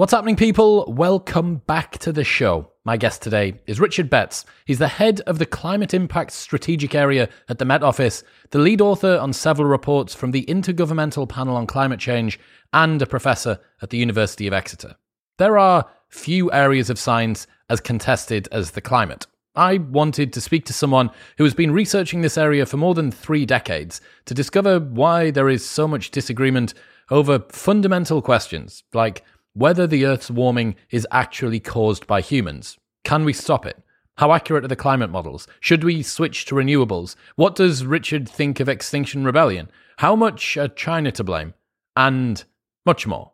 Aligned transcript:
What's 0.00 0.14
happening, 0.14 0.36
people? 0.36 0.90
Welcome 0.90 1.56
back 1.66 1.98
to 1.98 2.10
the 2.10 2.24
show. 2.24 2.72
My 2.84 2.96
guest 2.96 3.20
today 3.20 3.60
is 3.66 3.80
Richard 3.80 4.08
Betts. 4.08 4.46
He's 4.64 4.78
the 4.78 4.88
head 4.88 5.20
of 5.26 5.38
the 5.38 5.44
Climate 5.44 5.92
Impact 5.92 6.30
Strategic 6.32 6.94
Area 6.94 7.28
at 7.50 7.58
the 7.58 7.66
Met 7.66 7.82
Office, 7.82 8.24
the 8.48 8.60
lead 8.60 8.80
author 8.80 9.18
on 9.18 9.34
several 9.34 9.68
reports 9.68 10.14
from 10.14 10.30
the 10.30 10.46
Intergovernmental 10.46 11.28
Panel 11.28 11.54
on 11.54 11.66
Climate 11.66 12.00
Change, 12.00 12.40
and 12.72 13.02
a 13.02 13.06
professor 13.06 13.60
at 13.82 13.90
the 13.90 13.98
University 13.98 14.46
of 14.46 14.54
Exeter. 14.54 14.96
There 15.36 15.58
are 15.58 15.84
few 16.08 16.50
areas 16.50 16.88
of 16.88 16.98
science 16.98 17.46
as 17.68 17.82
contested 17.82 18.48
as 18.50 18.70
the 18.70 18.80
climate. 18.80 19.26
I 19.54 19.76
wanted 19.76 20.32
to 20.32 20.40
speak 20.40 20.64
to 20.64 20.72
someone 20.72 21.10
who 21.36 21.44
has 21.44 21.52
been 21.52 21.72
researching 21.72 22.22
this 22.22 22.38
area 22.38 22.64
for 22.64 22.78
more 22.78 22.94
than 22.94 23.10
three 23.10 23.44
decades 23.44 24.00
to 24.24 24.32
discover 24.32 24.80
why 24.80 25.30
there 25.30 25.50
is 25.50 25.62
so 25.62 25.86
much 25.86 26.10
disagreement 26.10 26.72
over 27.10 27.40
fundamental 27.50 28.22
questions 28.22 28.82
like 28.94 29.24
whether 29.54 29.86
the 29.86 30.06
Earth's 30.06 30.30
warming 30.30 30.76
is 30.90 31.06
actually 31.10 31.60
caused 31.60 32.06
by 32.06 32.20
humans. 32.20 32.78
Can 33.04 33.24
we 33.24 33.32
stop 33.32 33.66
it? 33.66 33.82
How 34.16 34.32
accurate 34.32 34.64
are 34.64 34.68
the 34.68 34.76
climate 34.76 35.10
models? 35.10 35.48
Should 35.60 35.82
we 35.82 36.02
switch 36.02 36.44
to 36.46 36.54
renewables? 36.54 37.16
What 37.36 37.54
does 37.54 37.86
Richard 37.86 38.28
think 38.28 38.60
of 38.60 38.68
Extinction 38.68 39.24
Rebellion? 39.24 39.70
How 39.98 40.14
much 40.14 40.56
are 40.56 40.68
China 40.68 41.10
to 41.12 41.24
blame? 41.24 41.54
And 41.96 42.44
much 42.84 43.06
more. 43.06 43.32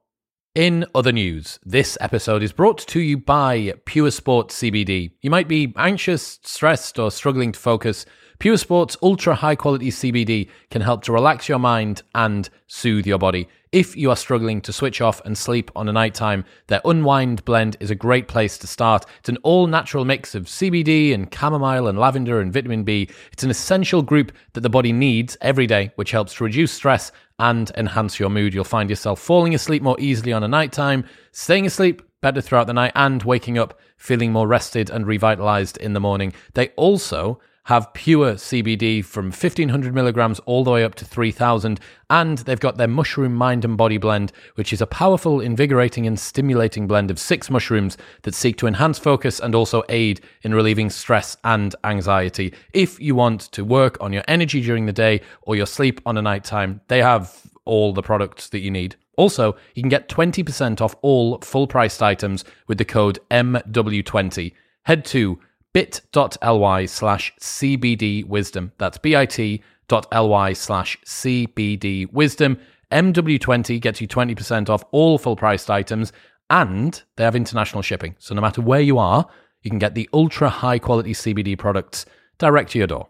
In 0.55 0.87
other 0.95 1.13
news, 1.13 1.59
this 1.67 1.99
episode 2.01 2.43
is 2.43 2.53
brought 2.53 2.79
to 2.87 3.01
you 3.01 3.19
by 3.19 3.75
Pure 3.85 4.13
Sport 4.13 4.49
CBD. 4.49 5.11
You 5.21 5.29
might 5.29 5.49
be 5.49 5.75
anxious, 5.77 6.39
stressed, 6.43 6.99
or 6.99 7.11
struggling 7.11 7.53
to 7.53 7.59
focus. 7.61 8.07
Pure 8.39 8.57
Sports 8.57 8.97
ultra 9.03 9.35
high 9.35 9.55
quality 9.55 9.91
CBD 9.91 10.49
can 10.71 10.81
help 10.81 11.03
to 11.03 11.13
relax 11.13 11.49
your 11.49 11.59
mind 11.59 12.03
and 12.15 12.49
soothe 12.69 13.07
your 13.07 13.19
body. 13.19 13.49
If 13.73 13.97
you 13.97 14.11
are 14.11 14.17
struggling 14.17 14.61
to 14.61 14.73
switch 14.73 15.01
off 15.01 15.21
and 15.25 15.37
sleep 15.37 15.73
on 15.75 15.89
a 15.89 15.93
nighttime, 15.93 16.45
their 16.69 16.81
Unwind 16.85 17.45
blend 17.45 17.77
is 17.81 17.91
a 17.91 17.97
great 17.97 18.29
place 18.29 18.57
to 18.59 18.67
start. 18.69 19.05
It's 19.19 19.29
an 19.29 19.39
all 19.43 19.67
natural 19.67 20.05
mix 20.05 20.37
of 20.37 20.45
CBD 20.45 21.13
and 21.13 21.33
chamomile 21.35 21.89
and 21.89 21.99
lavender 21.99 22.41
and 22.41 22.53
vitamin 22.53 22.85
B. 22.85 23.09
It's 23.33 23.43
an 23.43 23.51
essential 23.51 24.03
group 24.03 24.31
that 24.53 24.61
the 24.61 24.71
body 24.71 24.93
needs 24.93 25.37
every 25.41 25.67
day, 25.67 25.91
which 25.97 26.13
helps 26.13 26.35
to 26.35 26.45
reduce 26.45 26.71
stress 26.71 27.11
and 27.41 27.73
enhance 27.77 28.21
your 28.21 28.31
mood. 28.31 28.55
You'll 28.55 28.63
find 28.63 28.89
yourself 28.89 29.21
falling 29.21 29.55
asleep 29.55 29.83
more 29.83 29.97
easily 29.99 30.33
on 30.33 30.45
a 30.45 30.49
nighttime, 30.49 31.05
staying 31.33 31.67
asleep 31.67 32.03
better 32.21 32.41
throughout 32.41 32.69
the 32.69 32.73
night, 32.73 32.93
and 32.95 33.25
waking 33.25 33.59
up 33.59 33.81
feeling 33.97 34.31
more 34.31 34.47
rested 34.47 34.91
and 34.91 35.09
revitalized 35.09 35.77
in 35.79 35.93
the 35.93 36.01
morning. 36.01 36.33
They 36.55 36.69
also 36.77 37.41
have 37.67 37.93
pure 37.95 38.35
CBD 38.35 39.05
from 39.05 39.27
1500 39.27 39.93
milligrams 39.93 40.39
all 40.41 40.63
the 40.63 40.71
way 40.71 40.85
up 40.85 40.95
to 40.95 41.05
3000. 41.05 41.81
And 42.09 42.39
they've 42.39 42.61
got 42.61 42.77
their 42.77 42.87
mushroom 42.87 43.35
mind 43.35 43.65
and 43.65 43.77
body 43.77 43.99
blend, 43.99 44.31
which 44.55 44.73
is 44.73 44.81
a 44.81 44.87
powerful, 44.87 45.41
invigorating, 45.41 46.07
and 46.07 46.19
stimulating 46.19 46.87
blend 46.87 47.11
of 47.11 47.19
six 47.19 47.51
mushrooms 47.51 47.99
that 48.23 48.37
seek 48.37 48.57
to 48.59 48.69
enhance 48.69 49.01
focus 49.01 49.41
and 49.41 49.53
also 49.53 49.83
aid 49.89 50.21
in 50.43 50.55
relieving 50.55 50.89
stress 50.89 51.37
and 51.43 51.75
anxiety. 51.83 52.55
If 52.73 53.01
you 53.01 53.17
want 53.17 53.41
to 53.53 53.65
work 53.65 53.97
on 54.01 54.13
your 54.13 54.23
energy 54.29 54.61
during 54.61 54.87
the 54.87 54.93
day 54.93 55.21
or 55.43 55.57
your 55.57 55.67
sleep 55.67 56.01
on 56.07 56.17
a 56.17 56.23
night 56.23 56.45
time, 56.45 56.81
they 56.87 57.03
have 57.03 57.35
all 57.65 57.93
the 57.93 58.03
products 58.03 58.49
that 58.51 58.61
you 58.61 58.71
need. 58.71 58.95
Also, 59.17 59.57
you 59.75 59.83
can 59.83 59.89
get 59.89 60.09
20% 60.09 60.81
off 60.81 60.95
all 61.03 61.41
full 61.41 61.67
priced 61.67 62.01
items 62.01 62.45
with 62.69 62.79
the 62.79 62.85
code 62.85 63.19
MW20. 63.29 64.53
Head 64.85 65.05
to 65.07 65.41
bit.ly 65.73 66.87
slash 66.87 67.33
CBD 67.41 68.25
wisdom. 68.25 68.73
That's 68.79 68.99
bit.ly 68.99 70.53
slash 70.53 70.99
CBD 71.05 72.13
wisdom. 72.13 72.59
MW20 72.93 73.81
gets 73.81 74.01
you 74.01 74.09
20% 74.09 74.69
off 74.69 74.85
all 74.93 75.19
full 75.19 75.37
priced 75.37 75.71
items 75.71 76.13
and 76.51 77.03
they 77.17 77.25
have 77.25 77.37
international 77.37 77.83
shipping. 77.83 78.15
So 78.19 78.35
no 78.35 78.41
matter 78.41 78.63
where 78.63 78.81
you 78.81 78.99
are, 78.99 79.29
you 79.63 79.71
can 79.71 79.79
get 79.79 79.95
the 79.95 80.09
ultra 80.13 80.49
high 80.49 80.79
quality 80.79 81.13
CBD 81.13 81.59
products 81.59 82.07
direct 82.39 82.71
to 82.73 82.79
your 82.79 82.87
door. 82.87 83.09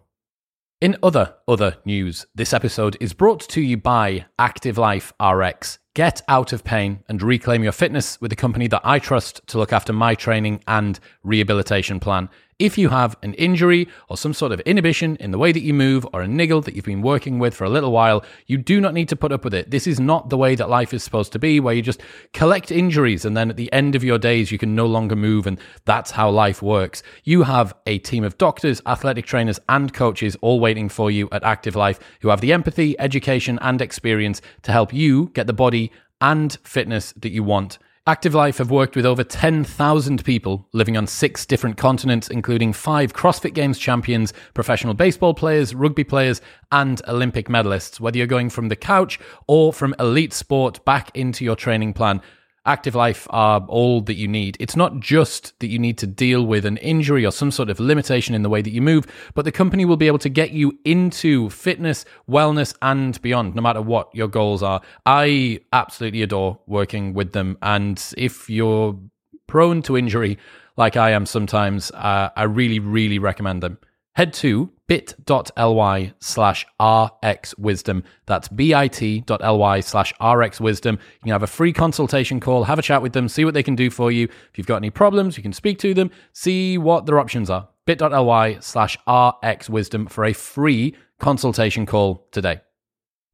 In 0.80 0.96
other 1.02 1.34
other 1.48 1.78
news, 1.86 2.26
this 2.34 2.52
episode 2.52 2.98
is 3.00 3.14
brought 3.14 3.40
to 3.48 3.62
you 3.62 3.78
by 3.78 4.26
Active 4.38 4.76
Life 4.76 5.12
RX. 5.22 5.78
Get 5.94 6.20
out 6.28 6.52
of 6.52 6.64
pain 6.64 7.02
and 7.08 7.22
reclaim 7.22 7.62
your 7.62 7.72
fitness 7.72 8.20
with 8.20 8.28
the 8.30 8.36
company 8.36 8.68
that 8.68 8.82
I 8.84 8.98
trust 8.98 9.40
to 9.46 9.58
look 9.58 9.72
after 9.72 9.94
my 9.94 10.14
training 10.14 10.62
and 10.66 11.00
rehabilitation 11.22 11.98
plan. 11.98 12.28
If 12.58 12.78
you 12.78 12.88
have 12.88 13.18
an 13.22 13.34
injury 13.34 13.86
or 14.08 14.16
some 14.16 14.32
sort 14.32 14.50
of 14.50 14.60
inhibition 14.60 15.16
in 15.16 15.30
the 15.30 15.36
way 15.36 15.52
that 15.52 15.60
you 15.60 15.74
move 15.74 16.06
or 16.14 16.22
a 16.22 16.26
niggle 16.26 16.62
that 16.62 16.74
you've 16.74 16.86
been 16.86 17.02
working 17.02 17.38
with 17.38 17.54
for 17.54 17.64
a 17.64 17.68
little 17.68 17.92
while, 17.92 18.24
you 18.46 18.56
do 18.56 18.80
not 18.80 18.94
need 18.94 19.10
to 19.10 19.16
put 19.16 19.30
up 19.30 19.44
with 19.44 19.52
it. 19.52 19.70
This 19.70 19.86
is 19.86 20.00
not 20.00 20.30
the 20.30 20.38
way 20.38 20.54
that 20.54 20.70
life 20.70 20.94
is 20.94 21.04
supposed 21.04 21.32
to 21.32 21.38
be, 21.38 21.60
where 21.60 21.74
you 21.74 21.82
just 21.82 22.00
collect 22.32 22.70
injuries 22.70 23.26
and 23.26 23.36
then 23.36 23.50
at 23.50 23.58
the 23.58 23.70
end 23.74 23.94
of 23.94 24.02
your 24.02 24.18
days, 24.18 24.50
you 24.50 24.56
can 24.56 24.74
no 24.74 24.86
longer 24.86 25.14
move, 25.14 25.46
and 25.46 25.60
that's 25.84 26.12
how 26.12 26.30
life 26.30 26.62
works. 26.62 27.02
You 27.24 27.42
have 27.42 27.74
a 27.84 27.98
team 27.98 28.24
of 28.24 28.38
doctors, 28.38 28.80
athletic 28.86 29.26
trainers, 29.26 29.60
and 29.68 29.92
coaches 29.92 30.34
all 30.40 30.58
waiting 30.58 30.88
for 30.88 31.10
you 31.10 31.28
at 31.32 31.44
Active 31.44 31.76
Life 31.76 32.00
who 32.22 32.30
have 32.30 32.40
the 32.40 32.54
empathy, 32.54 32.98
education, 32.98 33.58
and 33.60 33.82
experience 33.82 34.40
to 34.62 34.72
help 34.72 34.94
you 34.94 35.26
get 35.34 35.46
the 35.46 35.52
body 35.52 35.92
and 36.22 36.56
fitness 36.62 37.12
that 37.18 37.32
you 37.32 37.44
want. 37.44 37.78
Active 38.08 38.36
Life 38.36 38.58
have 38.58 38.70
worked 38.70 38.94
with 38.94 39.04
over 39.04 39.24
10,000 39.24 40.24
people 40.24 40.68
living 40.72 40.96
on 40.96 41.08
six 41.08 41.44
different 41.44 41.76
continents, 41.76 42.28
including 42.28 42.72
five 42.72 43.12
CrossFit 43.12 43.52
Games 43.52 43.80
champions, 43.80 44.32
professional 44.54 44.94
baseball 44.94 45.34
players, 45.34 45.74
rugby 45.74 46.04
players, 46.04 46.40
and 46.70 47.02
Olympic 47.08 47.48
medalists. 47.48 47.98
Whether 47.98 48.18
you're 48.18 48.28
going 48.28 48.48
from 48.48 48.68
the 48.68 48.76
couch 48.76 49.18
or 49.48 49.72
from 49.72 49.92
elite 49.98 50.32
sport 50.32 50.84
back 50.84 51.10
into 51.16 51.44
your 51.44 51.56
training 51.56 51.94
plan, 51.94 52.22
Active 52.66 52.94
Life 52.94 53.26
are 53.30 53.64
all 53.68 54.00
that 54.02 54.14
you 54.14 54.28
need. 54.28 54.56
It's 54.60 54.76
not 54.76 55.00
just 55.00 55.58
that 55.60 55.68
you 55.68 55.78
need 55.78 55.98
to 55.98 56.06
deal 56.06 56.44
with 56.44 56.66
an 56.66 56.76
injury 56.78 57.24
or 57.24 57.30
some 57.30 57.50
sort 57.50 57.70
of 57.70 57.80
limitation 57.80 58.34
in 58.34 58.42
the 58.42 58.48
way 58.48 58.60
that 58.60 58.70
you 58.70 58.82
move, 58.82 59.06
but 59.34 59.44
the 59.44 59.52
company 59.52 59.84
will 59.84 59.96
be 59.96 60.08
able 60.08 60.18
to 60.18 60.28
get 60.28 60.50
you 60.50 60.78
into 60.84 61.48
fitness, 61.50 62.04
wellness, 62.28 62.74
and 62.82 63.20
beyond, 63.22 63.54
no 63.54 63.62
matter 63.62 63.80
what 63.80 64.14
your 64.14 64.28
goals 64.28 64.62
are. 64.62 64.80
I 65.06 65.60
absolutely 65.72 66.22
adore 66.22 66.58
working 66.66 67.14
with 67.14 67.32
them. 67.32 67.56
And 67.62 68.02
if 68.18 68.50
you're 68.50 68.98
prone 69.46 69.82
to 69.82 69.96
injury, 69.96 70.38
like 70.76 70.96
I 70.96 71.12
am 71.12 71.24
sometimes, 71.24 71.90
uh, 71.92 72.30
I 72.36 72.42
really, 72.42 72.80
really 72.80 73.18
recommend 73.18 73.62
them. 73.62 73.78
Head 74.16 74.32
to 74.34 74.72
bit.ly 74.86 76.14
slash 76.20 76.66
rxwisdom. 76.80 78.02
That's 78.24 78.48
bit.ly 78.48 79.80
slash 79.80 80.14
rxwisdom. 80.14 80.92
You 80.92 80.98
can 81.22 81.32
have 81.32 81.42
a 81.42 81.46
free 81.46 81.74
consultation 81.74 82.40
call, 82.40 82.64
have 82.64 82.78
a 82.78 82.82
chat 82.82 83.02
with 83.02 83.12
them, 83.12 83.28
see 83.28 83.44
what 83.44 83.52
they 83.52 83.62
can 83.62 83.74
do 83.74 83.90
for 83.90 84.10
you. 84.10 84.24
If 84.24 84.56
you've 84.56 84.66
got 84.66 84.78
any 84.78 84.88
problems, 84.88 85.36
you 85.36 85.42
can 85.42 85.52
speak 85.52 85.78
to 85.80 85.92
them, 85.92 86.10
see 86.32 86.78
what 86.78 87.04
their 87.04 87.18
options 87.18 87.50
are. 87.50 87.68
bit.ly 87.84 88.58
slash 88.60 88.96
rxwisdom 89.06 90.08
for 90.10 90.24
a 90.24 90.32
free 90.32 90.96
consultation 91.18 91.84
call 91.84 92.26
today. 92.32 92.62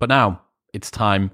But 0.00 0.08
now 0.08 0.42
it's 0.74 0.90
time 0.90 1.30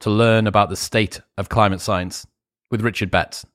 to 0.00 0.10
learn 0.10 0.48
about 0.48 0.70
the 0.70 0.76
state 0.76 1.20
of 1.36 1.48
climate 1.48 1.80
science 1.80 2.26
with 2.68 2.82
Richard 2.82 3.12
Betts. 3.12 3.46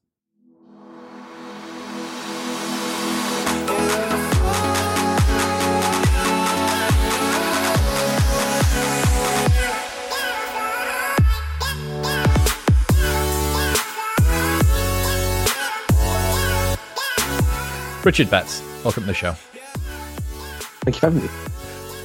Richard 18.04 18.30
Betts, 18.30 18.62
welcome 18.84 19.04
to 19.04 19.08
the 19.08 19.14
show. 19.14 19.32
Thank 20.84 20.98
you 20.98 21.00
for 21.00 21.10
having 21.10 21.24
me. 21.24 21.30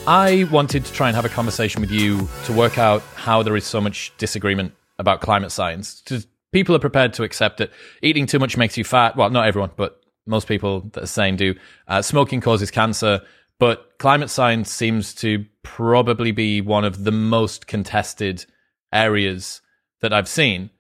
I 0.07 0.45
wanted 0.45 0.85
to 0.85 0.93
try 0.93 1.09
and 1.09 1.17
have 1.17 1.25
a 1.25 1.29
conversation 1.29 1.81
with 1.81 1.91
you 1.91 2.29
to 2.45 2.53
work 2.53 2.79
out 2.79 3.03
how 3.17 3.43
there 3.43 3.57
is 3.57 3.65
so 3.65 3.81
much 3.81 4.13
disagreement 4.17 4.75
about 5.01 5.21
climate 5.21 5.51
science. 5.51 6.03
People 6.53 6.77
are 6.77 6.79
prepared 6.79 7.13
to 7.15 7.25
accept 7.25 7.59
that 7.59 7.73
eating 8.01 8.27
too 8.27 8.39
much 8.39 8.57
makes 8.57 8.79
you 8.79 8.85
fat. 8.85 9.17
Well, 9.17 9.29
not 9.31 9.49
everyone, 9.49 9.73
but 9.77 10.01
most 10.25 10.47
people 10.47 10.83
that 10.93 11.03
are 11.03 11.07
saying 11.07 11.37
do. 11.37 11.57
Uh, 11.89 12.01
smoking 12.01 12.41
causes 12.41 12.71
cancer, 12.71 13.21
but 13.59 13.99
climate 13.99 14.31
science 14.31 14.73
seems 14.73 15.13
to 15.17 15.45
probably 15.65 16.31
be 16.31 16.61
one 16.61 16.85
of 16.85 17.03
the 17.03 17.13
most 17.13 17.67
contested 17.67 18.47
areas 18.93 19.61
that 20.01 20.13
I've 20.13 20.29
seen. 20.29 20.71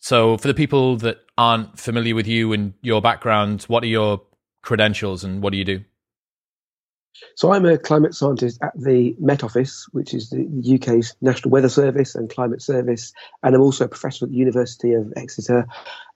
So, 0.00 0.36
for 0.36 0.48
the 0.48 0.54
people 0.54 0.96
that 0.98 1.18
aren't 1.38 1.78
familiar 1.78 2.14
with 2.14 2.28
you 2.28 2.52
and 2.52 2.74
your 2.82 3.00
background, 3.00 3.62
what 3.64 3.82
are 3.82 3.88
your 3.88 4.20
credentials 4.66 5.24
and 5.24 5.42
what 5.42 5.52
do 5.52 5.58
you 5.58 5.64
do? 5.64 5.80
So 7.34 7.52
I'm 7.52 7.64
a 7.64 7.78
climate 7.78 8.14
scientist 8.14 8.58
at 8.62 8.72
the 8.78 9.16
Met 9.18 9.42
Office, 9.42 9.86
which 9.92 10.12
is 10.12 10.28
the 10.28 10.74
UK's 10.74 11.16
National 11.22 11.50
Weather 11.50 11.70
Service 11.70 12.14
and 12.14 12.28
Climate 12.28 12.60
Service, 12.60 13.12
and 13.42 13.54
I'm 13.54 13.62
also 13.62 13.86
a 13.86 13.88
professor 13.88 14.26
at 14.26 14.32
the 14.32 14.36
University 14.36 14.92
of 14.92 15.12
Exeter. 15.16 15.66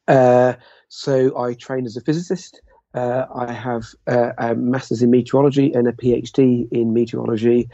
Uh, 0.07 0.55
so 0.89 1.39
I 1.39 1.55
train 1.55 1.87
as 1.87 1.97
a 1.97 2.03
physicist. 2.03 2.61
Uh, 2.93 3.25
I 3.35 3.53
have 3.53 3.85
uh, 4.07 4.33
a 4.37 4.55
master's 4.55 5.01
in 5.01 5.11
meteorology 5.11 5.73
and 5.73 5.89
a 5.89 5.93
PhD 5.93 6.69
in 6.71 6.93
meteorology. 6.93 7.71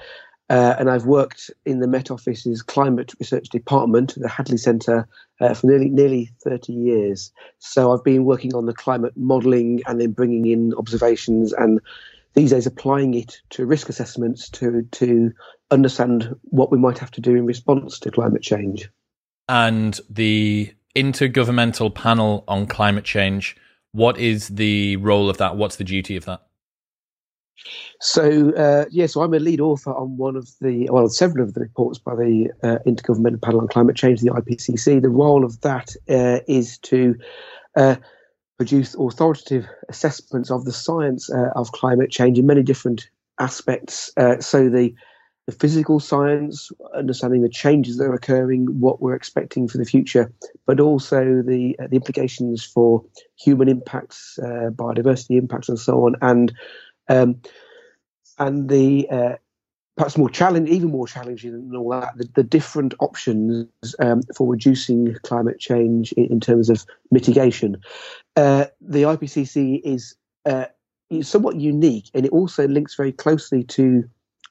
Uh, 0.48 0.76
and 0.78 0.88
I've 0.88 1.06
worked 1.06 1.50
in 1.64 1.80
the 1.80 1.88
Met 1.88 2.10
Office's 2.10 2.62
Climate 2.62 3.12
Research 3.18 3.48
Department, 3.48 4.14
the 4.16 4.28
Hadley 4.28 4.58
Centre, 4.58 5.08
uh, 5.40 5.54
for 5.54 5.66
nearly 5.66 5.88
nearly 5.90 6.30
30 6.44 6.72
years. 6.72 7.32
So 7.58 7.92
I've 7.92 8.04
been 8.04 8.24
working 8.24 8.54
on 8.54 8.66
the 8.66 8.74
climate 8.74 9.12
modelling 9.16 9.82
and 9.86 10.00
then 10.00 10.12
bringing 10.12 10.46
in 10.46 10.74
observations 10.74 11.52
and 11.52 11.80
these 12.34 12.50
days 12.50 12.66
applying 12.66 13.14
it 13.14 13.40
to 13.50 13.66
risk 13.66 13.88
assessments 13.88 14.48
to 14.50 14.82
to 14.92 15.32
understand 15.70 16.34
what 16.42 16.70
we 16.70 16.78
might 16.78 16.98
have 16.98 17.10
to 17.12 17.20
do 17.20 17.34
in 17.34 17.46
response 17.46 17.98
to 18.00 18.10
climate 18.10 18.42
change. 18.42 18.90
And 19.48 19.98
the 20.08 20.74
intergovernmental 20.94 21.94
panel 21.94 22.44
on 22.48 22.66
climate 22.66 23.04
change, 23.04 23.56
what 23.92 24.18
is 24.18 24.48
the 24.48 24.96
role 24.96 25.30
of 25.30 25.38
that? 25.38 25.56
What's 25.56 25.76
the 25.76 25.84
duty 25.84 26.16
of 26.16 26.24
that? 26.24 26.45
So 28.00 28.52
uh, 28.52 28.84
yeah, 28.90 29.06
so 29.06 29.22
I'm 29.22 29.34
a 29.34 29.38
lead 29.38 29.60
author 29.60 29.94
on 29.94 30.16
one 30.16 30.36
of 30.36 30.48
the 30.60 30.88
well, 30.90 31.08
several 31.08 31.44
of 31.44 31.54
the 31.54 31.60
reports 31.60 31.98
by 31.98 32.14
the 32.14 32.50
uh, 32.62 32.78
Intergovernmental 32.86 33.42
Panel 33.42 33.60
on 33.60 33.68
Climate 33.68 33.96
Change, 33.96 34.20
the 34.20 34.30
IPCC. 34.30 35.00
The 35.00 35.08
role 35.08 35.44
of 35.44 35.60
that 35.62 35.94
uh, 36.08 36.40
is 36.46 36.78
to 36.78 37.16
uh, 37.76 37.96
produce 38.58 38.94
authoritative 38.94 39.66
assessments 39.88 40.50
of 40.50 40.64
the 40.64 40.72
science 40.72 41.30
uh, 41.30 41.50
of 41.54 41.72
climate 41.72 42.10
change 42.10 42.38
in 42.38 42.46
many 42.46 42.62
different 42.62 43.08
aspects. 43.40 44.12
Uh, 44.16 44.40
so 44.40 44.68
the 44.68 44.94
the 45.46 45.52
physical 45.52 46.00
science, 46.00 46.72
understanding 46.92 47.42
the 47.42 47.48
changes 47.48 47.98
that 47.98 48.06
are 48.06 48.14
occurring, 48.14 48.66
what 48.80 49.00
we're 49.00 49.14
expecting 49.14 49.68
for 49.68 49.78
the 49.78 49.84
future, 49.84 50.32
but 50.66 50.80
also 50.80 51.42
the 51.46 51.76
the 51.78 51.96
implications 51.96 52.64
for 52.64 53.04
human 53.38 53.68
impacts, 53.68 54.38
biodiversity 54.42 55.38
impacts, 55.38 55.68
and 55.68 55.78
so 55.78 56.04
on, 56.04 56.16
and 56.20 56.52
um, 57.08 57.40
and 58.38 58.68
the 58.68 59.08
uh, 59.10 59.36
perhaps 59.96 60.18
more 60.18 60.28
challenge, 60.28 60.68
even 60.68 60.90
more 60.90 61.06
challenging 61.06 61.52
than 61.52 61.76
all 61.76 61.90
that, 61.90 62.16
the, 62.16 62.28
the 62.34 62.42
different 62.42 62.94
options 63.00 63.66
um, 63.98 64.22
for 64.36 64.46
reducing 64.46 65.14
climate 65.22 65.58
change 65.58 66.12
in, 66.12 66.26
in 66.26 66.40
terms 66.40 66.68
of 66.68 66.84
mitigation. 67.10 67.76
Uh, 68.36 68.66
the 68.80 69.02
IPCC 69.02 69.80
is, 69.84 70.14
uh, 70.44 70.66
somewhat 71.22 71.56
unique, 71.56 72.10
and 72.14 72.26
it 72.26 72.32
also 72.32 72.66
links 72.68 72.94
very 72.94 73.12
closely 73.12 73.62
to 73.64 74.04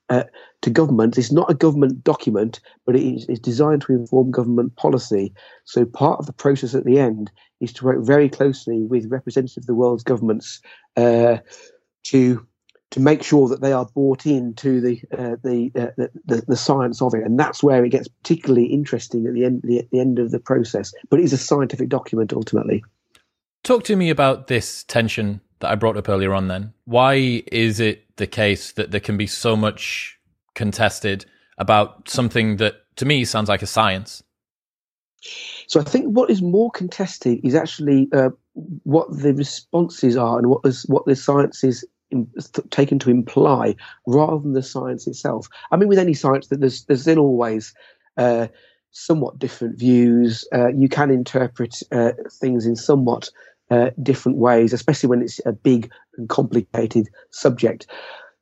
uh, 0.10 0.24
to 0.62 0.70
government. 0.70 1.18
It's 1.18 1.32
not 1.32 1.50
a 1.50 1.56
government 1.56 2.04
document, 2.04 2.60
but 2.86 2.96
it 2.96 3.02
is 3.02 3.26
it's 3.28 3.40
designed 3.40 3.82
to 3.84 3.94
inform 3.94 4.32
government 4.32 4.76
policy. 4.76 5.34
So 5.66 5.86
part 5.86 6.20
of 6.20 6.28
the 6.28 6.34
process 6.34 6.76
at 6.76 6.86
the 6.86 7.00
end 7.00 7.32
is 7.60 7.74
to 7.74 7.86
work 7.86 8.06
very 8.06 8.30
closely 8.30 8.84
with 8.84 9.12
representatives 9.12 9.58
of 9.58 9.66
the 9.66 9.74
world's 9.74 10.04
governments 10.04 10.62
uh, 10.96 11.38
to 12.06 12.46
to 12.92 13.00
make 13.00 13.24
sure 13.24 13.50
that 13.50 13.62
they 13.62 13.74
are 13.74 13.86
bought 13.86 14.26
into 14.26 14.80
the 14.80 15.02
uh, 15.12 15.36
the, 15.44 15.72
uh, 15.76 16.08
the, 16.26 16.44
the 16.48 16.56
science 16.56 17.02
of 17.02 17.14
it, 17.14 17.24
and 17.24 17.40
that's 17.40 17.62
where 17.62 17.84
it 17.84 17.90
gets 17.90 18.08
particularly 18.08 18.68
interesting 18.68 19.26
at 19.28 19.34
the 19.34 19.46
end 19.46 19.62
the, 19.64 19.88
the 19.92 20.00
end 20.00 20.20
of 20.20 20.32
the 20.32 20.40
process. 20.40 20.94
But 21.10 21.20
it 21.20 21.24
is 21.24 21.34
a 21.34 21.38
scientific 21.38 21.90
document 21.90 22.34
ultimately. 22.34 22.84
Talk 23.64 23.84
to 23.86 23.96
me 23.96 24.10
about 24.10 24.48
this 24.48 24.84
tension 24.84 25.42
that 25.60 25.72
I 25.72 25.76
brought 25.76 25.98
up 25.98 26.08
earlier 26.08 26.34
on. 26.34 26.48
Then, 26.48 26.74
why 26.86 27.44
is 27.52 27.80
it 27.80 28.16
the 28.18 28.28
case 28.28 28.72
that 28.74 28.92
there 28.92 29.02
can 29.02 29.18
be 29.18 29.28
so 29.28 29.56
much 29.56 30.18
contested 30.54 31.26
about 31.58 32.08
something 32.08 32.58
that 32.58 32.84
to 32.98 33.06
me 33.06 33.26
sounds 33.26 33.50
like 33.50 33.62
a 33.62 33.68
science? 33.68 34.24
So 35.68 35.80
I 35.80 35.84
think 35.84 36.06
what 36.06 36.30
is 36.30 36.42
more 36.42 36.70
contested 36.72 37.40
is 37.44 37.56
actually 37.56 38.08
uh, 38.14 38.30
what 38.84 39.08
the 39.10 39.34
responses 39.34 40.16
are 40.16 40.38
and 40.38 40.48
what 40.48 40.62
is 40.64 40.84
what 40.84 41.06
the 41.06 41.16
science 41.16 41.64
is 41.64 41.86
taken 42.70 43.00
to 43.00 43.10
imply 43.10 43.76
rather 44.08 44.40
than 44.40 44.54
the 44.54 44.64
science 44.64 45.08
itself. 45.08 45.48
I 45.72 45.78
mean, 45.78 45.90
with 45.90 46.00
any 46.00 46.14
science, 46.14 46.48
that 46.48 46.60
there's 46.60 46.86
there's 46.86 47.06
then 47.06 47.18
always 47.18 47.74
uh, 48.18 48.48
somewhat 48.92 49.40
different 49.40 49.78
views. 49.78 50.48
Uh, 50.54 50.70
you 50.70 50.90
can 50.90 51.12
interpret 51.12 51.82
uh, 51.92 52.12
things 52.32 52.66
in 52.66 52.76
somewhat 52.76 53.30
uh, 53.72 53.90
different 54.02 54.38
ways, 54.38 54.74
especially 54.74 55.10
when 55.10 55.22
it's 55.22 55.40
a 55.46 55.52
big 55.52 55.92
and 56.18 56.30
complicated 56.30 57.08
subject. 57.32 57.88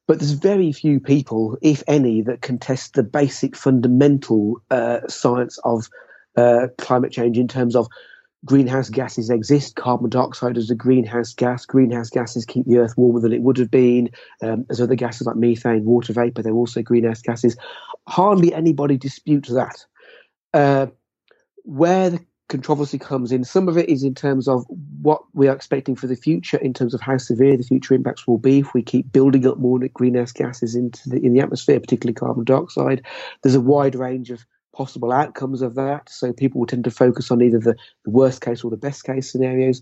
But 0.07 0.19
there's 0.19 0.31
very 0.31 0.71
few 0.71 0.99
people, 0.99 1.57
if 1.61 1.81
any, 1.87 2.21
that 2.23 2.41
contest 2.41 2.93
the 2.93 3.03
basic 3.03 3.55
fundamental 3.55 4.61
uh, 4.69 4.99
science 5.07 5.57
of 5.63 5.89
uh, 6.35 6.67
climate 6.77 7.11
change 7.11 7.37
in 7.37 7.47
terms 7.47 7.75
of 7.75 7.87
greenhouse 8.45 8.89
gases 8.89 9.29
exist. 9.29 9.75
Carbon 9.75 10.09
dioxide 10.09 10.57
is 10.57 10.69
a 10.69 10.75
greenhouse 10.75 11.33
gas. 11.33 11.65
Greenhouse 11.65 12.09
gases 12.09 12.45
keep 12.45 12.65
the 12.65 12.77
earth 12.77 12.93
warmer 12.97 13.19
than 13.19 13.33
it 13.33 13.41
would 13.41 13.57
have 13.57 13.71
been. 13.71 14.09
Um, 14.41 14.65
there's 14.67 14.81
other 14.81 14.95
gases 14.95 15.27
like 15.27 15.35
methane, 15.35 15.85
water 15.85 16.13
vapor, 16.13 16.41
they're 16.41 16.53
also 16.53 16.81
greenhouse 16.81 17.21
gases. 17.21 17.55
Hardly 18.07 18.53
anybody 18.53 18.97
disputes 18.97 19.49
that. 19.49 19.85
Uh, 20.53 20.87
where 21.63 22.09
the 22.09 22.25
controversy 22.49 22.99
comes 22.99 23.31
in, 23.31 23.43
some 23.43 23.69
of 23.69 23.77
it 23.77 23.89
is 23.89 24.03
in 24.03 24.13
terms 24.13 24.47
of 24.47 24.65
what 25.01 25.23
we 25.33 25.47
are 25.47 25.55
expecting 25.55 25.95
for 25.95 26.07
the 26.07 26.15
future, 26.15 26.57
in 26.57 26.73
terms 26.73 26.93
of 26.93 27.01
how 27.01 27.17
severe 27.17 27.55
the 27.55 27.63
future 27.63 27.93
impacts 27.93 28.27
will 28.27 28.37
be 28.37 28.59
if 28.59 28.73
we 28.73 28.83
keep 28.83 29.11
building 29.11 29.47
up 29.47 29.57
more 29.57 29.79
greenhouse 29.93 30.33
gases 30.33 30.75
into 30.75 31.09
the, 31.09 31.17
in 31.25 31.33
the 31.33 31.39
atmosphere, 31.39 31.79
particularly 31.79 32.13
carbon 32.13 32.43
dioxide. 32.43 33.01
There's 33.41 33.55
a 33.55 33.61
wide 33.61 33.95
range 33.95 34.29
of 34.29 34.45
possible 34.73 35.11
outcomes 35.11 35.61
of 35.61 35.75
that. 35.75 36.09
So 36.09 36.33
people 36.33 36.59
will 36.59 36.67
tend 36.67 36.83
to 36.83 36.91
focus 36.91 37.31
on 37.31 37.41
either 37.41 37.59
the, 37.59 37.75
the 38.03 38.11
worst 38.11 38.41
case 38.41 38.63
or 38.63 38.71
the 38.71 38.77
best 38.77 39.03
case 39.05 39.31
scenarios. 39.31 39.81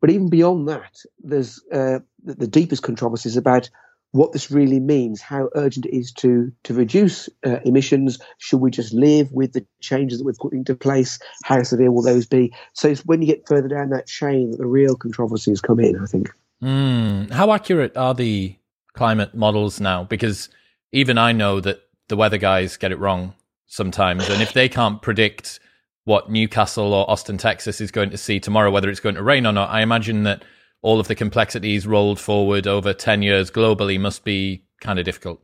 But 0.00 0.10
even 0.10 0.30
beyond 0.30 0.68
that, 0.68 1.02
there's 1.22 1.62
uh, 1.72 2.00
the, 2.24 2.34
the, 2.34 2.46
deepest 2.48 2.82
controversies 2.82 3.36
about 3.36 3.70
what 4.10 4.32
this 4.32 4.50
really 4.50 4.80
means, 4.80 5.20
how 5.20 5.48
urgent 5.54 5.86
it 5.86 5.96
is 5.96 6.12
to 6.12 6.50
to 6.64 6.74
reduce 6.74 7.28
uh, 7.46 7.60
emissions. 7.64 8.18
Should 8.38 8.60
we 8.60 8.70
just 8.70 8.92
live 8.92 9.30
with 9.32 9.52
the 9.52 9.64
changes 9.80 10.18
that 10.18 10.24
we're 10.24 10.32
putting 10.32 10.60
into 10.60 10.74
place? 10.74 11.18
How 11.44 11.62
severe 11.62 11.92
will 11.92 12.02
those 12.02 12.26
be? 12.26 12.52
So 12.72 12.88
it's 12.88 13.04
when 13.04 13.20
you 13.20 13.28
get 13.28 13.46
further 13.46 13.68
down 13.68 13.90
that 13.90 14.06
chain 14.06 14.50
that 14.50 14.58
the 14.58 14.66
real 14.66 14.96
controversies 14.96 15.60
come 15.60 15.78
in. 15.78 16.02
I 16.02 16.06
think. 16.06 16.30
Mm. 16.62 17.30
How 17.30 17.52
accurate 17.52 17.96
are 17.96 18.14
the 18.14 18.56
climate 18.94 19.34
models 19.34 19.80
now? 19.80 20.04
Because 20.04 20.48
even 20.90 21.16
I 21.16 21.32
know 21.32 21.60
that 21.60 21.80
the 22.08 22.16
weather 22.16 22.38
guys 22.38 22.76
get 22.76 22.92
it 22.92 22.98
wrong 22.98 23.34
sometimes. 23.72 24.28
And 24.28 24.42
if 24.42 24.52
they 24.52 24.68
can't 24.68 25.00
predict 25.00 25.58
what 26.04 26.30
Newcastle 26.30 26.92
or 26.92 27.10
Austin, 27.10 27.38
Texas 27.38 27.80
is 27.80 27.90
going 27.90 28.10
to 28.10 28.18
see 28.18 28.38
tomorrow, 28.38 28.70
whether 28.70 28.90
it's 28.90 29.00
going 29.00 29.14
to 29.14 29.22
rain 29.22 29.46
or 29.46 29.52
not, 29.52 29.70
I 29.70 29.80
imagine 29.80 30.24
that 30.24 30.44
all 30.82 31.00
of 31.00 31.08
the 31.08 31.14
complexities 31.14 31.86
rolled 31.86 32.20
forward 32.20 32.66
over 32.66 32.92
10 32.92 33.22
years 33.22 33.50
globally 33.50 33.98
must 33.98 34.24
be 34.24 34.64
kind 34.80 34.98
of 34.98 35.06
difficult. 35.06 35.40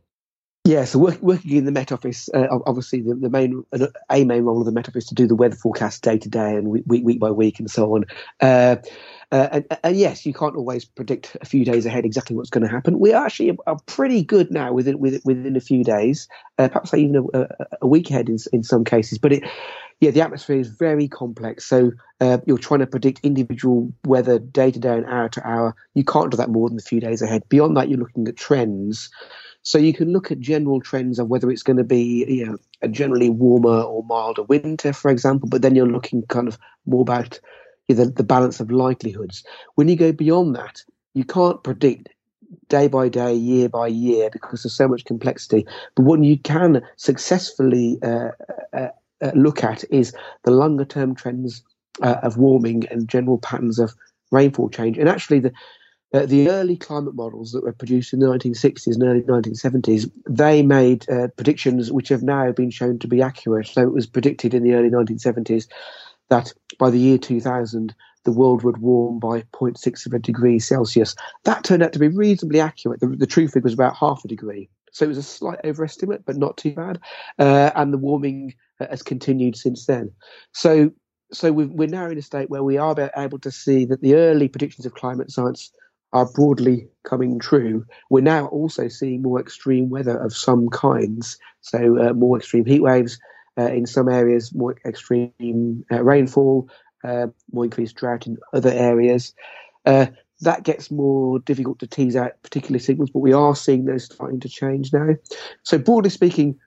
Yeah, 0.65 0.83
so 0.85 0.99
work, 0.99 1.19
working 1.21 1.55
in 1.55 1.65
the 1.65 1.71
Met 1.71 1.91
Office, 1.91 2.29
uh, 2.33 2.45
obviously 2.67 3.01
the, 3.01 3.15
the 3.15 3.29
main 3.29 3.63
a 4.11 4.23
main 4.25 4.43
role 4.43 4.59
of 4.59 4.65
the 4.65 4.71
Met 4.71 4.89
Office 4.89 5.05
to 5.07 5.15
do 5.15 5.25
the 5.25 5.33
weather 5.33 5.55
forecast 5.55 6.03
day 6.03 6.19
to 6.19 6.29
day 6.29 6.55
and 6.55 6.67
week, 6.67 7.03
week 7.03 7.19
by 7.19 7.31
week 7.31 7.59
and 7.59 7.71
so 7.71 7.95
on. 7.95 8.05
Uh, 8.41 8.75
uh, 9.31 9.47
and, 9.51 9.65
and, 9.83 9.97
yes, 9.97 10.25
you 10.25 10.33
can't 10.33 10.55
always 10.55 10.85
predict 10.85 11.37
a 11.41 11.45
few 11.45 11.63
days 11.63 11.85
ahead 11.85 12.03
exactly 12.03 12.35
what's 12.35 12.49
going 12.49 12.63
to 12.63 12.69
happen. 12.69 12.99
We 12.99 13.13
actually 13.13 13.55
are 13.67 13.77
pretty 13.85 14.23
good 14.23 14.49
now 14.49 14.73
within 14.73 14.97
within, 14.97 15.21
within 15.23 15.55
a 15.55 15.61
few 15.61 15.83
days, 15.83 16.27
uh, 16.57 16.67
perhaps 16.67 16.93
even 16.95 17.29
a, 17.33 17.47
a, 17.81 17.87
week 17.87 18.09
ahead 18.09 18.27
in, 18.27 18.37
in 18.51 18.63
some 18.63 18.83
cases. 18.83 19.19
But 19.19 19.33
it, 19.33 19.43
yeah, 19.99 20.09
the 20.09 20.21
atmosphere 20.21 20.59
is 20.59 20.69
very 20.69 21.07
complex. 21.07 21.65
So 21.65 21.91
uh, 22.21 22.39
you're 22.47 22.57
trying 22.57 22.79
to 22.79 22.87
predict 22.87 23.19
individual 23.21 23.93
weather 24.05 24.39
day 24.39 24.71
to 24.71 24.79
day 24.79 24.97
and 24.97 25.05
hour 25.05 25.29
to 25.29 25.47
hour. 25.47 25.75
You 25.93 26.03
can't 26.03 26.31
do 26.31 26.37
that 26.37 26.49
more 26.49 26.67
than 26.69 26.79
a 26.79 26.81
few 26.81 26.99
days 26.99 27.21
ahead. 27.21 27.43
Beyond 27.49 27.77
that, 27.77 27.89
you're 27.89 27.99
looking 27.99 28.27
at 28.27 28.35
trends. 28.35 29.09
So 29.61 29.77
you 29.77 29.93
can 29.93 30.11
look 30.11 30.31
at 30.31 30.39
general 30.39 30.81
trends 30.81 31.19
of 31.19 31.27
whether 31.27 31.51
it's 31.51 31.63
going 31.63 31.77
to 31.77 31.83
be 31.83 32.25
you 32.27 32.45
know, 32.45 32.57
a 32.81 32.87
generally 32.87 33.29
warmer 33.29 33.81
or 33.81 34.03
milder 34.05 34.43
winter, 34.43 34.93
for 34.93 35.11
example. 35.11 35.49
But 35.49 35.61
then 35.61 35.75
you're 35.75 35.85
looking 35.85 36.23
kind 36.23 36.47
of 36.47 36.57
more 36.85 37.01
about 37.01 37.39
the, 37.93 38.05
the 38.05 38.23
balance 38.23 38.59
of 38.59 38.71
likelihoods. 38.71 39.43
When 39.75 39.87
you 39.87 39.95
go 39.95 40.11
beyond 40.11 40.55
that, 40.55 40.83
you 41.13 41.23
can't 41.23 41.63
predict 41.63 42.09
day 42.67 42.87
by 42.87 43.09
day, 43.09 43.33
year 43.33 43.69
by 43.69 43.87
year, 43.87 44.29
because 44.31 44.63
there's 44.63 44.75
so 44.75 44.87
much 44.87 45.05
complexity. 45.05 45.65
But 45.95 46.03
what 46.03 46.23
you 46.23 46.37
can 46.37 46.81
successfully 46.95 47.97
uh, 48.01 48.29
uh, 48.73 48.89
uh, 49.21 49.31
look 49.35 49.63
at 49.63 49.83
is 49.91 50.13
the 50.43 50.51
longer 50.51 50.85
term 50.85 51.15
trends 51.15 51.63
uh, 52.01 52.17
of 52.23 52.37
warming 52.37 52.87
and 52.87 53.07
general 53.09 53.37
patterns 53.39 53.79
of 53.79 53.93
rainfall 54.31 54.69
change. 54.69 54.97
And 54.97 55.09
actually, 55.09 55.39
the 55.39 55.51
uh, 56.11 56.25
the 56.25 56.49
early 56.49 56.75
climate 56.75 57.13
models 57.13 57.51
that 57.51 57.63
were 57.63 57.73
produced 57.73 58.13
in 58.13 58.19
the 58.19 58.25
1960s 58.25 58.95
and 58.95 59.03
early 59.03 59.21
1970s, 59.21 60.09
they 60.27 60.63
made 60.63 61.07
uh, 61.07 61.27
predictions 61.35 61.91
which 61.91 62.09
have 62.09 62.23
now 62.23 62.51
been 62.51 62.71
shown 62.71 62.97
to 62.97 63.07
be 63.07 63.21
accurate. 63.21 63.67
So 63.67 63.83
it 63.83 63.93
was 63.93 64.07
predicted 64.07 64.55
in 64.55 64.63
the 64.63 64.73
early 64.73 64.89
1970s 64.89 65.67
that 66.29 66.51
by 66.79 66.89
the 66.89 66.97
year 66.97 67.19
2000, 67.19 67.93
the 68.23 68.31
world 68.31 68.63
would 68.63 68.77
warm 68.77 69.19
by 69.19 69.41
0.6 69.53 70.05
of 70.05 70.13
a 70.13 70.19
degree 70.19 70.57
Celsius. 70.59 71.15
That 71.43 71.63
turned 71.63 71.83
out 71.83 71.93
to 71.93 71.99
be 71.99 72.07
reasonably 72.07 72.59
accurate. 72.59 72.99
The, 72.99 73.07
the 73.07 73.27
true 73.27 73.47
figure 73.47 73.65
was 73.65 73.73
about 73.73 73.95
half 73.95 74.25
a 74.25 74.27
degree. 74.27 74.69
So 74.91 75.05
it 75.05 75.09
was 75.09 75.17
a 75.17 75.23
slight 75.23 75.59
overestimate, 75.63 76.25
but 76.25 76.37
not 76.37 76.57
too 76.57 76.73
bad. 76.73 76.99
Uh, 77.37 77.71
and 77.75 77.93
the 77.93 77.97
warming 77.97 78.55
has 78.79 79.03
continued 79.03 79.55
since 79.55 79.85
then. 79.85 80.11
So, 80.53 80.91
so 81.31 81.51
we 81.51 81.85
are 81.85 81.89
now 81.89 82.09
in 82.09 82.17
a 82.17 82.23
state 82.23 82.49
where 82.49 82.63
we 82.63 82.77
are 82.77 83.11
able 83.15 83.39
to 83.39 83.51
see 83.51 83.85
that 83.85 84.01
the 84.01 84.15
early 84.15 84.47
predictions 84.47 84.85
of 84.85 84.95
climate 84.95 85.31
science 85.31 85.71
are 86.11 86.25
broadly 86.25 86.87
coming 87.03 87.37
true. 87.37 87.85
We're 88.09 88.21
now 88.21 88.47
also 88.47 88.87
seeing 88.87 89.21
more 89.21 89.39
extreme 89.39 89.89
weather 89.89 90.17
of 90.17 90.35
some 90.35 90.69
kinds, 90.69 91.37
so 91.61 91.99
uh, 91.99 92.13
more 92.13 92.37
extreme 92.37 92.65
heat 92.65 92.81
waves 92.81 93.19
uh, 93.19 93.38
in 93.67 93.85
some 93.85 94.09
areas, 94.09 94.53
more 94.53 94.75
extreme 94.85 95.85
uh, 95.91 96.03
rainfall, 96.03 96.69
uh, 97.03 97.27
more 97.51 97.65
increased 97.65 97.95
drought 97.95 98.27
in 98.27 98.37
other 98.53 98.71
areas. 98.71 99.33
Uh, 99.85 100.07
that 100.41 100.63
gets 100.63 100.89
more 100.89 101.39
difficult 101.39 101.79
to 101.79 101.87
tease 101.87 102.15
out 102.15 102.41
particular 102.43 102.79
signals, 102.79 103.09
but 103.09 103.19
we 103.19 103.33
are 103.33 103.55
seeing 103.55 103.85
those 103.85 104.05
starting 104.05 104.39
to 104.39 104.49
change 104.49 104.93
now. 104.93 105.09
So 105.63 105.77
broadly 105.77 106.09
speaking, 106.09 106.57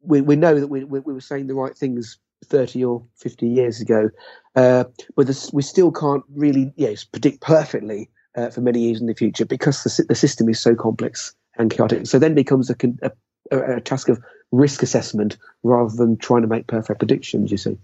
we, 0.00 0.20
we 0.20 0.36
know 0.36 0.58
that 0.58 0.68
we, 0.68 0.84
we, 0.84 1.00
we 1.00 1.12
were 1.12 1.20
saying 1.20 1.46
the 1.46 1.54
right 1.54 1.76
things 1.76 2.18
30 2.46 2.84
or 2.84 3.04
50 3.16 3.46
years 3.46 3.80
ago, 3.80 4.10
uh, 4.56 4.84
but 5.16 5.26
this, 5.26 5.52
we 5.52 5.62
still 5.62 5.90
can't 5.90 6.24
really 6.34 6.72
yes, 6.76 7.04
predict 7.04 7.40
perfectly 7.40 8.10
uh, 8.36 8.50
for 8.50 8.60
many 8.60 8.80
years 8.80 9.00
in 9.00 9.06
the 9.06 9.14
future 9.14 9.44
because 9.44 9.82
the, 9.82 10.04
the 10.08 10.14
system 10.14 10.48
is 10.48 10.60
so 10.60 10.74
complex 10.74 11.34
and 11.58 11.70
chaotic. 11.70 12.06
So 12.06 12.18
then 12.18 12.34
becomes 12.34 12.70
a, 12.70 12.76
a, 13.02 13.10
a 13.50 13.80
task 13.80 14.08
of 14.08 14.20
risk 14.52 14.82
assessment 14.82 15.36
rather 15.62 15.94
than 15.94 16.16
trying 16.16 16.42
to 16.42 16.48
make 16.48 16.66
perfect 16.66 16.98
predictions, 16.98 17.50
you 17.50 17.56
see. 17.56 17.78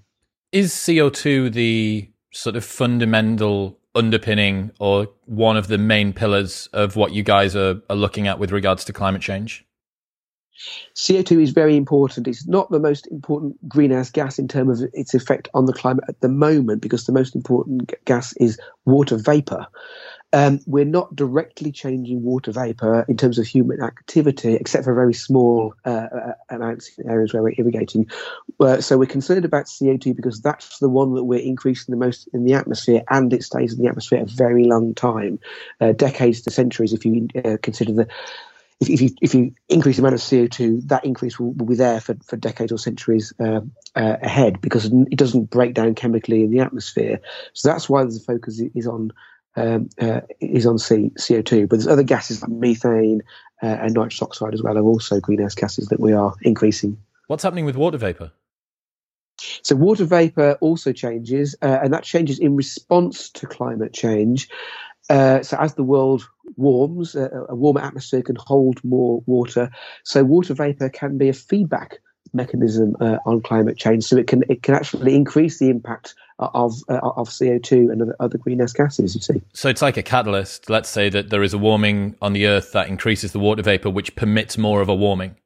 Is 0.52 0.72
CO2 0.72 1.52
the 1.52 2.08
sort 2.32 2.56
of 2.56 2.64
fundamental 2.64 3.78
underpinning 3.94 4.70
or 4.78 5.08
one 5.26 5.56
of 5.56 5.66
the 5.66 5.78
main 5.78 6.12
pillars 6.12 6.68
of 6.72 6.96
what 6.96 7.12
you 7.12 7.22
guys 7.22 7.56
are, 7.56 7.80
are 7.90 7.96
looking 7.96 8.28
at 8.28 8.38
with 8.38 8.52
regards 8.52 8.84
to 8.84 8.92
climate 8.92 9.22
change? 9.22 9.64
CO2 10.94 11.42
is 11.42 11.50
very 11.50 11.76
important. 11.76 12.28
It's 12.28 12.46
not 12.46 12.70
the 12.70 12.78
most 12.78 13.06
important 13.10 13.56
greenhouse 13.68 14.10
gas 14.10 14.38
in 14.38 14.46
terms 14.46 14.82
of 14.82 14.90
its 14.92 15.14
effect 15.14 15.48
on 15.54 15.64
the 15.64 15.72
climate 15.72 16.04
at 16.08 16.20
the 16.20 16.28
moment 16.28 16.82
because 16.82 17.06
the 17.06 17.12
most 17.12 17.34
important 17.34 17.92
gas 18.04 18.34
is 18.34 18.58
water 18.84 19.16
vapor. 19.16 19.66
Um, 20.32 20.60
we're 20.66 20.84
not 20.84 21.14
directly 21.16 21.72
changing 21.72 22.22
water 22.22 22.52
vapor 22.52 23.04
in 23.08 23.16
terms 23.16 23.38
of 23.38 23.46
human 23.46 23.82
activity, 23.82 24.54
except 24.54 24.84
for 24.84 24.94
very 24.94 25.14
small 25.14 25.74
uh, 25.84 26.06
uh 26.12 26.32
amounts 26.50 26.96
in 26.98 27.10
areas 27.10 27.32
where 27.32 27.42
we're 27.42 27.54
irrigating. 27.58 28.08
Uh, 28.60 28.80
so 28.80 28.96
we're 28.96 29.06
concerned 29.06 29.44
about 29.44 29.66
CO2 29.66 30.14
because 30.14 30.40
that's 30.40 30.78
the 30.78 30.88
one 30.88 31.14
that 31.14 31.24
we're 31.24 31.40
increasing 31.40 31.92
the 31.92 31.98
most 31.98 32.28
in 32.32 32.44
the 32.44 32.54
atmosphere, 32.54 33.02
and 33.10 33.32
it 33.32 33.42
stays 33.42 33.74
in 33.74 33.82
the 33.82 33.88
atmosphere 33.88 34.22
a 34.22 34.26
very 34.26 34.64
long 34.64 34.94
time, 34.94 35.38
uh, 35.80 35.92
decades 35.92 36.42
to 36.42 36.50
centuries, 36.50 36.92
if 36.92 37.04
you 37.04 37.28
uh, 37.44 37.56
consider 37.62 37.92
the 37.92 38.08
if, 38.80 38.88
if, 38.88 39.00
you 39.02 39.10
if 39.20 39.34
you 39.34 39.54
increase 39.68 39.96
the 39.96 40.02
amount 40.02 40.14
of 40.14 40.26
CO 40.26 40.46
two, 40.46 40.80
that 40.86 41.04
increase 41.04 41.38
will, 41.38 41.52
will 41.52 41.66
be 41.66 41.74
there 41.74 42.00
for, 42.00 42.16
for 42.24 42.36
decades 42.36 42.72
or 42.72 42.78
centuries 42.78 43.32
uh, 43.38 43.60
uh, 43.94 44.16
ahead 44.22 44.60
because 44.60 44.86
it 44.86 45.16
doesn't 45.16 45.50
break 45.50 45.74
down 45.74 45.94
chemically 45.94 46.42
in 46.44 46.50
the 46.50 46.60
atmosphere. 46.60 47.20
So 47.52 47.68
that's 47.68 47.88
why 47.88 48.04
the 48.04 48.22
focus 48.26 48.60
is 48.74 48.86
on 48.86 49.12
um, 49.56 49.88
uh, 50.00 50.20
is 50.40 50.66
on 50.66 50.78
C, 50.78 51.12
CO 51.18 51.42
two. 51.42 51.66
But 51.66 51.76
there's 51.76 51.86
other 51.86 52.02
gases 52.02 52.42
like 52.42 52.50
methane 52.50 53.22
uh, 53.62 53.66
and 53.66 53.94
nitrous 53.94 54.22
oxide 54.22 54.54
as 54.54 54.62
well 54.62 54.76
are 54.76 54.82
also 54.82 55.20
greenhouse 55.20 55.54
gases 55.54 55.88
that 55.88 56.00
we 56.00 56.12
are 56.12 56.34
increasing. 56.42 56.98
What's 57.26 57.42
happening 57.42 57.64
with 57.64 57.76
water 57.76 57.98
vapor? 57.98 58.32
So 59.62 59.74
water 59.74 60.04
vapor 60.04 60.58
also 60.60 60.92
changes, 60.92 61.54
uh, 61.62 61.78
and 61.82 61.92
that 61.92 62.04
changes 62.04 62.38
in 62.38 62.56
response 62.56 63.30
to 63.30 63.46
climate 63.46 63.92
change. 63.92 64.48
Uh, 65.08 65.42
so 65.42 65.56
as 65.58 65.74
the 65.74 65.82
world 65.82 66.28
warms, 66.56 67.16
uh, 67.16 67.46
a 67.48 67.54
warmer 67.54 67.80
atmosphere 67.80 68.22
can 68.22 68.36
hold 68.36 68.82
more 68.84 69.22
water. 69.26 69.70
So 70.04 70.22
water 70.24 70.54
vapor 70.54 70.88
can 70.88 71.18
be 71.18 71.28
a 71.28 71.32
feedback 71.32 72.00
mechanism 72.32 72.96
uh, 73.00 73.18
on 73.26 73.40
climate 73.42 73.76
change. 73.76 74.04
So 74.04 74.16
it 74.16 74.26
can 74.26 74.44
it 74.48 74.62
can 74.62 74.74
actually 74.74 75.14
increase 75.14 75.58
the 75.58 75.68
impact 75.68 76.14
of 76.38 76.74
uh, 76.88 77.00
of 77.16 77.30
CO 77.36 77.58
two 77.58 77.90
and 77.90 78.02
other, 78.02 78.16
other 78.20 78.38
greenhouse 78.38 78.72
gases. 78.72 79.14
You 79.14 79.20
see. 79.20 79.42
So 79.52 79.68
it's 79.68 79.82
like 79.82 79.96
a 79.96 80.02
catalyst. 80.02 80.70
Let's 80.70 80.88
say 80.88 81.08
that 81.10 81.30
there 81.30 81.42
is 81.42 81.54
a 81.54 81.58
warming 81.58 82.16
on 82.22 82.32
the 82.32 82.46
Earth 82.46 82.72
that 82.72 82.88
increases 82.88 83.32
the 83.32 83.38
water 83.38 83.62
vapor, 83.62 83.90
which 83.90 84.16
permits 84.16 84.56
more 84.56 84.80
of 84.80 84.88
a 84.88 84.94
warming. 84.94 85.36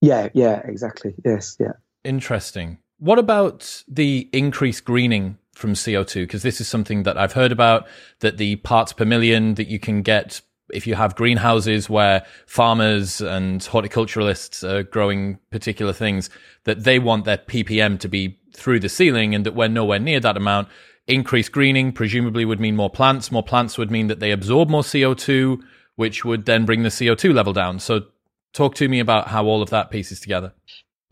Yeah. 0.00 0.28
Yeah. 0.34 0.60
Exactly. 0.64 1.14
Yes. 1.24 1.56
Yeah. 1.58 1.72
Interesting. 2.04 2.78
What 2.98 3.18
about 3.18 3.82
the 3.88 4.28
increased 4.32 4.84
greening 4.84 5.38
from 5.54 5.74
CO2? 5.74 6.22
Because 6.22 6.42
this 6.42 6.60
is 6.60 6.68
something 6.68 7.02
that 7.04 7.18
I've 7.18 7.32
heard 7.32 7.52
about 7.52 7.86
that 8.20 8.36
the 8.36 8.56
parts 8.56 8.92
per 8.92 9.04
million 9.04 9.54
that 9.54 9.68
you 9.68 9.78
can 9.78 10.02
get 10.02 10.40
if 10.72 10.86
you 10.86 10.94
have 10.94 11.14
greenhouses 11.14 11.88
where 11.88 12.24
farmers 12.46 13.20
and 13.20 13.60
horticulturalists 13.60 14.68
are 14.68 14.82
growing 14.82 15.38
particular 15.50 15.92
things, 15.92 16.30
that 16.64 16.84
they 16.84 16.98
want 16.98 17.24
their 17.24 17.38
ppm 17.38 17.98
to 18.00 18.08
be 18.08 18.38
through 18.54 18.80
the 18.80 18.88
ceiling 18.88 19.34
and 19.34 19.46
that 19.46 19.54
we're 19.54 19.68
nowhere 19.68 19.98
near 19.98 20.20
that 20.20 20.36
amount. 20.36 20.68
Increased 21.06 21.52
greening 21.52 21.92
presumably 21.92 22.44
would 22.44 22.60
mean 22.60 22.76
more 22.76 22.90
plants. 22.90 23.32
More 23.32 23.42
plants 23.42 23.76
would 23.76 23.90
mean 23.90 24.06
that 24.06 24.20
they 24.20 24.30
absorb 24.30 24.68
more 24.68 24.82
CO2, 24.82 25.60
which 25.96 26.24
would 26.24 26.46
then 26.46 26.64
bring 26.64 26.82
the 26.82 26.88
CO2 26.88 27.34
level 27.34 27.52
down. 27.52 27.80
So, 27.80 28.06
talk 28.52 28.74
to 28.76 28.88
me 28.88 29.00
about 29.00 29.28
how 29.28 29.44
all 29.46 29.62
of 29.62 29.70
that 29.70 29.90
pieces 29.90 30.20
together 30.20 30.52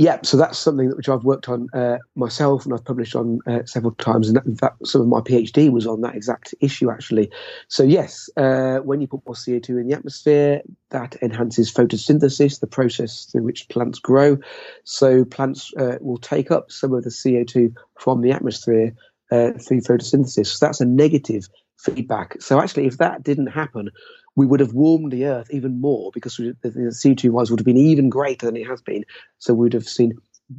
yeah, 0.01 0.19
so 0.23 0.39
that's 0.39 0.59
something 0.59 0.89
that 0.89 0.97
which 0.97 1.11
I've 1.11 1.25
worked 1.25 1.51
on 1.51 1.69
uh, 1.75 1.99
myself 2.15 2.65
and 2.65 2.73
I've 2.73 2.87
published 2.87 3.15
on 3.15 3.41
uh, 3.47 3.67
several 3.67 3.93
times, 3.97 4.29
and 4.29 4.37
that, 4.39 4.59
fact, 4.59 4.87
some 4.87 5.03
of 5.03 5.09
my 5.09 5.21
PhD 5.21 5.71
was 5.71 5.87
on 5.87 6.01
that 6.01 6.15
exact 6.15 6.55
issue 6.63 6.91
actually. 6.91 7.31
So 7.69 7.83
yes, 7.83 8.31
uh, 8.39 8.79
when 8.79 9.03
you 9.03 9.07
put 9.07 9.21
more 9.27 9.35
CO 9.35 9.59
two 9.59 9.77
in 9.77 9.89
the 9.89 9.95
atmosphere, 9.95 10.63
that 10.89 11.17
enhances 11.21 11.71
photosynthesis, 11.71 12.61
the 12.61 12.67
process 12.67 13.27
through 13.27 13.43
which 13.43 13.69
plants 13.69 13.99
grow. 13.99 14.39
So 14.85 15.27
plants 15.27 15.71
uh, 15.77 15.99
will 16.01 16.17
take 16.17 16.51
up 16.51 16.73
some 16.73 16.95
of 16.95 17.05
the 17.05 17.11
CO 17.11 17.45
two 17.45 17.75
from 17.99 18.23
the 18.23 18.33
atmosphere 18.33 18.95
uh, 19.31 19.51
through 19.53 19.83
photosynthesis. 19.83 20.47
So 20.47 20.65
that's 20.65 20.81
a 20.81 20.87
negative 20.87 21.47
feedback. 21.77 22.41
So 22.41 22.59
actually, 22.59 22.87
if 22.87 22.97
that 22.99 23.23
didn't 23.23 23.49
happen, 23.49 23.91
we 24.37 24.47
would 24.47 24.61
have 24.61 24.73
warmed 24.73 25.13
the 25.13 25.27
Earth 25.27 25.49
even 25.53 25.81
more 25.81 26.11
because 26.13 26.37
the, 26.37 26.55
CO2 26.65 27.33
rise 27.33 27.51
would 27.51 27.61
have 27.61 27.67
been 27.67 27.77
even 27.77 28.09
greater 28.09 28.47
than 28.47 28.57
it 28.57 28.67
has 28.67 28.81
been. 28.81 29.05
So 29.39 29.55
we 29.55 29.65
would 29.65 29.73
have 29.73 29.89
seen 29.89 30.13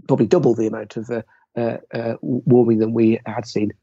probably 0.08 0.28
double 0.28 0.54
the 0.54 0.68
amount 0.68 0.98
of 0.98 1.10
uh, 1.10 1.22
uh, 1.58 1.78
uh, 1.94 2.16
warming 2.22 2.80
than 2.80 2.94
we 2.94 3.20
had 3.26 3.46
seen. 3.46 3.74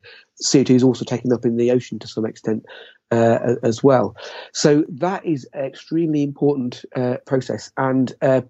CO2 0.42 0.70
is 0.70 0.82
also 0.82 1.04
taken 1.04 1.32
up 1.32 1.44
in 1.44 1.56
the 1.56 1.70
ocean 1.70 1.98
to 1.98 2.08
some 2.08 2.24
extent 2.24 2.64
uh, 3.10 3.56
as 3.62 3.82
well. 3.82 4.16
So 4.52 4.84
that 4.88 5.24
is 5.24 5.48
an 5.52 5.64
extremely 5.64 6.22
important 6.22 6.84
uh, 6.96 7.16
process. 7.26 7.70
And 7.76 8.12
uh, 8.22 8.42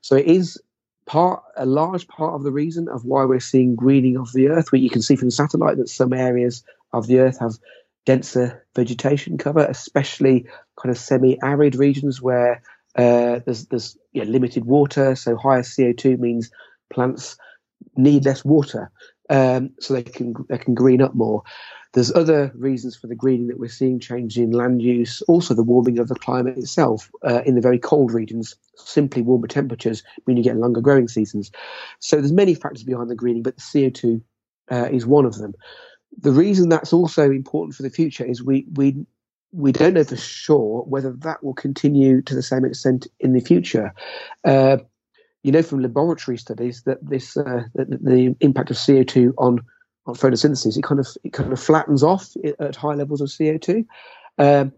so 0.00 0.16
it 0.16 0.26
is 0.26 0.60
part 1.06 1.42
a 1.56 1.64
large 1.64 2.06
part 2.08 2.34
of 2.34 2.42
the 2.42 2.52
reason 2.52 2.88
of 2.88 3.04
why 3.04 3.24
we're 3.24 3.40
seeing 3.40 3.74
greening 3.74 4.16
of 4.16 4.32
the 4.34 4.48
earth 4.48 4.70
where 4.70 4.80
you 4.80 4.90
can 4.90 5.00
see 5.00 5.16
from 5.16 5.28
the 5.28 5.32
satellite 5.32 5.78
that 5.78 5.88
some 5.88 6.12
areas 6.12 6.62
of 6.92 7.06
the 7.06 7.20
earth 7.20 7.38
have 7.38 7.54
denser 8.08 8.64
vegetation 8.74 9.36
cover, 9.36 9.60
especially 9.60 10.46
kind 10.80 10.90
of 10.90 10.96
semi-arid 10.96 11.74
regions 11.74 12.22
where 12.22 12.62
uh, 12.96 13.40
there's 13.44 13.66
there's 13.66 13.98
limited 14.14 14.64
water. 14.64 15.14
So 15.14 15.36
higher 15.36 15.60
CO2 15.60 16.18
means 16.18 16.50
plants 16.88 17.36
need 17.98 18.24
less 18.24 18.46
water, 18.46 18.90
um, 19.28 19.72
so 19.78 19.92
they 19.92 20.04
can 20.04 20.34
they 20.48 20.56
can 20.56 20.74
green 20.74 21.02
up 21.02 21.14
more. 21.14 21.42
There's 21.92 22.14
other 22.14 22.50
reasons 22.54 22.96
for 22.96 23.08
the 23.08 23.14
greening 23.14 23.48
that 23.48 23.58
we're 23.58 23.68
seeing 23.68 24.00
change 24.00 24.38
in 24.38 24.52
land 24.52 24.80
use, 24.80 25.20
also 25.28 25.52
the 25.52 25.62
warming 25.62 25.98
of 25.98 26.08
the 26.08 26.14
climate 26.14 26.56
itself. 26.56 27.10
Uh, 27.22 27.42
in 27.44 27.56
the 27.56 27.60
very 27.60 27.78
cold 27.78 28.10
regions, 28.10 28.56
simply 28.76 29.20
warmer 29.20 29.48
temperatures 29.48 30.02
mean 30.26 30.38
you 30.38 30.42
get 30.42 30.56
longer 30.56 30.80
growing 30.80 31.08
seasons. 31.08 31.50
So 31.98 32.16
there's 32.16 32.32
many 32.32 32.54
factors 32.54 32.84
behind 32.84 33.10
the 33.10 33.14
greening, 33.14 33.42
but 33.42 33.56
the 33.56 33.62
CO2 33.62 34.22
uh, 34.70 34.88
is 34.90 35.04
one 35.04 35.26
of 35.26 35.36
them 35.36 35.52
the 36.20 36.32
reason 36.32 36.68
that's 36.68 36.92
also 36.92 37.30
important 37.30 37.74
for 37.74 37.82
the 37.82 37.90
future 37.90 38.24
is 38.24 38.42
we 38.42 38.66
we 38.74 39.06
we 39.52 39.72
don't 39.72 39.94
know 39.94 40.04
for 40.04 40.16
sure 40.16 40.82
whether 40.82 41.12
that 41.12 41.42
will 41.42 41.54
continue 41.54 42.20
to 42.22 42.34
the 42.34 42.42
same 42.42 42.64
extent 42.64 43.06
in 43.20 43.32
the 43.32 43.40
future. 43.40 43.92
Uh, 44.44 44.78
you 45.42 45.52
know 45.52 45.62
from 45.62 45.80
laboratory 45.80 46.36
studies 46.36 46.82
that 46.82 46.98
this 47.08 47.36
uh, 47.36 47.62
that 47.74 47.90
the 48.04 48.34
impact 48.40 48.70
of 48.70 48.78
CO 48.84 49.02
two 49.02 49.34
on 49.38 49.60
on 50.06 50.14
photosynthesis 50.14 50.76
it 50.76 50.82
kind 50.82 51.00
of 51.00 51.08
it 51.24 51.32
kind 51.32 51.52
of 51.52 51.60
flattens 51.60 52.02
off 52.02 52.34
at 52.60 52.76
high 52.76 52.94
levels 52.94 53.20
of 53.20 53.32
CO 53.36 53.56
two. 53.56 53.86
Um, 54.38 54.72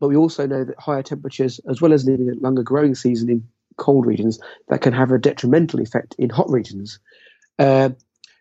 but 0.00 0.08
we 0.08 0.16
also 0.16 0.46
know 0.46 0.64
that 0.64 0.78
higher 0.78 1.02
temperatures, 1.02 1.60
as 1.68 1.80
well 1.80 1.92
as 1.92 2.04
leading 2.04 2.30
a 2.30 2.34
longer 2.34 2.62
growing 2.62 2.94
season 2.94 3.28
in 3.28 3.48
cold 3.76 4.06
regions, 4.06 4.38
that 4.68 4.80
can 4.80 4.92
have 4.92 5.10
a 5.10 5.18
detrimental 5.18 5.80
effect 5.80 6.14
in 6.18 6.30
hot 6.30 6.48
regions. 6.50 7.00
Uh, 7.58 7.90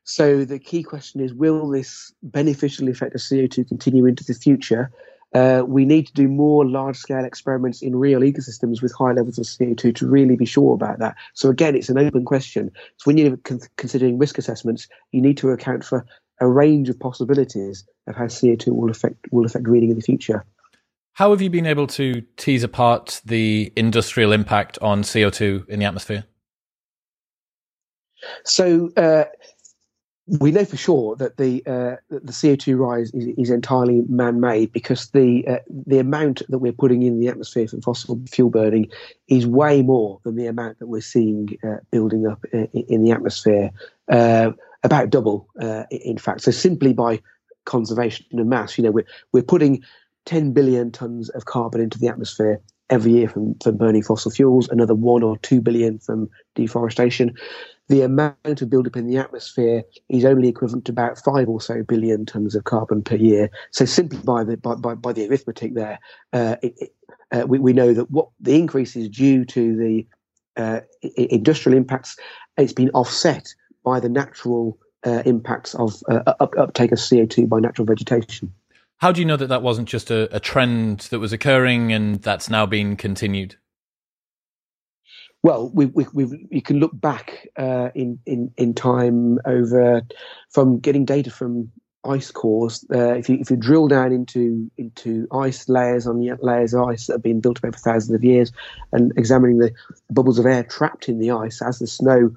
so 0.07 0.45
the 0.45 0.57
key 0.57 0.83
question 0.83 1.19
is: 1.19 1.33
Will 1.33 1.67
this 1.67 2.13
beneficial 2.23 2.87
effect 2.87 3.13
of 3.13 3.21
CO 3.21 3.45
two 3.45 3.65
continue 3.65 4.05
into 4.05 4.23
the 4.23 4.33
future? 4.33 4.89
Uh, 5.35 5.63
we 5.67 5.83
need 5.83 6.07
to 6.07 6.13
do 6.13 6.29
more 6.29 6.65
large 6.65 6.95
scale 6.95 7.25
experiments 7.25 7.81
in 7.81 7.93
real 7.93 8.21
ecosystems 8.21 8.81
with 8.81 8.93
high 8.93 9.11
levels 9.11 9.37
of 9.37 9.45
CO2 9.45 9.93
to 9.93 10.07
really 10.07 10.37
be 10.37 10.45
sure 10.45 10.73
about 10.73 10.99
that. 10.99 11.15
So, 11.33 11.49
again, 11.49 11.75
it's 11.75 11.89
an 11.89 11.97
open 11.97 12.23
question. 12.23 12.71
So, 12.95 13.03
when 13.03 13.17
you're 13.17 13.35
con- 13.35 13.59
considering 13.75 14.17
risk 14.17 14.37
assessments, 14.37 14.87
you 15.11 15.21
need 15.21 15.35
to 15.39 15.49
account 15.49 15.83
for 15.83 16.05
a 16.39 16.47
range 16.47 16.87
of 16.87 16.97
possibilities 16.97 17.83
of 18.07 18.15
how 18.15 18.27
CO2 18.27 18.67
will 18.67 18.89
affect, 18.89 19.17
will 19.31 19.45
affect 19.45 19.65
greening 19.65 19.89
in 19.89 19.97
the 19.97 20.01
future. 20.01 20.45
How 21.15 21.31
have 21.31 21.41
you 21.41 21.49
been 21.49 21.65
able 21.65 21.87
to 21.87 22.21
tease 22.37 22.63
apart 22.63 23.21
the 23.25 23.73
industrial 23.75 24.31
impact 24.31 24.79
on 24.81 25.01
CO2 25.01 25.67
in 25.67 25.79
the 25.79 25.85
atmosphere? 25.85 26.23
So, 28.45 28.89
uh, 28.97 29.25
we 30.27 30.51
know 30.51 30.65
for 30.65 30.75
sure 30.75 31.15
that 31.15 31.37
the 31.37 31.63
uh, 31.65 31.95
the 32.09 32.33
CO2 32.33 32.77
rise 32.77 33.13
is, 33.13 33.27
is 33.37 33.49
entirely 33.49 34.01
man-made 34.09 34.73
because 34.73 35.09
the 35.11 35.47
uh, 35.47 35.59
the 35.69 35.99
amount 35.99 36.41
that 36.49 36.59
we're 36.59 36.73
putting 36.73 37.03
in 37.03 37.19
the 37.19 37.29
atmosphere 37.29 37.67
from 37.67 37.81
fossil 37.81 38.19
fuel 38.29 38.49
burning 38.49 38.89
is 39.29 39.47
way 39.47 39.81
more 39.81 40.19
than 40.23 40.35
the 40.35 40.47
amount 40.47 40.79
that 40.79 40.87
we're 40.87 41.01
seeing 41.01 41.57
uh, 41.63 41.77
building 41.91 42.27
up 42.27 42.43
in, 42.51 42.67
in 42.73 43.03
the 43.03 43.11
atmosphere, 43.11 43.71
uh, 44.11 44.51
about 44.83 45.09
double, 45.09 45.47
uh, 45.61 45.83
in 45.91 46.17
fact. 46.17 46.41
So 46.41 46.51
simply 46.51 46.93
by 46.93 47.21
conservation 47.65 48.25
of 48.37 48.47
mass, 48.47 48.77
you 48.77 48.83
know, 48.83 48.91
we're 48.91 49.07
we're 49.31 49.43
putting 49.43 49.81
10 50.25 50.51
billion 50.51 50.91
tons 50.91 51.29
of 51.29 51.45
carbon 51.45 51.79
into 51.79 51.97
the 51.99 52.09
atmosphere 52.09 52.59
every 52.89 53.13
year 53.13 53.29
from, 53.29 53.55
from 53.63 53.77
burning 53.77 54.03
fossil 54.03 54.31
fuels, 54.31 54.67
another 54.69 54.95
one 54.95 55.23
or 55.23 55.37
two 55.37 55.61
billion 55.61 55.99
from 55.99 56.29
deforestation 56.55 57.33
the 57.89 58.01
amount 58.01 58.61
of 58.61 58.69
buildup 58.69 58.97
in 58.97 59.07
the 59.07 59.17
atmosphere 59.17 59.83
is 60.09 60.25
only 60.25 60.49
equivalent 60.49 60.85
to 60.85 60.91
about 60.91 61.17
five 61.19 61.47
or 61.47 61.61
so 61.61 61.83
billion 61.83 62.25
tons 62.25 62.55
of 62.55 62.63
carbon 62.65 63.01
per 63.01 63.15
year. 63.15 63.49
So 63.71 63.85
simply 63.85 64.19
by 64.19 64.43
the 64.43 64.57
by, 64.57 64.75
by, 64.75 64.95
by 64.95 65.13
the 65.13 65.27
arithmetic 65.27 65.73
there, 65.73 65.99
uh, 66.33 66.57
it, 66.61 66.73
it, 66.77 66.95
uh, 67.31 67.45
we, 67.47 67.59
we 67.59 67.73
know 67.73 67.93
that 67.93 68.11
what 68.11 68.29
the 68.39 68.55
increase 68.55 68.95
is 68.95 69.09
due 69.09 69.45
to 69.45 69.75
the 69.75 70.07
uh, 70.57 70.81
industrial 71.15 71.77
impacts. 71.77 72.17
It's 72.57 72.73
been 72.73 72.89
offset 72.91 73.53
by 73.83 73.99
the 73.99 74.09
natural 74.09 74.77
uh, 75.05 75.23
impacts 75.25 75.75
of 75.75 75.95
uh, 76.09 76.33
up, 76.39 76.53
uptake 76.57 76.91
of 76.91 76.99
CO 76.99 77.25
two 77.25 77.47
by 77.47 77.59
natural 77.59 77.85
vegetation. 77.85 78.53
How 78.97 79.11
do 79.11 79.21
you 79.21 79.25
know 79.25 79.37
that 79.37 79.47
that 79.47 79.61
wasn't 79.61 79.87
just 79.87 80.09
a, 80.09 80.35
a 80.35 80.39
trend 80.39 81.01
that 81.11 81.19
was 81.19 81.31
occurring 81.31 81.93
and 81.93 82.21
that's 82.21 82.49
now 82.49 82.65
being 82.65 82.97
continued? 82.97 83.55
Well, 85.47 85.71
we, 85.73 85.85
we, 85.85 86.05
we 86.11 86.47
you 86.51 86.61
can 86.61 86.77
look 86.79 86.91
back 86.93 87.47
uh, 87.55 87.89
in, 87.95 88.19
in, 88.25 88.51
in 88.57 88.73
time 88.73 89.39
over 89.45 90.01
from 90.49 90.79
getting 90.79 91.05
data 91.05 91.31
from 91.31 91.71
ice 92.03 92.31
cores. 92.31 92.83
Uh, 92.93 93.13
if, 93.13 93.29
you, 93.29 93.37
if 93.39 93.49
you 93.49 93.55
drill 93.55 93.87
down 93.87 94.11
into 94.11 94.69
into 94.77 95.25
ice 95.31 95.69
layers 95.69 96.05
on 96.05 96.19
layers 96.41 96.73
of 96.73 96.81
ice 96.89 97.07
that 97.07 97.13
have 97.13 97.23
been 97.23 97.39
built 97.39 97.59
up 97.59 97.65
over 97.65 97.77
thousands 97.77 98.13
of 98.13 98.25
years, 98.25 98.51
and 98.91 99.13
examining 99.15 99.59
the 99.59 99.71
bubbles 100.09 100.37
of 100.37 100.45
air 100.45 100.63
trapped 100.63 101.07
in 101.07 101.17
the 101.17 101.31
ice 101.31 101.61
as 101.61 101.79
the 101.79 101.87
snow 101.87 102.29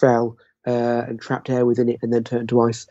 fell 0.00 0.36
uh, 0.66 1.04
and 1.06 1.20
trapped 1.20 1.48
air 1.48 1.64
within 1.64 1.88
it, 1.88 2.00
and 2.02 2.12
then 2.12 2.24
turned 2.24 2.48
to 2.48 2.60
ice, 2.62 2.88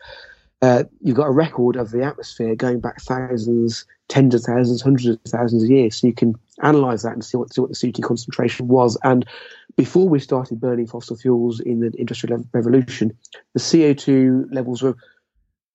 uh, 0.66 0.82
you've 1.00 1.16
got 1.16 1.28
a 1.28 1.32
record 1.32 1.76
of 1.76 1.92
the 1.92 2.02
atmosphere 2.02 2.56
going 2.56 2.80
back 2.80 3.00
thousands, 3.00 3.86
tens 4.08 4.34
of 4.34 4.42
thousands, 4.42 4.82
hundreds 4.82 5.06
of 5.06 5.20
thousands 5.28 5.62
of 5.62 5.70
years. 5.70 5.94
So 5.94 6.08
you 6.08 6.12
can 6.12 6.34
analyze 6.60 7.02
that 7.02 7.12
and 7.12 7.24
see 7.24 7.36
what, 7.36 7.54
see 7.54 7.60
what 7.60 7.70
the 7.70 7.76
CO2 7.76 8.02
concentration 8.02 8.66
was. 8.66 8.98
And 9.04 9.24
before 9.76 10.08
we 10.08 10.18
started 10.18 10.60
burning 10.60 10.88
fossil 10.88 11.16
fuels 11.16 11.60
in 11.60 11.80
the 11.80 11.92
Industrial 11.96 12.44
Revolution, 12.52 13.16
the 13.54 13.60
CO2 13.60 14.52
levels 14.52 14.82
were 14.82 14.96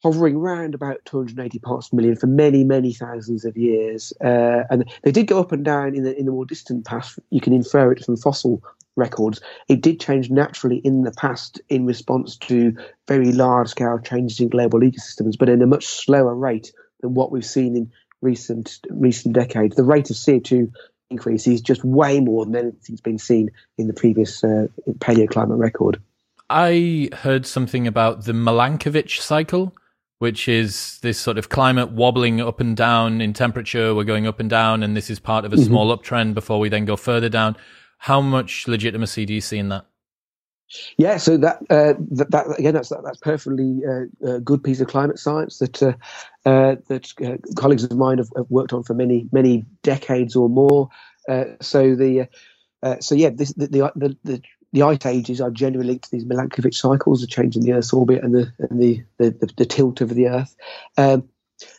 hovering 0.04 0.36
around 0.36 0.76
about 0.76 0.98
280 1.06 1.60
parts 1.60 1.88
per 1.88 1.96
million 1.96 2.18
for 2.18 2.28
many, 2.28 2.66
many 2.66 2.92
thousands 2.92 3.46
of 3.46 3.56
years. 3.56 4.12
Uh, 4.22 4.64
and 4.70 4.92
they 5.04 5.12
did 5.12 5.28
go 5.28 5.40
up 5.40 5.54
and 5.54 5.64
down 5.64 5.96
in 5.96 6.04
the, 6.04 6.18
in 6.20 6.26
the 6.26 6.34
more 6.34 6.46
distant 6.46 6.84
past. 6.84 7.18
You 7.30 7.40
can 7.40 7.54
infer 7.54 7.94
it 7.94 8.04
from 8.04 8.18
fossil 8.18 8.62
records. 8.96 9.42
It 9.68 9.82
did 9.82 10.00
change 10.00 10.30
naturally 10.30 10.78
in 10.78 11.04
the 11.04 11.12
past 11.12 11.62
in 11.70 11.86
response 11.86 12.38
to 12.38 12.76
very 13.08 13.32
large 13.32 13.70
scale 13.70 14.00
changes 14.00 14.40
in 14.40 14.50
global 14.50 14.80
ecosystems, 14.80 15.38
but 15.38 15.50
in 15.50 15.62
a 15.62 15.68
much 15.68 15.86
slower 15.86 16.36
rate 16.36 16.72
than 17.02 17.14
what 17.14 17.32
we've 17.32 17.46
seen 17.46 17.76
in 17.76 17.92
recent 18.22 18.80
recent 18.90 19.34
decades. 19.34 19.76
The 19.76 19.84
rate 19.84 20.10
of 20.10 20.16
CO2 20.16 20.72
increase 21.10 21.48
is 21.48 21.62
just 21.62 21.84
way 21.84 22.20
more 22.20 22.46
than 22.46 22.56
anything's 22.56 23.02
been 23.02 23.18
seen 23.18 23.52
in 23.78 23.88
the 23.88 23.94
previous 23.94 24.44
uh, 24.44 24.68
paleoclimate 25.00 25.58
record. 25.58 26.02
I 26.50 27.10
heard 27.14 27.46
something 27.46 27.88
about 27.88 28.26
the 28.26 28.34
Milankovitch 28.34 29.20
cycle, 29.22 29.74
which 30.20 30.48
is 30.48 31.00
this 31.02 31.18
sort 31.18 31.38
of 31.38 31.50
climate 31.50 31.92
wobbling 31.92 32.42
up 32.42 32.60
and 32.60 32.76
down 32.76 33.22
in 33.22 33.34
temperature. 33.34 33.96
We're 33.96 34.04
going 34.04 34.28
up 34.28 34.40
and 34.40 34.50
down, 34.50 34.84
and 34.84 34.96
this 34.96 35.10
is 35.10 35.20
part 35.20 35.46
of 35.46 35.54
a 35.54 35.56
mm-hmm. 35.56 35.66
small 35.66 35.98
uptrend 35.98 36.34
before 36.34 36.60
we 36.60 36.70
then 36.70 36.86
go 36.86 36.96
further 36.96 37.30
down. 37.30 37.56
How 38.02 38.20
much 38.20 38.68
legitimacy 38.68 39.28
do 39.28 39.34
you 39.34 39.42
see 39.42 39.60
in 39.60 39.70
that? 39.70 39.86
Yeah, 40.98 41.18
so 41.18 41.38
that 41.38 41.58
uh, 41.70 41.94
that, 42.12 42.32
that, 42.32 42.60
again, 42.60 42.74
that's 42.74 42.90
that's 42.90 43.20
perfectly 43.20 43.82
uh, 43.88 44.36
a 44.36 44.40
good 44.40 44.64
piece 44.64 44.82
of 44.82 44.88
climate 44.88 45.20
science 45.20 45.60
that 45.60 45.84
uh, 45.84 45.94
uh 46.46 46.78
that 46.88 47.14
uh, 47.24 47.38
colleagues 47.56 47.84
of 47.84 47.96
mine 47.96 48.18
have, 48.18 48.30
have, 48.36 48.50
worked 48.50 48.74
on 48.74 48.82
for 48.82 48.96
many 48.96 49.30
many 49.32 49.66
decades 49.84 50.36
or 50.36 50.50
more. 50.50 50.90
Uh, 51.30 51.46
so 51.62 51.94
the 51.94 52.28
so 53.02 53.14
yeah, 53.14 53.30
this, 53.30 53.54
the, 53.54 53.68
the, 53.68 54.18
the 54.24 54.42
the 54.74 54.82
ice 54.82 55.06
ages 55.06 55.40
are 55.40 55.52
generally 55.52 55.86
linked 55.86 56.06
to 56.06 56.12
these 56.12 56.26
Milankovitch 56.26 56.76
cycles, 56.76 57.22
the 57.22 57.28
change 57.28 57.56
in 57.56 57.62
the 57.62 57.74
Earth's 57.74 57.94
orbit 57.94 58.24
and 58.24 58.34
the 58.34 58.52
and 58.58 58.82
the 58.82 59.04
the, 59.20 59.30
the, 59.30 59.54
the 59.58 59.66
tilt 59.66 60.02
of 60.02 60.16
the 60.16 60.28
Earth. 60.28 60.56
Um, 60.98 61.30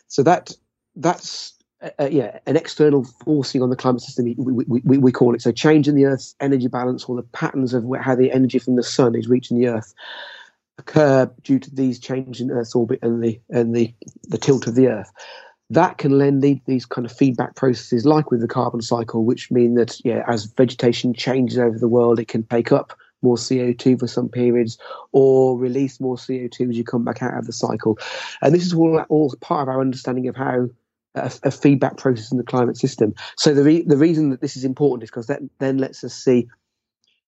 so 0.07 0.23
that 0.23 0.55
that's 0.95 1.52
uh, 1.99 2.09
yeah, 2.11 2.39
an 2.45 2.55
external 2.55 3.03
forcing 3.03 3.61
on 3.61 3.69
the 3.69 3.75
climate 3.75 4.01
system, 4.01 4.33
we, 4.37 4.63
we, 4.65 4.97
we, 4.97 5.11
call 5.11 5.35
it. 5.35 5.41
So, 5.41 5.51
change 5.51 5.87
in 5.87 5.95
the 5.95 6.05
Earth's 6.05 6.35
energy 6.39 6.67
balance 6.67 7.05
or 7.05 7.15
the 7.15 7.23
patterns 7.23 7.73
of 7.73 7.85
how 8.01 8.15
the 8.15 8.31
energy 8.31 8.59
from 8.59 8.75
the 8.75 8.83
sun 8.83 9.15
is 9.15 9.27
reaching 9.27 9.59
the 9.59 9.67
Earth 9.67 9.93
occur 10.77 11.29
due 11.43 11.59
to 11.59 11.75
these 11.75 11.99
changes 11.99 12.41
in 12.41 12.51
Earth's 12.51 12.75
orbit 12.75 12.99
and 13.01 13.23
the 13.23 13.39
and 13.49 13.75
the, 13.75 13.93
the 14.23 14.37
tilt 14.37 14.67
of 14.67 14.75
the 14.75 14.87
Earth. 14.87 15.11
That 15.69 15.97
can 15.97 16.17
then 16.19 16.39
lead 16.39 16.61
these 16.65 16.85
kind 16.85 17.05
of 17.05 17.11
feedback 17.11 17.55
processes, 17.55 18.05
like 18.05 18.31
with 18.31 18.41
the 18.41 18.47
carbon 18.47 18.81
cycle, 18.81 19.25
which 19.25 19.51
mean 19.51 19.75
that 19.75 19.99
yeah, 20.03 20.23
as 20.27 20.45
vegetation 20.45 21.13
changes 21.13 21.57
over 21.57 21.79
the 21.79 21.87
world, 21.87 22.19
it 22.19 22.27
can 22.27 22.43
take 22.43 22.71
up 22.71 22.97
more 23.23 23.37
CO2 23.37 23.99
for 23.99 24.07
some 24.07 24.29
periods 24.29 24.77
or 25.13 25.57
release 25.57 25.99
more 25.99 26.17
CO2 26.17 26.69
as 26.69 26.77
you 26.77 26.83
come 26.83 27.03
back 27.03 27.23
out 27.23 27.37
of 27.37 27.47
the 27.47 27.53
cycle. 27.53 27.97
And 28.41 28.53
this 28.53 28.65
is 28.65 28.73
all, 28.73 28.99
all 29.09 29.33
part 29.39 29.63
of 29.63 29.69
our 29.73 29.81
understanding 29.81 30.27
of 30.27 30.35
how 30.35 30.67
a, 31.15 31.31
a, 31.43 31.51
feedback 31.51 31.97
process 31.97 32.31
in 32.31 32.37
the 32.37 32.43
climate 32.43 32.77
system. 32.77 33.13
So 33.37 33.53
the 33.53 33.63
re- 33.63 33.83
the 33.83 33.97
reason 33.97 34.29
that 34.29 34.41
this 34.41 34.57
is 34.57 34.63
important 34.63 35.03
is 35.03 35.09
because 35.09 35.27
that 35.27 35.41
then 35.59 35.77
lets 35.77 36.03
us 36.03 36.13
see 36.13 36.47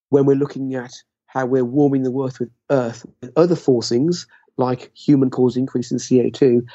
when 0.10 0.26
we're 0.26 0.36
looking 0.36 0.76
at 0.76 0.94
how 1.28 1.46
we're 1.46 1.66
warming 1.66 2.04
the 2.04 2.12
Earth 2.12 2.40
with 2.40 2.50
Earth 2.70 3.06
with 3.22 3.32
other 3.36 3.56
forcings 3.56 4.26
like 4.58 4.92
human 4.96 5.30
caused 5.30 5.58
increase 5.58 5.92
in 5.92 5.98
CO2, 5.98 6.66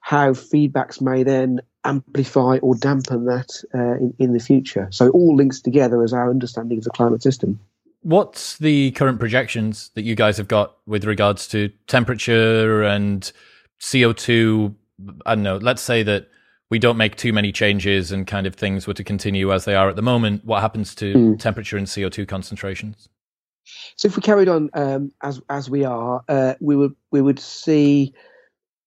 how 0.00 0.30
feedbacks 0.30 1.00
may 1.00 1.22
then 1.22 1.60
amplify 1.84 2.58
or 2.62 2.74
dampen 2.74 3.26
that 3.26 3.50
uh, 3.74 3.96
in, 3.98 4.14
in 4.18 4.32
the 4.32 4.40
future. 4.40 4.88
So 4.90 5.06
it 5.06 5.10
all 5.10 5.36
links 5.36 5.60
together 5.60 6.02
as 6.02 6.12
our 6.12 6.30
understanding 6.30 6.78
of 6.78 6.84
the 6.84 6.90
climate 6.90 7.22
system. 7.22 7.60
What's 8.02 8.56
the 8.58 8.92
current 8.92 9.18
projections 9.18 9.90
that 9.94 10.02
you 10.02 10.14
guys 10.14 10.36
have 10.36 10.48
got 10.48 10.76
with 10.86 11.04
regards 11.04 11.48
to 11.48 11.70
temperature 11.86 12.82
and 12.82 13.30
CO2? 13.80 14.74
I 15.26 15.34
don't 15.34 15.42
know. 15.42 15.56
Let's 15.56 15.82
say 15.82 16.02
that 16.04 16.28
we 16.70 16.78
don't 16.78 16.96
make 16.96 17.16
too 17.16 17.32
many 17.32 17.52
changes 17.52 18.10
and 18.10 18.26
kind 18.26 18.46
of 18.46 18.54
things 18.54 18.86
were 18.86 18.94
to 18.94 19.04
continue 19.04 19.52
as 19.52 19.64
they 19.64 19.74
are 19.74 19.88
at 19.88 19.96
the 19.96 20.02
moment, 20.02 20.44
what 20.44 20.60
happens 20.60 20.94
to 20.96 21.14
mm. 21.14 21.38
temperature 21.38 21.76
and 21.76 21.86
CO2 21.86 22.26
concentrations? 22.26 23.08
So 23.96 24.06
if 24.06 24.16
we 24.16 24.22
carried 24.22 24.48
on 24.48 24.70
um, 24.74 25.12
as 25.22 25.40
as 25.48 25.68
we 25.68 25.84
are, 25.84 26.22
uh, 26.28 26.54
we 26.60 26.76
would 26.76 26.94
we 27.10 27.20
would 27.20 27.40
see 27.40 28.14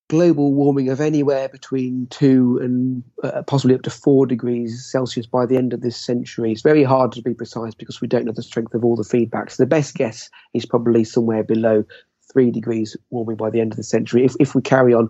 global 0.10 0.54
warming 0.54 0.90
of 0.90 1.00
anywhere 1.00 1.50
between 1.50 2.08
two 2.08 2.60
and 2.62 3.04
uh, 3.24 3.44
possibly 3.44 3.76
up 3.76 3.84
to 3.84 3.90
four 3.90 4.26
degrees 4.26 4.90
Celsius 4.90 5.28
by 5.28 5.46
the 5.46 5.58
end 5.58 5.74
of 5.74 5.82
this 5.82 5.98
century. 5.98 6.52
It's 6.52 6.62
very 6.62 6.84
hard 6.84 7.12
to 7.14 7.22
be 7.22 7.34
precise 7.34 7.76
because 7.76 8.02
we 8.02 8.08
don't 8.08 8.26
know 8.26 8.32
the 8.32 8.42
strength 8.42 8.74
of 8.74 8.84
all 8.84 8.96
the 8.96 9.04
feedbacks. 9.04 9.58
The 9.58 9.66
best 9.66 9.96
guess 9.96 10.30
is 10.54 10.66
probably 10.66 11.04
somewhere 11.04 11.44
below 11.44 11.84
three 12.32 12.52
degrees 12.52 12.96
warming 13.10 13.36
by 13.36 13.50
the 13.50 13.60
end 13.60 13.72
of 13.72 13.78
the 13.78 13.84
century 13.84 14.24
if 14.24 14.36
if 14.40 14.56
we 14.56 14.62
carry 14.62 14.94
on 14.94 15.10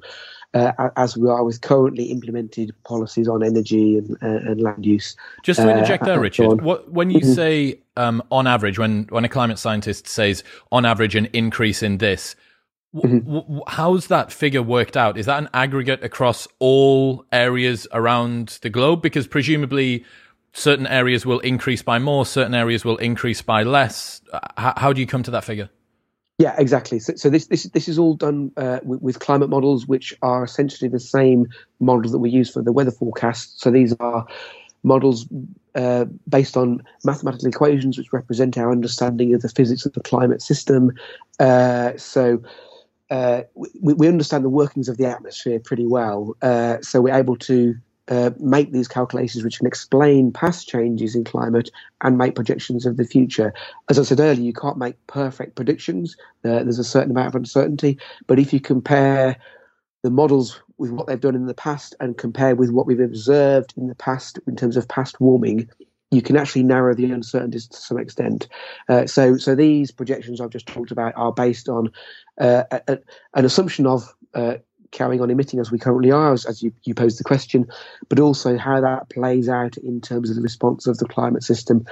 uh, 0.53 0.89
as 0.95 1.15
we 1.15 1.29
are 1.29 1.43
with 1.43 1.61
currently 1.61 2.05
implemented 2.05 2.73
policies 2.83 3.27
on 3.27 3.43
energy 3.43 3.97
and, 3.97 4.17
uh, 4.23 4.49
and 4.49 4.61
land 4.61 4.85
use. 4.85 5.15
Just 5.43 5.59
to 5.59 5.69
interject 5.69 6.05
there, 6.05 6.17
uh, 6.17 6.21
Richard, 6.21 6.61
what, 6.61 6.91
when 6.91 7.11
you 7.11 7.19
mm-hmm. 7.19 7.33
say 7.33 7.81
um, 7.97 8.23
on 8.31 8.47
average, 8.47 8.79
when, 8.79 9.03
when 9.09 9.25
a 9.25 9.29
climate 9.29 9.59
scientist 9.59 10.07
says 10.07 10.43
on 10.71 10.85
average 10.85 11.15
an 11.15 11.25
increase 11.33 11.83
in 11.83 11.99
this, 11.99 12.35
mm-hmm. 12.95 13.19
w- 13.31 13.61
how's 13.67 14.07
that 14.07 14.31
figure 14.31 14.63
worked 14.63 14.97
out? 14.97 15.17
Is 15.17 15.27
that 15.27 15.37
an 15.37 15.49
aggregate 15.53 16.03
across 16.03 16.47
all 16.57 17.25
areas 17.31 17.87
around 17.91 18.59
the 18.61 18.69
globe? 18.69 19.01
Because 19.01 19.27
presumably 19.27 20.03
certain 20.53 20.87
areas 20.87 21.27
will 21.27 21.39
increase 21.39 21.83
by 21.83 21.99
more, 21.99 22.25
certain 22.25 22.55
areas 22.55 22.83
will 22.83 22.97
increase 22.97 23.43
by 23.43 23.61
less. 23.61 24.21
H- 24.33 24.73
how 24.77 24.93
do 24.93 24.99
you 24.99 25.07
come 25.07 25.21
to 25.23 25.31
that 25.31 25.43
figure? 25.43 25.69
Yeah, 26.39 26.55
exactly. 26.57 26.99
So, 26.99 27.13
so 27.17 27.29
this 27.29 27.47
this 27.47 27.63
this 27.65 27.89
is 27.89 27.99
all 27.99 28.13
done 28.15 28.51
uh, 28.55 28.79
with, 28.83 29.01
with, 29.01 29.19
climate 29.19 29.49
models, 29.49 29.87
which 29.87 30.17
are 30.21 30.45
essentially 30.45 30.89
the 30.89 30.99
same 30.99 31.47
models 31.81 32.13
that 32.13 32.19
we 32.19 32.29
use 32.29 32.49
for 32.49 32.61
the 32.61 32.71
weather 32.71 32.91
forecast. 32.91 33.59
So 33.59 33.69
these 33.69 33.93
are 33.99 34.25
models 34.83 35.27
uh, 35.75 36.05
based 36.29 36.55
on 36.55 36.81
mathematical 37.03 37.49
equations, 37.49 37.97
which 37.97 38.13
represent 38.13 38.57
our 38.57 38.71
understanding 38.71 39.33
of 39.33 39.41
the 39.41 39.49
physics 39.49 39.85
of 39.85 39.91
the 39.91 39.99
climate 39.99 40.41
system. 40.41 40.93
Uh, 41.41 41.91
so 41.97 42.41
uh, 43.11 43.41
we, 43.53 43.93
we 43.95 44.07
understand 44.07 44.45
the 44.45 44.49
workings 44.49 44.87
of 44.87 44.95
the 44.95 45.05
atmosphere 45.05 45.59
pretty 45.59 45.85
well. 45.85 46.37
Uh, 46.41 46.77
so 46.81 47.01
we're 47.01 47.13
able 47.13 47.35
to 47.35 47.75
uh, 48.09 48.31
make 48.39 48.71
these 48.71 48.87
calculations 48.87 49.43
which 49.43 49.59
can 49.59 49.67
explain 49.67 50.31
past 50.31 50.67
changes 50.67 51.15
in 51.15 51.23
climate 51.23 51.69
and 52.01 52.17
make 52.17 52.35
projections 52.35 52.85
of 52.85 52.97
the 52.97 53.05
future. 53.05 53.53
As 53.89 53.99
I 53.99 54.03
said 54.03 54.19
earlier, 54.19 54.43
you 54.43 54.53
can't 54.53 54.77
make 54.77 54.95
perfect 55.07 55.55
predictions. 55.55 56.17
Uh, 56.43 56.63
there's 56.63 56.79
a 56.79 56.83
certain 56.83 57.11
amount 57.11 57.27
of 57.27 57.35
uncertainty. 57.35 57.99
But 58.27 58.39
if 58.39 58.51
you 58.51 58.59
compare 58.59 59.37
the 60.03 60.09
models 60.09 60.61
with 60.77 60.91
what 60.91 61.07
they've 61.07 61.19
done 61.19 61.35
in 61.35 61.45
the 61.45 61.53
past 61.53 61.95
and 61.99 62.17
compare 62.17 62.55
with 62.55 62.71
what 62.71 62.87
we've 62.87 62.99
observed 62.99 63.73
in 63.77 63.87
the 63.87 63.95
past 63.95 64.39
in 64.47 64.55
terms 64.55 64.77
of 64.77 64.87
past 64.87 65.19
warming, 65.19 65.69
you 66.11 66.21
can 66.21 66.37
actually 66.37 66.63
narrow 66.63 66.95
the 66.95 67.11
uncertainties 67.11 67.67
to 67.67 67.77
some 67.77 67.99
extent. 67.99 68.47
Uh, 68.87 69.05
so, 69.05 69.37
so 69.37 69.53
these 69.53 69.91
projections 69.91 70.41
I've 70.41 70.49
just 70.49 70.65
talked 70.65 70.91
about 70.91 71.13
are 71.15 71.31
based 71.31 71.69
on 71.69 71.91
uh, 72.39 72.63
a, 72.71 72.99
an 73.35 73.45
assumption 73.45 73.85
of 73.85 74.11
uh, 74.33 74.55
carrying 74.91 75.21
on 75.21 75.29
emitting 75.29 75.59
as 75.59 75.71
we 75.71 75.79
currently 75.79 76.11
are, 76.11 76.33
as, 76.33 76.45
as 76.45 76.61
you, 76.61 76.71
you 76.83 76.93
posed 76.93 77.19
the 77.19 77.23
question, 77.23 77.67
but 78.07 78.19
also 78.19 78.57
how 78.57 78.81
that 78.81 79.09
plays 79.09 79.49
out 79.49 79.77
in 79.77 80.01
terms 80.01 80.29
of 80.29 80.35
the 80.35 80.41
response 80.41 80.87
of 80.87 80.97
the 80.97 81.05
climate 81.05 81.43
system 81.43 81.85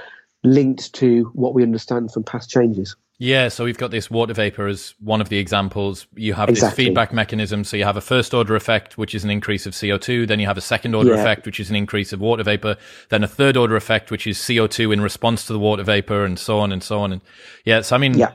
linked 0.44 0.92
to 0.94 1.30
what 1.34 1.54
we 1.54 1.62
understand 1.62 2.12
from 2.12 2.22
past 2.22 2.48
changes. 2.48 2.96
Yeah, 3.20 3.48
so 3.48 3.64
we've 3.64 3.76
got 3.76 3.90
this 3.90 4.08
water 4.08 4.32
vapor 4.32 4.68
as 4.68 4.94
one 5.00 5.20
of 5.20 5.28
the 5.28 5.38
examples. 5.38 6.06
You 6.14 6.34
have 6.34 6.48
exactly. 6.48 6.84
this 6.84 6.86
feedback 6.86 7.12
mechanism. 7.12 7.64
So 7.64 7.76
you 7.76 7.82
have 7.82 7.96
a 7.96 8.00
first 8.00 8.32
order 8.32 8.54
effect, 8.54 8.96
which 8.96 9.12
is 9.12 9.24
an 9.24 9.30
increase 9.30 9.66
of 9.66 9.72
CO2. 9.72 10.28
Then 10.28 10.38
you 10.38 10.46
have 10.46 10.56
a 10.56 10.60
second 10.60 10.94
order 10.94 11.14
yeah. 11.14 11.20
effect, 11.20 11.44
which 11.44 11.58
is 11.58 11.68
an 11.68 11.74
increase 11.74 12.12
of 12.12 12.20
water 12.20 12.44
vapor. 12.44 12.76
Then 13.08 13.24
a 13.24 13.28
third 13.28 13.56
order 13.56 13.74
effect, 13.74 14.12
which 14.12 14.24
is 14.28 14.38
CO2 14.38 14.92
in 14.92 15.00
response 15.00 15.44
to 15.46 15.52
the 15.52 15.58
water 15.58 15.82
vapor 15.82 16.24
and 16.24 16.38
so 16.38 16.60
on 16.60 16.70
and 16.70 16.80
so 16.80 17.00
on. 17.00 17.12
And 17.12 17.20
yeah, 17.64 17.80
so 17.80 17.96
I 17.96 17.98
mean, 17.98 18.16
yeah. 18.16 18.30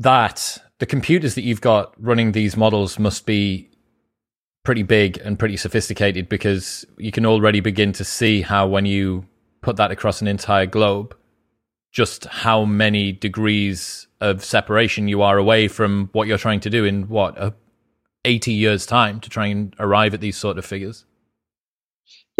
That 0.00 0.56
the 0.78 0.86
computers 0.86 1.34
that 1.34 1.42
you've 1.42 1.60
got 1.60 1.92
running 1.98 2.32
these 2.32 2.56
models 2.56 2.98
must 2.98 3.26
be 3.26 3.68
pretty 4.64 4.82
big 4.82 5.18
and 5.18 5.38
pretty 5.38 5.58
sophisticated 5.58 6.26
because 6.26 6.86
you 6.96 7.12
can 7.12 7.26
already 7.26 7.60
begin 7.60 7.92
to 7.92 8.02
see 8.02 8.40
how 8.40 8.66
when 8.66 8.86
you 8.86 9.26
put 9.60 9.76
that 9.76 9.90
across 9.90 10.22
an 10.22 10.26
entire 10.26 10.64
globe, 10.64 11.14
just 11.92 12.24
how 12.24 12.64
many 12.64 13.12
degrees 13.12 14.06
of 14.22 14.42
separation 14.42 15.06
you 15.06 15.20
are 15.20 15.36
away 15.36 15.68
from 15.68 16.08
what 16.12 16.26
you're 16.26 16.38
trying 16.38 16.60
to 16.60 16.70
do 16.70 16.84
in 16.84 17.06
what 17.08 17.36
a 17.38 17.52
80 18.24 18.52
years 18.52 18.86
time 18.86 19.20
to 19.20 19.28
try 19.28 19.46
and 19.46 19.74
arrive 19.78 20.14
at 20.14 20.20
these 20.20 20.36
sort 20.36 20.56
of 20.56 20.64
figures 20.64 21.04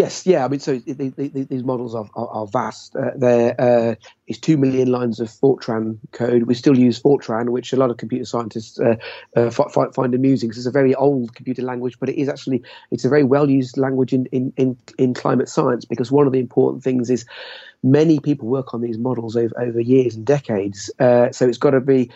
Yes, 0.01 0.25
yeah. 0.25 0.43
I 0.43 0.47
mean, 0.47 0.59
so 0.59 0.79
the, 0.79 1.09
the, 1.09 1.45
these 1.47 1.63
models 1.63 1.93
are, 1.93 2.09
are, 2.15 2.27
are 2.27 2.47
vast. 2.47 2.95
Uh, 2.95 3.11
there 3.15 3.53
uh, 3.61 3.93
is 4.25 4.39
two 4.39 4.57
million 4.57 4.87
lines 4.87 5.19
of 5.19 5.29
Fortran 5.29 5.99
code. 6.11 6.43
We 6.43 6.55
still 6.55 6.75
use 6.75 6.99
Fortran, 6.99 7.49
which 7.49 7.71
a 7.71 7.75
lot 7.75 7.91
of 7.91 7.97
computer 7.97 8.25
scientists 8.25 8.79
uh, 8.79 8.95
uh 9.37 9.51
f- 9.55 9.93
find 9.93 10.15
amusing. 10.15 10.49
Because 10.49 10.57
it's 10.57 10.65
a 10.65 10.71
very 10.71 10.95
old 10.95 11.35
computer 11.35 11.61
language, 11.61 11.99
but 11.99 12.09
it 12.09 12.19
is 12.19 12.29
actually 12.29 12.63
it's 12.89 13.05
a 13.05 13.09
very 13.09 13.23
well 13.23 13.47
used 13.47 13.77
language 13.77 14.11
in, 14.11 14.25
in, 14.31 14.51
in, 14.57 14.75
in 14.97 15.13
climate 15.13 15.49
science. 15.49 15.85
Because 15.85 16.11
one 16.11 16.25
of 16.25 16.33
the 16.33 16.39
important 16.39 16.83
things 16.83 17.11
is 17.11 17.23
many 17.83 18.19
people 18.19 18.47
work 18.47 18.73
on 18.73 18.81
these 18.81 18.97
models 18.97 19.35
over, 19.35 19.53
over 19.61 19.79
years 19.79 20.15
and 20.15 20.25
decades. 20.25 20.89
Uh, 20.97 21.31
so 21.31 21.47
it's 21.47 21.59
got 21.59 21.71
to 21.71 21.79
be 21.79 22.09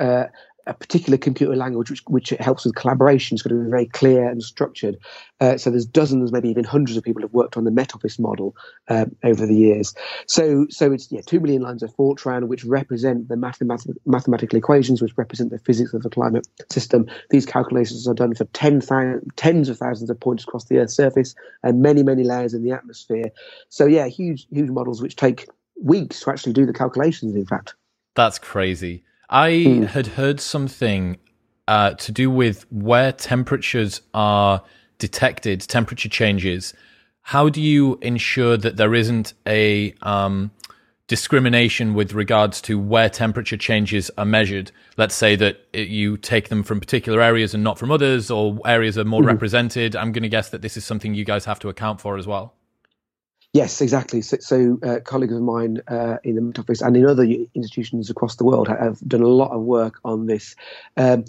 uh, 0.00 0.24
a 0.66 0.74
particular 0.74 1.16
computer 1.16 1.54
language 1.54 1.90
which, 1.90 2.02
which 2.06 2.30
helps 2.40 2.64
with 2.64 2.74
collaboration. 2.74 3.34
It's 3.34 3.42
got 3.42 3.50
to 3.50 3.62
be 3.62 3.70
very 3.70 3.86
clear 3.86 4.28
and 4.28 4.42
structured. 4.42 4.96
Uh, 5.40 5.56
so 5.56 5.70
there's 5.70 5.86
dozens, 5.86 6.32
maybe 6.32 6.48
even 6.48 6.64
hundreds 6.64 6.96
of 6.96 7.04
people 7.04 7.22
have 7.22 7.32
worked 7.32 7.56
on 7.56 7.64
the 7.64 7.70
Met 7.70 7.94
Office 7.94 8.18
model 8.18 8.56
um, 8.88 9.14
over 9.24 9.46
the 9.46 9.54
years. 9.54 9.94
So 10.26 10.66
so 10.70 10.92
it's 10.92 11.10
yeah, 11.12 11.20
two 11.24 11.40
million 11.40 11.62
lines 11.62 11.82
of 11.82 11.94
Fortran 11.94 12.48
which 12.48 12.64
represent 12.64 13.28
the 13.28 13.36
mathemat- 13.36 13.96
mathematical 14.06 14.58
equations 14.58 15.00
which 15.00 15.16
represent 15.16 15.50
the 15.50 15.58
physics 15.60 15.94
of 15.94 16.02
the 16.02 16.10
climate 16.10 16.46
system. 16.70 17.06
These 17.30 17.46
calculations 17.46 18.08
are 18.08 18.14
done 18.14 18.34
for 18.34 18.44
10, 18.46 18.82
tens 19.36 19.68
of 19.68 19.78
thousands 19.78 20.10
of 20.10 20.18
points 20.18 20.44
across 20.44 20.64
the 20.64 20.78
Earth's 20.78 20.96
surface 20.96 21.34
and 21.62 21.82
many 21.82 22.02
many 22.02 22.24
layers 22.24 22.54
in 22.54 22.64
the 22.64 22.72
atmosphere. 22.72 23.30
So 23.68 23.86
yeah, 23.86 24.08
huge 24.08 24.46
huge 24.50 24.70
models 24.70 25.00
which 25.00 25.16
take 25.16 25.46
weeks 25.80 26.20
to 26.20 26.30
actually 26.30 26.54
do 26.54 26.66
the 26.66 26.72
calculations. 26.72 27.34
In 27.34 27.46
fact, 27.46 27.74
that's 28.14 28.38
crazy. 28.38 29.04
I 29.28 29.50
mm. 29.50 29.86
had 29.86 30.08
heard 30.08 30.40
something 30.40 31.18
uh, 31.68 31.92
to 31.94 32.12
do 32.12 32.30
with 32.30 32.64
where 32.70 33.12
temperatures 33.12 34.00
are 34.14 34.62
detected, 34.98 35.60
temperature 35.60 36.08
changes. 36.08 36.74
How 37.22 37.48
do 37.48 37.60
you 37.60 37.98
ensure 38.02 38.56
that 38.56 38.76
there 38.76 38.94
isn't 38.94 39.34
a 39.46 39.94
um, 40.02 40.52
discrimination 41.08 41.94
with 41.94 42.12
regards 42.12 42.60
to 42.62 42.78
where 42.78 43.10
temperature 43.10 43.56
changes 43.56 44.10
are 44.16 44.24
measured? 44.24 44.70
Let's 44.96 45.14
say 45.14 45.34
that 45.36 45.66
it, 45.72 45.88
you 45.88 46.16
take 46.16 46.48
them 46.48 46.62
from 46.62 46.78
particular 46.78 47.20
areas 47.20 47.52
and 47.52 47.64
not 47.64 47.78
from 47.78 47.90
others, 47.90 48.30
or 48.30 48.60
areas 48.64 48.96
are 48.96 49.04
more 49.04 49.22
mm. 49.22 49.26
represented. 49.26 49.96
I'm 49.96 50.12
going 50.12 50.22
to 50.22 50.28
guess 50.28 50.50
that 50.50 50.62
this 50.62 50.76
is 50.76 50.84
something 50.84 51.14
you 51.14 51.24
guys 51.24 51.44
have 51.46 51.58
to 51.60 51.68
account 51.68 52.00
for 52.00 52.16
as 52.16 52.28
well. 52.28 52.54
Yes, 53.56 53.80
exactly. 53.80 54.20
So, 54.20 54.36
so 54.38 54.78
uh, 54.82 55.00
colleagues 55.00 55.32
of 55.32 55.40
mine 55.40 55.80
uh, 55.88 56.18
in 56.22 56.34
the 56.34 56.42
Met 56.42 56.58
Office 56.58 56.82
and 56.82 56.94
in 56.94 57.06
other 57.06 57.24
institutions 57.54 58.10
across 58.10 58.36
the 58.36 58.44
world 58.44 58.68
have 58.68 59.00
done 59.08 59.22
a 59.22 59.28
lot 59.28 59.50
of 59.50 59.62
work 59.62 59.98
on 60.04 60.26
this 60.26 60.54
um, 60.98 61.24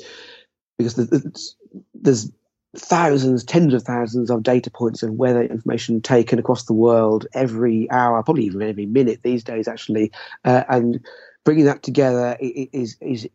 because 0.77 0.95
there's, 0.95 1.55
there's 1.93 2.31
thousands, 2.75 3.45
tens 3.45 3.73
of 3.73 3.83
thousands 3.83 4.29
of 4.29 4.43
data 4.43 4.69
points 4.69 5.03
of 5.03 5.13
weather 5.13 5.41
information 5.41 6.01
taken 6.01 6.37
across 6.37 6.65
the 6.65 6.73
world 6.73 7.25
every 7.33 7.89
hour, 7.91 8.21
probably 8.23 8.43
even 8.43 8.61
every 8.61 8.85
minute 8.85 9.21
these 9.23 9.45
days, 9.45 9.69
actually. 9.69 10.11
Uh, 10.43 10.65
and 10.67 10.99
bringing 11.45 11.63
that 11.63 11.81
together 11.81 12.35
is 12.41 12.97
is 12.99 13.25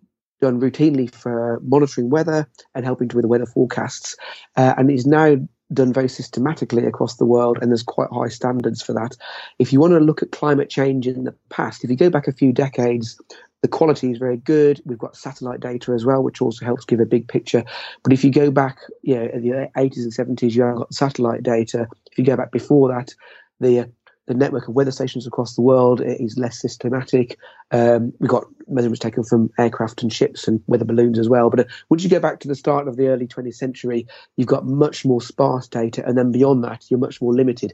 done 0.43 0.61
routinely 0.61 1.11
for 1.11 1.61
monitoring 1.65 2.11
weather 2.11 2.47
and 2.75 2.85
helping 2.85 3.09
to 3.09 3.17
with 3.17 3.23
the 3.23 3.29
weather 3.29 3.47
forecasts, 3.47 4.19
uh, 4.59 4.75
and 4.77 4.91
is 4.91 5.07
now 5.07 5.39
done 5.75 5.93
very 5.93 6.09
systematically 6.09 6.87
across 6.87 7.17
the 7.17 7.27
world, 7.27 7.59
and 7.61 7.71
there's 7.71 7.83
quite 7.83 8.11
high 8.11 8.29
standards 8.29 8.83
for 8.83 8.93
that. 8.93 9.17
If 9.59 9.73
you 9.73 9.81
want 9.81 9.93
to 9.93 10.01
look 10.01 10.23
at 10.23 10.33
climate 10.33 10.71
change 10.71 11.07
in 11.07 11.25
the 11.25 11.35
past, 11.49 11.85
if 11.85 11.91
you 11.91 11.97
go 11.97 12.11
back 12.11 12.29
a 12.29 12.33
few 12.33 12.53
decades, 12.53 13.21
the 13.63 13.69
quality 13.69 14.11
is 14.11 14.19
very 14.19 14.37
good. 14.37 14.81
We've 14.85 14.99
got 14.99 15.17
satellite 15.17 15.61
data 15.61 15.93
as 15.93 16.05
well, 16.05 16.23
which 16.23 16.43
also 16.43 16.65
helps 16.65 16.85
give 16.85 17.01
a 17.01 17.07
big 17.07 17.29
picture. 17.29 17.65
But 18.03 18.13
if 18.13 18.25
you 18.25 18.31
go 18.31 18.51
back, 18.51 18.79
you 19.03 19.15
know, 19.15 19.29
in 19.33 19.43
the 19.43 19.71
80s 19.77 20.19
and 20.19 20.39
70s, 20.39 20.53
you 20.53 20.63
have 20.63 20.77
got 20.77 20.95
satellite 20.95 21.45
data. 21.45 21.87
If 22.11 22.19
you 22.19 22.25
go 22.25 22.37
back 22.37 22.51
before 22.51 22.89
that, 22.89 23.15
the 23.61 23.89
the 24.27 24.35
network 24.35 24.69
of 24.69 24.75
weather 24.75 24.91
stations 24.91 25.27
across 25.27 25.55
the 25.55 25.63
world 25.63 26.01
is 26.05 26.39
less 26.39 26.61
systematic. 26.61 27.39
Um, 27.73 28.13
we've 28.21 28.31
got 28.31 28.45
measurements 28.69 29.01
taken 29.01 29.25
from 29.25 29.51
aircraft 29.59 30.03
and 30.03 30.13
ships 30.13 30.47
and 30.47 30.63
weather 30.67 30.85
balloons 30.85 31.19
as 31.19 31.29
well. 31.29 31.51
But 31.51 31.61
uh, 31.61 31.65
once 31.89 32.05
you 32.05 32.11
go 32.11 32.21
back 32.21 32.39
to 32.41 32.49
the 32.49 32.55
start 32.55 32.87
of 32.87 32.97
the 32.97 33.09
early 33.09 33.27
20th 33.27 33.57
century, 33.57 34.07
you've 34.37 34.47
got 34.49 34.65
much 34.65 35.05
more 35.05 35.21
sparse 35.21 35.67
data. 35.67 36.07
And 36.07 36.17
then 36.17 36.31
beyond 36.31 36.63
that, 36.65 36.85
you're 36.89 37.01
much 37.01 37.21
more 37.21 37.35
limited. 37.35 37.73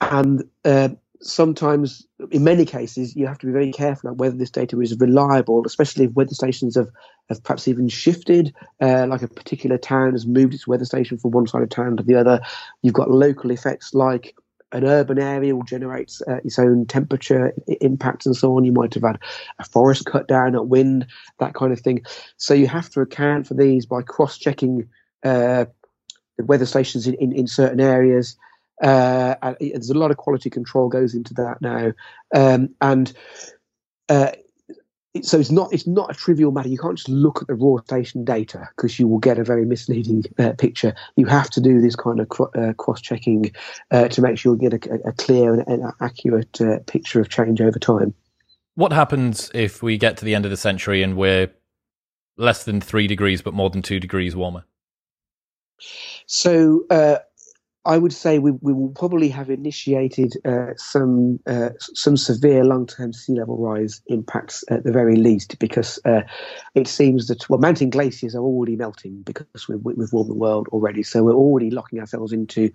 And 0.00 0.42
uh, 0.64 0.88
sometimes, 1.20 2.06
in 2.30 2.42
many 2.42 2.64
cases, 2.64 3.14
you 3.14 3.26
have 3.28 3.38
to 3.38 3.46
be 3.46 3.52
very 3.52 3.70
careful 3.70 4.10
about 4.10 4.18
whether 4.18 4.36
this 4.36 4.50
data 4.50 4.80
is 4.80 4.98
reliable, 4.98 5.62
especially 5.66 6.06
if 6.06 6.12
weather 6.12 6.34
stations 6.34 6.74
have, 6.74 6.88
have 7.28 7.42
perhaps 7.44 7.68
even 7.68 7.88
shifted, 7.88 8.52
uh, 8.80 9.06
like 9.06 9.22
a 9.22 9.28
particular 9.28 9.78
town 9.78 10.12
has 10.12 10.26
moved 10.26 10.54
its 10.54 10.66
weather 10.66 10.84
station 10.84 11.16
from 11.16 11.30
one 11.30 11.46
side 11.46 11.62
of 11.62 11.68
town 11.68 11.96
to 11.96 12.02
the 12.02 12.16
other. 12.16 12.40
You've 12.82 12.94
got 12.94 13.10
local 13.10 13.50
effects 13.50 13.94
like 13.94 14.34
an 14.72 14.84
urban 14.84 15.18
area 15.18 15.54
will 15.54 15.62
generate 15.62 16.12
uh, 16.26 16.38
its 16.44 16.58
own 16.58 16.86
temperature 16.86 17.52
impacts 17.80 18.26
and 18.26 18.36
so 18.36 18.56
on. 18.56 18.64
You 18.64 18.72
might 18.72 18.94
have 18.94 19.02
had 19.04 19.18
a 19.58 19.64
forest 19.64 20.06
cut 20.06 20.28
down, 20.28 20.54
a 20.54 20.62
wind, 20.62 21.06
that 21.38 21.54
kind 21.54 21.72
of 21.72 21.80
thing. 21.80 22.02
So 22.36 22.54
you 22.54 22.66
have 22.66 22.90
to 22.90 23.00
account 23.00 23.46
for 23.46 23.54
these 23.54 23.86
by 23.86 24.02
cross-checking 24.02 24.88
uh, 25.24 25.66
the 26.36 26.44
weather 26.44 26.66
stations 26.66 27.06
in, 27.06 27.14
in, 27.14 27.32
in 27.32 27.46
certain 27.46 27.80
areas. 27.80 28.36
Uh, 28.82 29.34
there's 29.60 29.90
a 29.90 29.98
lot 29.98 30.10
of 30.10 30.18
quality 30.18 30.50
control 30.50 30.88
goes 30.88 31.14
into 31.14 31.32
that 31.34 31.62
now, 31.62 31.92
um, 32.34 32.68
and 32.82 33.12
uh, 34.10 34.32
so 35.22 35.38
it's 35.38 35.50
not 35.50 35.72
it's 35.72 35.86
not 35.86 36.10
a 36.10 36.14
trivial 36.14 36.52
matter. 36.52 36.68
You 36.68 36.78
can't 36.78 36.96
just 36.96 37.08
look 37.08 37.42
at 37.42 37.48
the 37.48 37.54
raw 37.54 37.80
station 37.82 38.24
data 38.24 38.68
because 38.76 38.98
you 38.98 39.08
will 39.08 39.18
get 39.18 39.38
a 39.38 39.44
very 39.44 39.64
misleading 39.64 40.24
uh, 40.38 40.52
picture. 40.52 40.94
You 41.16 41.26
have 41.26 41.50
to 41.50 41.60
do 41.60 41.80
this 41.80 41.96
kind 41.96 42.20
of 42.20 42.28
cro- 42.28 42.50
uh, 42.54 42.72
cross 42.74 43.00
checking 43.00 43.52
uh, 43.90 44.08
to 44.08 44.22
make 44.22 44.38
sure 44.38 44.54
you 44.54 44.70
get 44.70 44.86
a, 44.86 45.08
a 45.08 45.12
clear 45.12 45.54
and, 45.54 45.66
and 45.66 45.92
accurate 46.00 46.60
uh, 46.60 46.78
picture 46.86 47.20
of 47.20 47.28
change 47.28 47.60
over 47.60 47.78
time. 47.78 48.14
What 48.74 48.92
happens 48.92 49.50
if 49.54 49.82
we 49.82 49.96
get 49.96 50.16
to 50.18 50.24
the 50.24 50.34
end 50.34 50.44
of 50.44 50.50
the 50.50 50.56
century 50.56 51.02
and 51.02 51.16
we're 51.16 51.50
less 52.36 52.64
than 52.64 52.80
three 52.80 53.06
degrees 53.06 53.40
but 53.42 53.54
more 53.54 53.70
than 53.70 53.82
two 53.82 54.00
degrees 54.00 54.36
warmer? 54.36 54.64
So 56.26 56.84
uh, 56.90 57.18
I 57.86 57.98
would 57.98 58.12
say 58.12 58.40
we, 58.40 58.50
we 58.50 58.72
will 58.72 58.90
probably 58.90 59.28
have 59.28 59.48
initiated 59.48 60.34
uh, 60.44 60.72
some 60.76 61.38
uh, 61.46 61.70
some 61.78 62.16
severe 62.16 62.64
long 62.64 62.86
term 62.86 63.12
sea 63.12 63.34
level 63.34 63.58
rise 63.58 64.02
impacts 64.08 64.64
at 64.68 64.82
the 64.82 64.90
very 64.90 65.14
least, 65.14 65.58
because 65.60 66.00
uh, 66.04 66.22
it 66.74 66.88
seems 66.88 67.28
that 67.28 67.48
well, 67.48 67.60
mountain 67.60 67.90
glaciers 67.90 68.34
are 68.34 68.42
already 68.42 68.74
melting 68.74 69.22
because 69.22 69.68
we've, 69.68 69.78
we've 69.84 70.12
warmed 70.12 70.30
the 70.30 70.34
world 70.34 70.66
already. 70.72 71.04
So 71.04 71.22
we're 71.22 71.34
already 71.34 71.70
locking 71.70 72.00
ourselves 72.00 72.32
into 72.32 72.72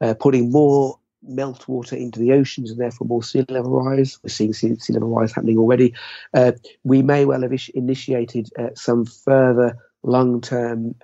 uh, 0.00 0.14
putting 0.14 0.52
more 0.52 0.96
meltwater 1.28 1.94
into 1.94 2.20
the 2.20 2.32
oceans 2.32 2.70
and 2.70 2.80
therefore 2.80 3.08
more 3.08 3.24
sea 3.24 3.44
level 3.48 3.72
rise. 3.82 4.16
We're 4.22 4.28
seeing 4.28 4.52
sea, 4.52 4.76
sea 4.76 4.92
level 4.92 5.08
rise 5.08 5.32
happening 5.32 5.58
already. 5.58 5.92
Uh, 6.32 6.52
we 6.84 7.02
may 7.02 7.24
well 7.24 7.42
have 7.42 7.52
initiated 7.74 8.48
uh, 8.56 8.68
some 8.74 9.06
further 9.06 9.76
long 10.04 10.40
term 10.40 10.94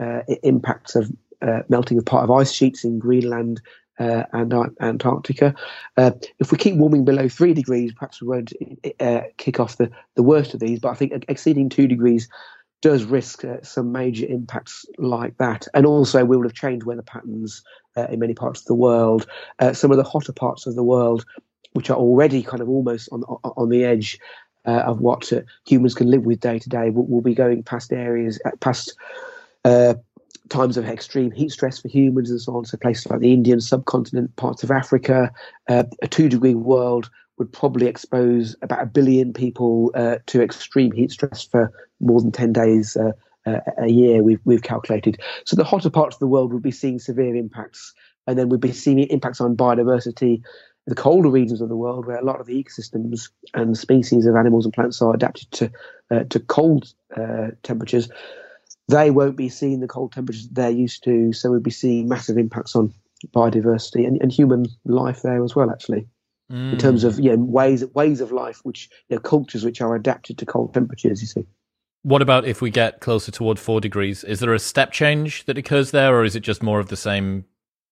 impacts 0.44 0.94
of 0.94 1.11
uh, 1.42 1.62
melting 1.68 1.98
of 1.98 2.07
part 2.07 2.24
of 2.24 2.31
ice 2.31 2.52
sheets 2.52 2.85
in 2.85 2.98
Greenland 2.98 3.61
uh, 3.98 4.24
and 4.33 4.52
Antarctica. 4.81 5.55
Uh, 5.96 6.12
if 6.38 6.50
we 6.50 6.59
keep 6.59 6.76
warming 6.76 7.05
below 7.05 7.28
three 7.28 7.55
degrees, 7.55 7.92
perhaps 7.92 8.20
we 8.20 8.28
won't 8.28 8.52
uh, 9.00 9.20
kick 9.37 9.61
off 9.61 9.76
the, 9.76 9.90
the 10.16 10.22
worst 10.22 10.55
of 10.55 10.61
these. 10.61 10.81
But 10.81 10.90
I 10.90 10.94
think 10.94 11.24
exceeding 11.28 11.68
two 11.68 11.87
degrees 11.87 12.28
does 12.81 13.05
risk 13.05 13.44
uh, 13.44 13.62
some 13.62 13.92
major 13.92 14.26
impacts 14.26 14.85
like 14.98 15.37
that. 15.38 15.68
And 15.74 15.87
also, 15.87 16.24
we 16.24 16.37
will 16.37 16.44
have 16.44 16.55
changed 16.55 16.85
weather 16.85 17.02
patterns 17.02 17.62
uh, 17.96 18.07
in 18.11 18.18
many 18.18 18.35
parts 18.35 18.61
of 18.61 18.66
the 18.66 18.74
world. 18.74 19.26
Uh, 19.59 19.72
some 19.72 19.90
of 19.90 19.98
the 19.98 20.05
hotter 20.05 20.33
parts 20.33 20.66
of 20.66 20.74
the 20.74 20.83
world, 20.83 21.24
which 21.74 21.90
are 21.90 21.96
already 21.96 22.42
kind 22.42 22.61
of 22.61 22.68
almost 22.68 23.09
on 23.12 23.22
on 23.22 23.68
the 23.68 23.85
edge 23.85 24.18
of 24.64 25.00
what 25.00 25.33
humans 25.66 25.94
can 25.94 26.09
live 26.09 26.24
with 26.24 26.38
day 26.38 26.59
to 26.59 26.68
day, 26.68 26.90
will, 26.90 27.07
will 27.07 27.20
be 27.20 27.35
going 27.35 27.62
past 27.62 27.92
areas, 27.92 28.40
past 28.61 28.94
times 30.53 30.77
of 30.77 30.85
extreme 30.85 31.31
heat 31.31 31.51
stress 31.51 31.81
for 31.81 31.88
humans 31.88 32.31
and 32.31 32.41
so 32.41 32.57
on. 32.57 32.65
So 32.65 32.77
places 32.77 33.11
like 33.11 33.21
the 33.21 33.33
Indian 33.33 33.61
subcontinent, 33.61 34.37
parts 34.37 34.62
of 34.62 34.71
Africa, 34.71 35.33
uh, 35.69 35.85
a 36.03 36.09
two 36.09 36.29
degree 36.29 36.55
world 36.55 37.11
would 37.38 37.53
probably 37.53 37.87
expose 37.87 38.55
about 38.62 38.83
a 38.83 38.87
billion 38.87 39.33
people 39.33 39.91
uh, 39.95 40.17
to 40.27 40.43
extreme 40.43 40.93
heat 40.93 41.11
stress 41.11 41.43
for 41.43 41.73
more 42.01 42.21
than 42.21 42.31
10 42.31 42.53
days 42.53 42.97
uh, 42.97 43.12
uh, 43.47 43.59
a 43.79 43.88
year, 43.88 44.23
we've, 44.23 44.41
we've 44.45 44.62
calculated. 44.62 45.21
So 45.45 45.57
the 45.57 45.65
hotter 45.65 45.91
parts 45.91 46.17
of 46.17 46.21
the 46.21 46.29
world 46.29 46.53
would 46.53 46.62
be 46.62 46.71
seeing 46.71 46.99
severe 46.99 47.35
impacts, 47.35 47.95
and 48.27 48.38
then 48.38 48.49
we'd 48.49 48.61
be 48.61 48.73
seeing 48.73 49.01
impacts 49.01 49.41
on 49.41 49.57
biodiversity. 49.57 50.43
The 50.87 50.95
colder 50.95 51.31
regions 51.31 51.61
of 51.61 51.69
the 51.69 51.77
world, 51.77 52.07
where 52.07 52.19
a 52.19 52.25
lot 52.25 52.41
of 52.41 52.47
the 52.47 52.62
ecosystems 52.62 53.31
and 53.55 53.77
species 53.77 54.27
of 54.27 54.37
animals 54.37 54.65
and 54.65 54.75
plants 54.75 55.01
are 55.01 55.15
adapted 55.15 55.51
to 55.53 55.73
uh, 56.11 56.25
to 56.25 56.41
cold 56.41 56.93
uh, 57.17 57.49
temperatures, 57.62 58.09
they 58.88 59.11
won't 59.11 59.37
be 59.37 59.49
seeing 59.49 59.81
the 59.81 59.88
cold 59.88 60.12
temperatures 60.12 60.49
they're 60.49 60.71
used 60.71 61.05
to, 61.05 61.33
so 61.33 61.51
we'll 61.51 61.61
be 61.61 61.71
seeing 61.71 62.09
massive 62.09 62.38
impacts 62.38 62.75
on 62.77 62.92
biodiversity 63.29 64.07
and, 64.07 64.21
and 64.21 64.33
human 64.33 64.66
life 64.85 65.23
there 65.23 65.42
as 65.45 65.55
well, 65.55 65.71
actually. 65.71 66.07
Mm. 66.51 66.73
In 66.73 66.79
terms 66.79 67.05
of 67.05 67.18
you 67.18 67.31
know, 67.31 67.42
ways 67.42 67.85
ways 67.95 68.21
of 68.21 68.33
life, 68.33 68.61
which 68.62 68.90
you 69.09 69.16
know, 69.16 69.21
cultures 69.21 69.64
which 69.64 69.81
are 69.81 69.95
adapted 69.95 70.38
to 70.38 70.47
cold 70.47 70.75
temperatures, 70.75 71.23
you 71.23 71.29
see. 71.29 71.47
What 72.03 72.21
about 72.21 72.45
if 72.45 72.61
we 72.61 72.71
get 72.71 73.01
closer 73.01 73.31
toward 73.31 73.59
four 73.59 73.81
degrees? 73.81 74.25
Is 74.25 74.40
there 74.40 74.53
a 74.53 74.59
step 74.59 74.90
change 74.90 75.45
that 75.45 75.57
occurs 75.57 75.92
there, 75.92 76.14
or 76.14 76.25
is 76.25 76.35
it 76.35 76.40
just 76.40 76.62
more 76.62 76.81
of 76.81 76.88
the 76.88 76.97
same 76.97 77.45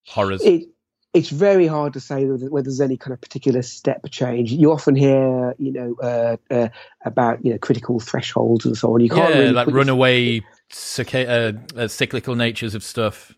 horrors? 0.04 0.42
It, 0.42 0.68
it's 1.14 1.30
very 1.30 1.66
hard 1.66 1.92
to 1.94 2.00
say 2.00 2.24
whether, 2.26 2.50
whether, 2.50 2.64
there's 2.64 2.80
any 2.80 2.96
kind 2.96 3.12
of 3.12 3.20
particular 3.20 3.62
step 3.62 4.02
change. 4.10 4.52
You 4.52 4.72
often 4.72 4.94
hear, 4.94 5.54
you 5.58 5.72
know, 5.72 5.96
uh, 6.02 6.36
uh, 6.52 6.68
about 7.04 7.44
you 7.44 7.52
know 7.52 7.58
critical 7.58 8.00
thresholds 8.00 8.66
and 8.66 8.76
so 8.76 8.94
on. 8.94 9.00
You 9.00 9.08
can't 9.08 9.32
yeah, 9.32 9.40
really 9.40 9.52
like 9.52 9.68
runaway 9.68 10.42
uh, 10.72 11.52
uh, 11.76 11.88
cyclical 11.88 12.34
natures 12.34 12.74
of 12.74 12.82
stuff. 12.82 13.34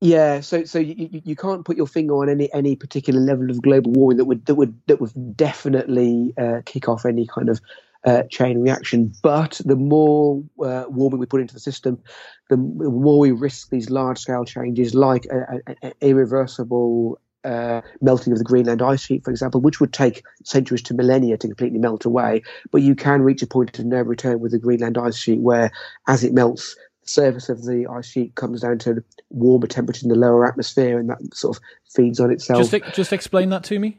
Yeah, 0.00 0.40
so 0.40 0.64
so 0.64 0.78
you, 0.78 1.22
you 1.24 1.36
can't 1.36 1.64
put 1.64 1.76
your 1.76 1.86
finger 1.86 2.14
on 2.14 2.28
any 2.28 2.52
any 2.52 2.76
particular 2.76 3.20
level 3.20 3.50
of 3.50 3.62
global 3.62 3.92
warming 3.92 4.18
that 4.18 4.26
would 4.26 4.44
that 4.46 4.54
would 4.56 4.78
that 4.86 5.00
would 5.00 5.36
definitely 5.36 6.34
uh, 6.36 6.60
kick 6.66 6.86
off 6.88 7.06
any 7.06 7.26
kind 7.26 7.48
of 7.48 7.60
uh, 8.04 8.24
chain 8.24 8.60
reaction. 8.60 9.12
But 9.22 9.60
the 9.64 9.74
more 9.74 10.44
uh, 10.62 10.84
warming 10.88 11.18
we 11.18 11.26
put 11.26 11.40
into 11.40 11.54
the 11.54 11.60
system, 11.60 11.98
the 12.50 12.58
more 12.58 13.18
we 13.18 13.30
risk 13.32 13.70
these 13.70 13.88
large 13.88 14.18
scale 14.18 14.44
changes, 14.44 14.94
like 14.94 15.26
irreversible 16.02 17.18
uh, 17.46 17.80
melting 18.00 18.32
of 18.32 18.38
the 18.38 18.44
Greenland 18.44 18.82
ice 18.82 19.00
sheet, 19.00 19.24
for 19.24 19.30
example, 19.30 19.60
which 19.60 19.80
would 19.80 19.92
take 19.92 20.24
centuries 20.44 20.82
to 20.82 20.94
millennia 20.94 21.36
to 21.38 21.46
completely 21.46 21.78
melt 21.78 22.04
away. 22.04 22.42
But 22.70 22.82
you 22.82 22.94
can 22.94 23.22
reach 23.22 23.42
a 23.42 23.46
point 23.46 23.78
of 23.78 23.84
no 23.84 24.02
return 24.02 24.40
with 24.40 24.52
the 24.52 24.58
Greenland 24.58 24.98
ice 24.98 25.16
sheet 25.16 25.40
where, 25.40 25.70
as 26.08 26.24
it 26.24 26.34
melts, 26.34 26.74
the 27.02 27.08
surface 27.08 27.48
of 27.48 27.64
the 27.64 27.86
ice 27.90 28.06
sheet 28.06 28.34
comes 28.34 28.62
down 28.62 28.78
to 28.80 29.02
warmer 29.30 29.66
temperatures 29.66 30.02
in 30.02 30.08
the 30.08 30.16
lower 30.16 30.46
atmosphere, 30.46 30.98
and 30.98 31.08
that 31.08 31.18
sort 31.34 31.56
of 31.56 31.62
feeds 31.94 32.20
on 32.20 32.30
itself. 32.30 32.70
Just, 32.70 32.94
just 32.94 33.12
explain 33.12 33.50
that 33.50 33.64
to 33.64 33.78
me. 33.78 33.98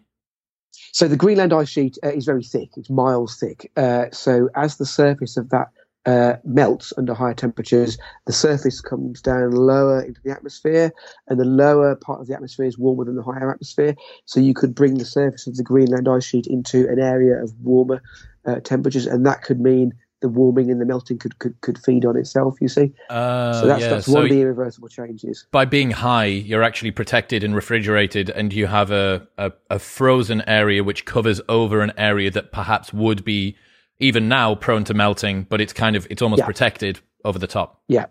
So 0.92 1.08
the 1.08 1.18
Greenland 1.18 1.54
ice 1.54 1.70
sheet 1.70 1.98
uh, 2.04 2.10
is 2.10 2.26
very 2.26 2.44
thick; 2.44 2.70
it's 2.76 2.90
miles 2.90 3.40
thick. 3.40 3.72
Uh, 3.78 4.06
so 4.12 4.50
as 4.56 4.78
the 4.78 4.86
surface 4.86 5.38
of 5.38 5.50
that 5.50 5.70
uh, 6.08 6.38
melts 6.46 6.94
under 6.98 7.14
higher 7.14 7.34
temperatures, 7.34 7.98
the 8.26 8.34
surface 8.34 8.80
comes 8.80 9.22
down 9.22 9.52
lower 9.52 10.02
into 10.02 10.22
the 10.24 10.32
atmosphere, 10.32 10.92
and 11.28 11.40
the 11.40 11.46
lower 11.46 11.96
part 11.96 12.22
of 12.22 12.28
the 12.28 12.34
atmosphere 12.34 12.66
is 12.66 12.78
warmer 12.78 13.04
than 13.04 13.16
the 13.16 13.24
higher 13.24 13.52
atmosphere. 13.52 13.94
So 14.26 14.40
you 14.40 14.54
could 14.54 14.74
bring 14.74 14.98
the 14.98 15.06
surface 15.06 15.46
of 15.48 15.58
the 15.58 15.64
Greenland 15.64 16.08
ice 16.08 16.24
sheet 16.24 16.48
into 16.48 16.88
an 16.88 17.00
area 17.00 17.44
of 17.44 17.54
warmer 17.62 18.02
uh, 18.46 18.62
temperatures, 18.62 19.06
and 19.06 19.26
that 19.26 19.44
could 19.44 19.60
mean 19.60 19.94
the 20.22 20.30
warming 20.30 20.72
and 20.72 20.82
the 20.82 20.86
melting 20.86 21.20
could 21.20 21.38
could, 21.40 21.60
could 21.62 21.78
feed 21.78 22.06
on 22.06 22.16
itself. 22.16 22.56
You 22.62 22.70
see, 22.70 22.94
uh, 23.10 23.54
so 23.60 23.68
that's 23.68 23.82
yeah. 23.82 23.90
that's 23.90 24.08
one 24.08 24.22
so 24.22 24.24
of 24.24 24.30
the 24.30 24.42
irreversible 24.42 24.88
changes. 24.88 25.46
By 25.52 25.66
being 25.66 25.92
high, 25.92 26.26
you're 26.26 26.64
actually 26.64 26.92
protected 26.92 27.44
and 27.44 27.54
refrigerated, 27.54 28.30
and 28.30 28.54
you 28.54 28.68
have 28.68 28.92
a, 28.92 29.28
a, 29.38 29.52
a 29.70 29.78
frozen 29.78 30.42
area 30.48 30.86
which 30.86 31.04
covers 31.04 31.42
over 31.50 31.82
an 31.82 31.92
area 31.98 32.32
that 32.32 32.54
perhaps 32.54 32.94
would 32.94 33.26
be 33.26 33.58
even 34.00 34.28
now 34.28 34.56
prone 34.56 34.84
to 34.86 34.94
melting, 34.94 35.44
but 35.44 35.62
it's 35.62 35.74
kind 35.74 35.96
of 35.96 36.08
it's 36.10 36.22
almost 36.22 36.40
yeah. 36.40 36.46
protected 36.46 37.00
over 37.26 37.40
the 37.40 37.48
top. 37.48 37.82
Yeah, 37.88 38.06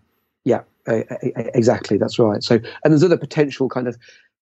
yeah, 0.45 0.63
uh, 0.87 1.03
exactly. 1.55 1.97
That's 1.97 2.19
right. 2.19 2.43
So, 2.43 2.57
and 2.57 2.93
there's 2.93 3.05
other 3.05 3.17
potential 3.17 3.69
kind 3.69 3.89
of 3.89 3.97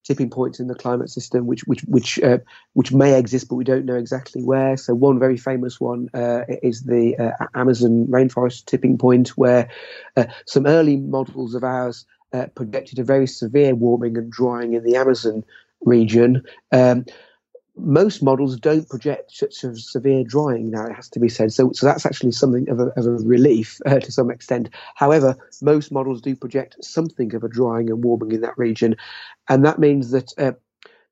tipping 0.05 0.29
points 0.29 0.59
in 0.59 0.67
the 0.67 0.75
climate 0.75 1.09
system, 1.09 1.47
which 1.47 1.63
which 1.65 1.81
which 1.81 2.19
uh, 2.21 2.37
which 2.73 2.91
may 2.91 3.17
exist, 3.17 3.49
but 3.49 3.55
we 3.55 3.63
don't 3.63 3.85
know 3.85 3.95
exactly 3.95 4.43
where. 4.43 4.77
So, 4.77 4.93
one 4.93 5.19
very 5.19 5.37
famous 5.37 5.79
one 5.79 6.09
uh, 6.13 6.41
is 6.63 6.83
the 6.83 7.15
uh, 7.17 7.45
Amazon 7.55 8.07
rainforest 8.07 8.65
tipping 8.65 8.97
point, 8.97 9.29
where 9.29 9.69
uh, 10.15 10.25
some 10.45 10.65
early 10.65 10.97
models 10.97 11.55
of 11.55 11.63
ours 11.63 12.05
uh, 12.33 12.47
projected 12.55 12.99
a 12.99 13.03
very 13.03 13.27
severe 13.27 13.75
warming 13.75 14.17
and 14.17 14.31
drying 14.31 14.73
in 14.73 14.83
the 14.83 14.95
Amazon 14.95 15.43
region. 15.81 16.43
Um, 16.71 17.05
most 17.77 18.23
models 18.23 18.57
don't 18.57 18.87
project 18.89 19.31
such 19.35 19.63
a 19.63 19.75
severe 19.75 20.23
drying 20.23 20.69
now, 20.71 20.85
it 20.85 20.95
has 20.95 21.09
to 21.09 21.19
be 21.19 21.29
said. 21.29 21.51
So, 21.51 21.71
so 21.73 21.85
that's 21.85 22.05
actually 22.05 22.31
something 22.31 22.69
of 22.69 22.79
a, 22.79 22.87
of 22.97 23.05
a 23.05 23.11
relief 23.11 23.79
uh, 23.85 23.99
to 23.99 24.11
some 24.11 24.31
extent. 24.31 24.69
However, 24.95 25.35
most 25.61 25.91
models 25.91 26.21
do 26.21 26.35
project 26.35 26.77
something 26.83 27.33
of 27.35 27.43
a 27.43 27.49
drying 27.49 27.89
and 27.89 28.03
warming 28.03 28.31
in 28.31 28.41
that 28.41 28.57
region. 28.57 28.95
And 29.49 29.65
that 29.65 29.79
means 29.79 30.11
that 30.11 30.31
uh, 30.37 30.53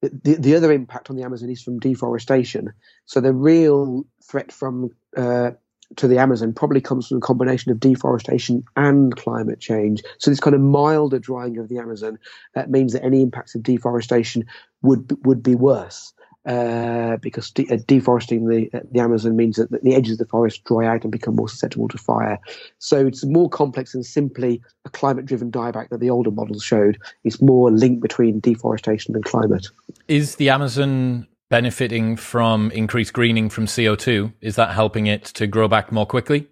the, 0.02 0.36
the 0.36 0.56
other 0.56 0.72
impact 0.72 1.10
on 1.10 1.16
the 1.16 1.24
Amazon 1.24 1.50
is 1.50 1.62
from 1.62 1.80
deforestation. 1.80 2.74
So 3.06 3.20
the 3.22 3.34
real 3.34 4.06
threat 4.24 4.52
from 4.52 4.90
uh, 5.16 5.52
to 5.98 6.08
the 6.08 6.18
Amazon 6.18 6.54
probably 6.54 6.82
comes 6.82 7.08
from 7.08 7.18
a 7.18 7.22
combination 7.22 7.72
of 7.72 7.80
deforestation 7.80 8.64
and 8.76 9.16
climate 9.16 9.60
change. 9.60 10.02
So 10.18 10.32
this 10.32 10.40
kind 10.40 10.56
of 10.56 10.62
milder 10.62 11.20
drying 11.20 11.58
of 11.58 11.70
the 11.70 11.78
Amazon 11.78 12.18
that 12.56 12.72
means 12.72 12.94
that 12.94 13.04
any 13.04 13.22
impacts 13.22 13.54
of 13.54 13.64
deforestation 13.64 14.46
would 14.82 15.16
would 15.26 15.44
be 15.44 15.56
worse 15.56 16.14
uh, 16.46 17.18
because 17.18 17.52
de- 17.52 17.70
uh, 17.70 17.78
deforesting 17.88 18.48
the 18.48 18.70
uh, 18.74 18.82
the 18.92 19.00
Amazon 19.00 19.36
means 19.36 19.56
that 19.56 19.72
the 19.84 19.96
edges 19.96 20.14
of 20.14 20.18
the 20.20 20.26
forest 20.26 20.64
dry 20.66 20.86
out 20.86 21.04
and 21.04 21.12
become 21.12 21.36
more 21.36 21.50
susceptible 21.50 21.88
to 21.88 21.98
fire. 21.98 22.40
So 22.80 23.08
it's 23.08 23.24
more 23.26 23.50
complex 23.50 23.94
than 23.94 24.04
simply 24.04 24.62
a 24.86 24.90
climate-driven 24.90 25.52
dieback 25.52 25.90
that 25.90 26.00
the 26.00 26.10
older 26.10 26.32
models 26.32 26.64
showed. 26.64 26.98
It's 27.24 27.42
more 27.42 27.72
linked 27.72 28.02
between 28.02 28.40
deforestation 28.40 29.16
and 29.16 29.24
climate. 29.24 29.68
Is 30.08 30.36
the 30.36 30.50
Amazon 30.50 31.28
benefiting 31.50 32.16
from 32.16 32.72
increased 32.72 33.14
greening 33.14 33.50
from 33.50 33.66
CO2? 33.66 34.34
Is 34.42 34.56
that 34.56 34.72
helping 34.72 35.08
it 35.08 35.24
to 35.26 35.48
grow 35.48 35.68
back 35.68 35.92
more 35.92 36.06
quickly? 36.06 36.48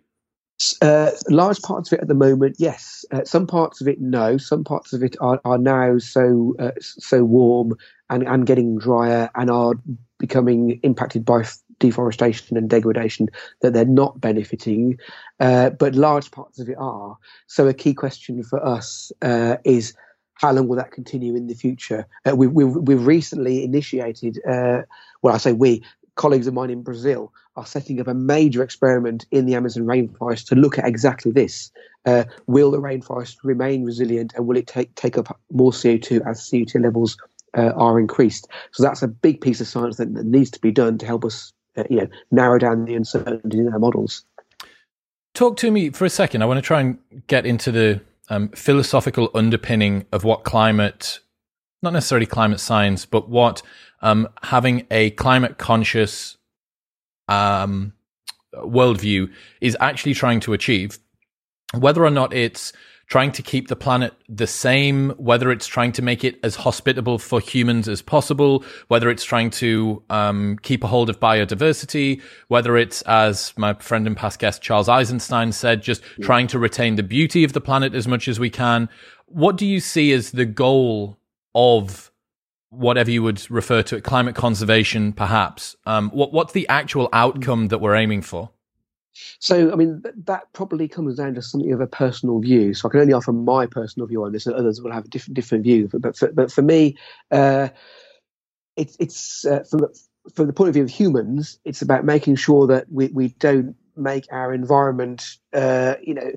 Uh, 0.82 1.12
large 1.30 1.62
parts 1.62 1.92
of 1.92 1.98
it 1.98 2.02
at 2.02 2.08
the 2.08 2.14
moment, 2.14 2.56
yes. 2.60 3.06
Uh, 3.12 3.24
some 3.24 3.48
parts 3.48 3.82
of 3.82 3.88
it, 3.88 4.00
no. 4.00 4.38
Some 4.38 4.64
parts 4.64 4.94
of 4.94 5.04
it 5.04 5.16
are, 5.20 5.40
are 5.46 5.58
now 5.58 5.98
so 5.98 6.56
uh, 6.60 6.72
so 6.80 7.24
warm 7.24 7.76
and, 8.10 8.24
and 8.24 8.46
getting 8.46 8.78
drier 8.78 9.30
and 9.36 9.50
are 9.50 9.74
becoming 10.18 10.80
impacted 10.84 11.26
by 11.26 11.44
deforestation 11.80 12.56
and 12.58 12.70
degradation 12.70 13.28
that 13.62 13.74
they're 13.74 13.86
not 13.86 14.22
benefiting, 14.22 14.98
uh, 15.40 15.72
but 15.72 15.96
large 15.96 16.32
parts 16.32 16.60
of 16.60 16.70
it 16.70 16.78
are. 16.78 17.18
So 17.48 17.68
a 17.68 17.74
key 17.74 17.94
question 17.94 18.44
for 18.44 18.64
us 18.64 19.12
uh, 19.22 19.58
is 19.64 19.94
how 20.36 20.52
long 20.52 20.68
will 20.68 20.78
that 20.78 20.92
continue 20.92 21.36
in 21.36 21.48
the 21.48 21.56
future? 21.56 22.08
Uh, 22.26 22.36
we, 22.36 22.48
we've, 22.48 22.76
we've 22.76 23.06
recently 23.06 23.64
initiated, 23.64 24.40
uh, 24.48 24.82
well, 25.22 25.36
I 25.36 25.38
say 25.38 25.54
we, 25.54 25.84
colleagues 26.16 26.48
of 26.48 26.54
mine 26.54 26.70
in 26.70 26.84
Brazil 26.84 27.34
are 27.56 27.66
setting 27.66 28.00
up 28.00 28.08
a 28.08 28.14
major 28.14 28.64
experiment 28.64 29.26
in 29.32 29.46
the 29.46 29.56
Amazon 29.56 29.84
rainforest 29.84 30.48
to 30.48 30.56
look 30.56 30.78
at 30.78 30.88
exactly 30.88 31.32
this. 31.32 31.72
Uh, 32.06 32.24
will 32.48 32.72
the 32.72 32.80
rainforest 32.80 33.38
remain 33.44 33.84
resilient 33.84 34.34
and 34.36 34.48
will 34.48 34.58
it 34.58 34.68
take, 34.68 34.94
take 34.96 35.18
up 35.18 35.40
more 35.52 35.72
CO2 35.72 36.26
as 36.28 36.42
CO2 36.42 36.82
levels 36.82 37.18
uh, 37.58 37.72
are 37.76 38.00
increased. 38.00 38.48
So 38.72 38.84
that's 38.84 39.02
a 39.02 39.08
big 39.08 39.42
piece 39.42 39.62
of 39.62 39.68
science 39.68 39.98
that, 39.98 40.14
that 40.14 40.26
needs 40.26 40.52
to 40.52 40.60
be 40.60 40.72
done 40.72 40.98
to 41.00 41.06
help 41.06 41.26
us, 41.26 41.54
uh, 41.78 41.84
you 41.90 41.98
know, 41.98 42.08
narrow 42.32 42.58
down 42.58 42.86
the 42.86 42.96
uncertainty 42.96 43.60
in 43.60 43.72
our 43.72 43.80
models. 43.80 44.24
Talk 45.34 45.58
to 45.58 45.72
me 45.72 45.90
for 45.92 46.06
a 46.06 46.10
second. 46.10 46.42
I 46.42 46.46
want 46.46 46.58
to 46.58 46.62
try 46.62 46.82
and 46.82 46.98
get 47.28 47.46
into 47.46 47.72
the 47.72 48.02
um, 48.30 48.50
philosophical 48.50 49.30
underpinning 49.34 50.06
of 50.12 50.24
what 50.24 50.44
climate, 50.44 51.20
not 51.82 51.94
necessarily 51.94 52.26
climate 52.26 52.60
science, 52.60 53.06
but 53.06 53.30
what 53.30 53.62
um, 54.02 54.28
having 54.44 54.86
a 54.92 55.12
climate 55.12 55.58
conscious 55.58 56.38
um, 57.28 57.94
worldview 58.54 59.32
is 59.62 59.78
actually 59.80 60.14
trying 60.14 60.40
to 60.42 60.54
achieve. 60.54 61.00
Whether 61.74 62.04
or 62.04 62.10
not 62.10 62.34
it's 62.34 62.74
trying 63.08 63.32
to 63.34 63.42
keep 63.42 63.68
the 63.68 63.76
planet 63.76 64.14
the 64.30 64.48
same, 64.48 65.10
whether 65.18 65.52
it's 65.52 65.68
trying 65.68 65.92
to 65.92 66.02
make 66.02 66.24
it 66.24 66.40
as 66.44 66.56
hospitable 66.56 67.20
for 67.20 67.42
humans 67.42 67.90
as 67.90 68.02
possible, 68.02 68.64
whether 68.88 69.10
it's 69.10 69.26
trying 69.26 69.50
to 69.50 70.02
um, 70.10 70.58
keep 70.62 70.82
a 70.82 70.88
hold 70.88 71.10
of 71.10 71.20
biodiversity, 71.20 72.22
whether 72.48 72.78
it's, 72.78 73.02
as 73.02 73.54
my 73.58 73.74
friend 73.74 74.08
and 74.08 74.16
past 74.16 74.40
guest 74.40 74.62
Charles 74.62 74.88
Eisenstein 74.88 75.52
said, 75.52 75.82
just 75.82 76.02
yeah. 76.18 76.26
trying 76.26 76.48
to 76.48 76.58
retain 76.58 76.96
the 76.96 77.04
beauty 77.04 77.44
of 77.44 77.52
the 77.52 77.60
planet 77.60 77.94
as 77.94 78.08
much 78.08 78.30
as 78.30 78.40
we 78.40 78.50
can. 78.50 78.88
What 79.26 79.58
do 79.58 79.66
you 79.66 79.82
see 79.82 80.14
as 80.14 80.32
the 80.32 80.46
goal 80.46 81.18
of 81.54 82.11
whatever 82.72 83.12
you 83.12 83.22
would 83.22 83.50
refer 83.52 83.84
to 83.84 83.98
it, 83.98 84.04
climate 84.04 84.36
conservation, 84.36 85.14
perhaps? 85.14 85.76
Um, 85.86 86.10
what, 86.10 86.34
what's 86.34 86.54
the 86.54 86.68
actual 86.68 87.10
outcome 87.14 87.68
that 87.68 87.80
we're 87.80 87.96
aiming 87.96 88.24
for? 88.24 88.50
So, 89.40 89.72
I 89.72 89.76
mean, 89.76 90.02
that 90.24 90.54
probably 90.54 90.88
comes 90.88 91.18
down 91.18 91.36
to 91.36 91.42
something 91.42 91.72
of 91.74 91.82
a 91.82 91.88
personal 91.88 92.40
view. 92.40 92.74
So, 92.74 92.88
I 92.88 92.92
can 92.92 93.02
only 93.02 93.14
offer 93.14 93.34
my 93.34 93.66
personal 93.66 94.08
view 94.08 94.24
on 94.24 94.32
this, 94.32 94.48
and 94.48 94.56
others 94.56 94.82
will 94.82 94.94
have 94.94 95.06
a 95.06 95.10
different 95.10 95.36
different 95.36 95.64
view. 95.66 95.90
But, 95.92 96.02
but 96.02 96.18
for, 96.18 96.32
but 96.32 96.52
for 96.52 96.62
me, 96.62 96.98
uh, 97.30 97.70
it, 98.78 98.96
it's 99.00 99.46
uh, 99.46 99.64
from 99.70 99.82
from 100.34 100.48
the 100.48 100.54
point 100.54 100.70
of 100.70 100.76
view 100.76 100.84
of 100.84 100.90
humans, 100.90 101.60
it's 101.66 101.82
about 101.82 102.06
making 102.06 102.36
sure 102.36 102.68
that 102.68 102.86
we, 102.90 103.08
we 103.08 103.30
don't 103.30 103.76
make 103.98 104.28
our 104.32 104.54
environment, 104.54 105.38
uh, 105.54 105.96
you 106.02 106.14
know, 106.14 106.32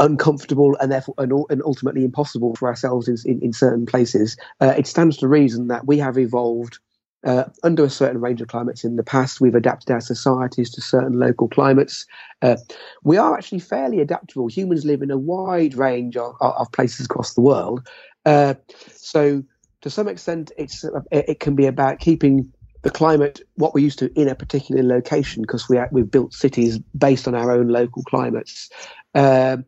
uncomfortable 0.00 0.76
and 0.80 0.90
therefore 0.90 1.14
and, 1.18 1.32
and 1.50 1.62
ultimately 1.64 2.04
impossible 2.04 2.56
for 2.56 2.68
ourselves 2.68 3.06
in, 3.06 3.16
in, 3.24 3.40
in 3.42 3.52
certain 3.52 3.86
places. 3.86 4.36
Uh, 4.60 4.74
it 4.76 4.86
stands 4.86 5.16
to 5.18 5.28
reason 5.28 5.68
that 5.68 5.86
we 5.86 5.98
have 5.98 6.18
evolved 6.18 6.78
uh, 7.24 7.44
under 7.62 7.84
a 7.84 7.90
certain 7.90 8.20
range 8.20 8.40
of 8.40 8.48
climates 8.48 8.82
in 8.82 8.96
the 8.96 9.02
past. 9.02 9.40
We've 9.40 9.54
adapted 9.54 9.90
our 9.90 10.00
societies 10.00 10.70
to 10.70 10.80
certain 10.80 11.18
local 11.18 11.48
climates. 11.48 12.06
Uh, 12.40 12.56
we 13.04 13.18
are 13.18 13.36
actually 13.36 13.60
fairly 13.60 14.00
adaptable. 14.00 14.48
Humans 14.48 14.84
live 14.84 15.02
in 15.02 15.10
a 15.10 15.18
wide 15.18 15.74
range 15.74 16.16
of, 16.16 16.34
of 16.40 16.72
places 16.72 17.06
across 17.06 17.34
the 17.34 17.42
world. 17.42 17.86
Uh, 18.24 18.54
so, 18.94 19.42
to 19.82 19.90
some 19.90 20.08
extent, 20.08 20.52
it's 20.58 20.84
it 21.10 21.40
can 21.40 21.54
be 21.54 21.66
about 21.66 22.00
keeping 22.00 22.52
the 22.82 22.90
climate 22.90 23.40
what 23.56 23.74
we're 23.74 23.84
used 23.84 23.98
to 23.98 24.10
in 24.18 24.28
a 24.28 24.34
particular 24.34 24.82
location 24.82 25.42
because 25.42 25.68
we 25.68 25.78
we've 25.90 26.10
built 26.10 26.32
cities 26.32 26.78
based 26.96 27.28
on 27.28 27.34
our 27.34 27.50
own 27.52 27.68
local 27.68 28.02
climates. 28.04 28.70
Um, 29.14 29.64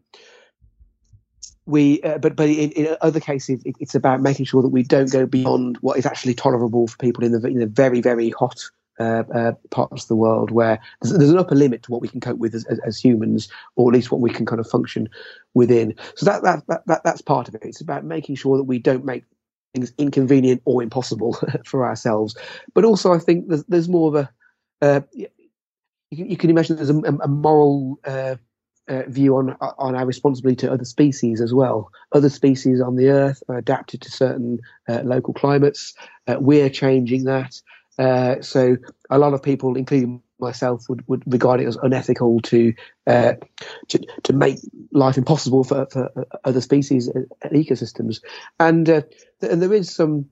we 1.67 2.03
uh, 2.03 2.19
but 2.19 2.35
but 2.35 2.49
in, 2.49 2.73
in 2.73 2.97
other 3.01 3.21
cases 3.21 3.63
it, 3.65 3.77
it's 3.79 3.95
about 3.95 4.21
making 4.21 4.47
sure 4.47 4.63
that 4.63 4.69
we 4.69 4.83
don't 4.83 5.13
go 5.13 5.27
beyond 5.27 5.79
what 5.79 5.97
is 5.97 6.07
actually 6.07 6.35
tolerable 6.35 6.89
for 6.89 6.97
people 6.99 7.25
in 7.25 7.33
the 7.33 7.47
in 7.47 7.59
the 7.59 7.67
very 7.67 8.01
very 8.01 8.31
hot 8.31 8.61
uh, 9.01 9.23
uh, 9.35 9.53
parts 9.71 10.03
of 10.03 10.09
the 10.09 10.17
world 10.17 10.51
where 10.51 10.79
there's, 11.01 11.17
there's, 11.17 11.31
an 11.31 11.39
upper 11.39 11.55
limit 11.55 11.83
to 11.83 11.91
what 11.91 12.03
we 12.03 12.09
can 12.09 12.21
cope 12.21 12.39
with 12.39 12.55
as, 12.55 12.65
as, 12.67 12.79
as, 12.81 13.01
humans 13.01 13.49
or 13.75 13.91
at 13.91 13.95
least 13.95 14.13
what 14.13 14.21
we 14.21 14.31
can 14.31 14.45
kind 14.45 14.61
of 14.61 14.69
function 14.69 15.09
within. 15.55 15.95
So 16.15 16.27
that, 16.27 16.43
that, 16.43 16.67
that, 16.69 16.87
that 16.87 17.03
that's 17.03 17.23
part 17.23 17.49
of 17.49 17.55
it. 17.55 17.63
It's 17.65 17.81
about 17.81 18.05
making 18.05 18.37
sure 18.37 18.59
that 18.59 18.65
we 18.65 18.79
don't 18.79 19.05
make 19.05 19.25
things 19.75 19.95
inconvenient 19.97 20.61
or 20.67 20.83
impossible 20.83 21.39
for 21.65 21.87
ourselves. 21.87 22.37
But 22.75 22.85
also 22.85 23.13
i 23.13 23.19
think 23.19 23.49
there's, 23.49 23.65
there's 23.65 23.89
more 23.89 24.09
of 24.09 24.15
a 24.15 24.31
uh, 24.83 25.01
you, 25.13 25.29
you, 26.11 26.37
can 26.37 26.51
imagine 26.51 26.77
there's 26.77 26.91
a, 26.91 26.99
a 26.99 27.29
moral 27.29 27.99
uh, 28.89 28.93
uh, 28.93 29.03
view 29.09 29.37
on 29.37 29.57
on 29.79 29.95
our 29.95 30.07
responsibility 30.07 30.67
to 30.67 30.73
other 30.73 30.85
species 30.85 31.41
as 31.41 31.53
well. 31.55 31.91
Other 32.13 32.29
species 32.29 32.81
on 32.81 32.97
the 32.97 33.09
Earth 33.09 33.43
are 33.49 33.59
adapted 33.59 34.01
to 34.03 34.11
certain 34.11 34.59
uh, 34.89 35.03
local 35.05 35.35
climates. 35.35 35.95
Uh, 36.27 36.37
we're 36.41 36.71
changing 36.71 37.25
that. 37.25 37.61
Uh, 37.99 38.41
so 38.41 38.77
a 39.11 39.19
lot 39.19 39.35
of 39.35 39.43
people, 39.43 39.77
including 39.77 40.23
myself, 40.41 40.87
would, 40.89 41.07
would 41.09 41.23
regard 41.27 41.61
it 41.61 41.67
as 41.67 41.77
unethical 41.77 42.41
to 42.41 42.73
uh, 43.07 43.35
to, 43.89 44.01
to 44.23 44.33
make 44.33 44.59
life 44.93 45.19
impossible 45.19 45.65
for, 45.65 45.87
for 45.91 46.11
other 46.45 46.61
species 46.61 47.09
and 47.09 47.27
ecosystems. 47.53 48.21
And 48.59 48.87
th- 48.87 49.05
and 49.43 49.61
there 49.61 49.75
is 49.75 49.95
some 49.95 50.27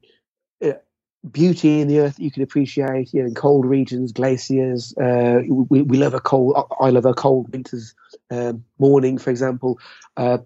beauty 1.31 1.81
in 1.81 1.89
the 1.89 2.01
earth 2.01 2.17
that 2.17 2.23
you 2.23 2.31
can 2.31 2.43
appreciate. 2.43 3.13
You 3.13 3.21
know, 3.21 3.29
in 3.29 3.35
cold 3.35 3.67
regions, 3.67 4.13
glaciers. 4.13 4.95
Uh, 4.97 5.41
we, 5.49 5.83
we 5.83 5.99
love 5.99 6.15
a 6.15 6.21
cold. 6.21 6.57
I 6.81 6.91
love 6.91 7.05
a 7.05 7.15
cold 7.15 7.53
winter's 7.53 7.95
um, 8.31 8.65
morning, 8.79 9.19
for 9.19 9.31
example. 9.31 9.79
Uh, 10.17 10.39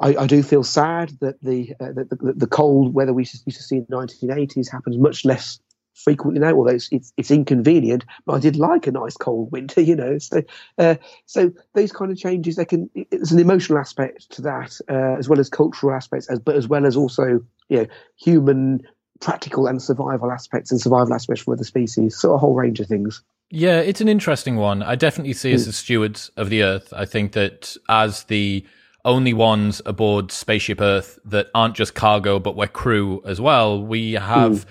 I, 0.00 0.16
I, 0.16 0.26
do 0.26 0.42
feel 0.42 0.62
sad 0.62 1.12
that 1.20 1.42
the, 1.42 1.74
uh, 1.80 1.92
the, 1.92 2.34
the 2.36 2.46
cold 2.46 2.92
weather 2.92 3.14
we 3.14 3.22
used 3.22 3.44
to 3.44 3.52
see 3.52 3.76
in 3.76 3.86
the 3.88 3.96
1980s 3.96 4.70
happens 4.70 4.98
much 4.98 5.24
less 5.24 5.58
frequently 5.96 6.40
now. 6.40 6.54
Although 6.54 6.74
it's, 6.74 6.88
it's, 6.92 7.12
it's 7.16 7.30
inconvenient, 7.30 8.04
but 8.26 8.34
I 8.34 8.40
did 8.40 8.56
like 8.56 8.86
a 8.86 8.92
nice 8.92 9.16
cold 9.16 9.50
winter. 9.52 9.80
You 9.86 9.94
know, 9.94 10.18
so 10.18 10.42
uh, 10.78 10.96
so 11.26 11.52
those 11.74 11.92
kind 11.92 12.10
of 12.10 12.18
changes. 12.18 12.56
They 12.56 12.64
can. 12.64 12.90
There's 13.10 13.30
an 13.30 13.38
emotional 13.38 13.78
aspect 13.78 14.30
to 14.32 14.42
that, 14.42 14.78
uh, 14.90 15.16
as 15.16 15.28
well 15.28 15.38
as 15.38 15.48
cultural 15.48 15.94
aspects, 15.94 16.28
as 16.28 16.40
but 16.40 16.56
as 16.56 16.66
well 16.66 16.84
as 16.84 16.96
also 16.96 17.40
you 17.68 17.78
know 17.78 17.86
human 18.16 18.82
practical 19.20 19.66
and 19.66 19.80
survival 19.80 20.32
aspects 20.32 20.72
and 20.72 20.80
survival 20.80 21.14
aspects 21.14 21.42
for 21.42 21.54
other 21.54 21.64
species. 21.64 22.16
So 22.16 22.34
a 22.34 22.38
whole 22.38 22.54
range 22.54 22.80
of 22.80 22.88
things. 22.88 23.22
Yeah, 23.50 23.80
it's 23.80 24.00
an 24.00 24.08
interesting 24.08 24.56
one. 24.56 24.82
I 24.82 24.96
definitely 24.96 25.32
see 25.32 25.54
us 25.54 25.64
mm. 25.64 25.68
as 25.68 25.76
stewards 25.76 26.30
of 26.36 26.50
the 26.50 26.62
Earth. 26.62 26.92
I 26.92 27.04
think 27.04 27.32
that 27.32 27.76
as 27.88 28.24
the 28.24 28.66
only 29.04 29.32
ones 29.32 29.80
aboard 29.86 30.32
Spaceship 30.32 30.80
Earth 30.80 31.18
that 31.24 31.48
aren't 31.54 31.76
just 31.76 31.94
cargo, 31.94 32.40
but 32.40 32.56
we're 32.56 32.66
crew 32.66 33.22
as 33.24 33.40
well, 33.40 33.80
we 33.80 34.14
have 34.14 34.52
mm. 34.52 34.64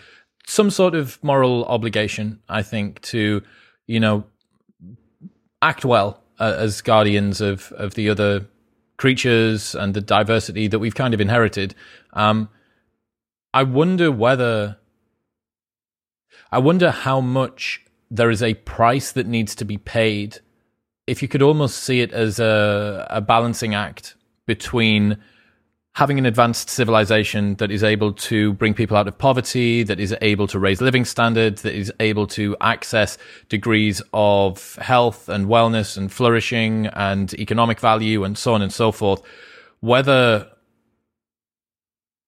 some 0.46 0.70
sort 0.70 0.94
of 0.94 1.24
moral 1.24 1.64
obligation, 1.66 2.42
I 2.50 2.64
think, 2.64 3.02
to, 3.04 3.42
you 3.88 4.00
know, 4.02 4.26
act 5.62 5.86
well 5.86 6.22
uh, 6.40 6.56
as 6.58 6.82
guardians 6.82 7.40
of, 7.40 7.72
of 7.78 7.94
the 7.94 8.10
other 8.10 8.46
creatures 8.98 9.74
and 9.74 9.94
the 9.94 10.02
diversity 10.02 10.68
that 10.68 10.80
we've 10.80 10.96
kind 10.96 11.14
of 11.14 11.22
inherited. 11.22 11.76
Um, 12.12 12.50
I 13.54 13.64
wonder 13.64 14.12
whether 14.12 14.78
I 16.52 16.60
wonder 16.60 16.92
how 16.92 17.22
much 17.22 17.85
there 18.12 18.30
is 18.30 18.44
a 18.44 18.54
price 18.54 19.12
that 19.14 19.28
needs 19.28 19.56
to 19.56 19.66
be 19.66 19.78
paid. 19.78 20.40
If 21.08 21.22
you 21.22 21.28
could 21.28 21.42
almost 21.42 21.84
see 21.84 22.02
it 22.02 22.12
as 22.12 22.40
a, 22.40 23.06
a 23.10 23.22
balancing 23.22 23.76
act 23.76 24.16
between 24.46 25.18
having 25.96 26.20
an 26.20 26.26
advanced 26.26 26.70
civilization 26.70 27.56
that 27.56 27.72
is 27.72 27.82
able 27.82 28.12
to 28.12 28.52
bring 28.54 28.74
people 28.74 28.98
out 28.98 29.08
of 29.08 29.18
poverty, 29.18 29.82
that 29.82 29.98
is 30.00 30.14
able 30.22 30.46
to 30.46 30.60
raise 30.60 30.82
living 30.82 31.06
standards, 31.06 31.62
that 31.62 31.74
is 31.74 31.92
able 32.02 32.28
to 32.28 32.56
access 32.60 33.18
degrees 33.48 34.02
of 34.14 34.76
health 34.76 35.30
and 35.30 35.46
wellness 35.46 35.96
and 35.96 36.12
flourishing 36.12 36.88
and 36.88 37.34
economic 37.36 37.80
value 37.80 38.26
and 38.26 38.38
so 38.38 38.54
on 38.54 38.62
and 38.62 38.74
so 38.74 38.92
forth, 38.92 39.22
whether 39.80 40.46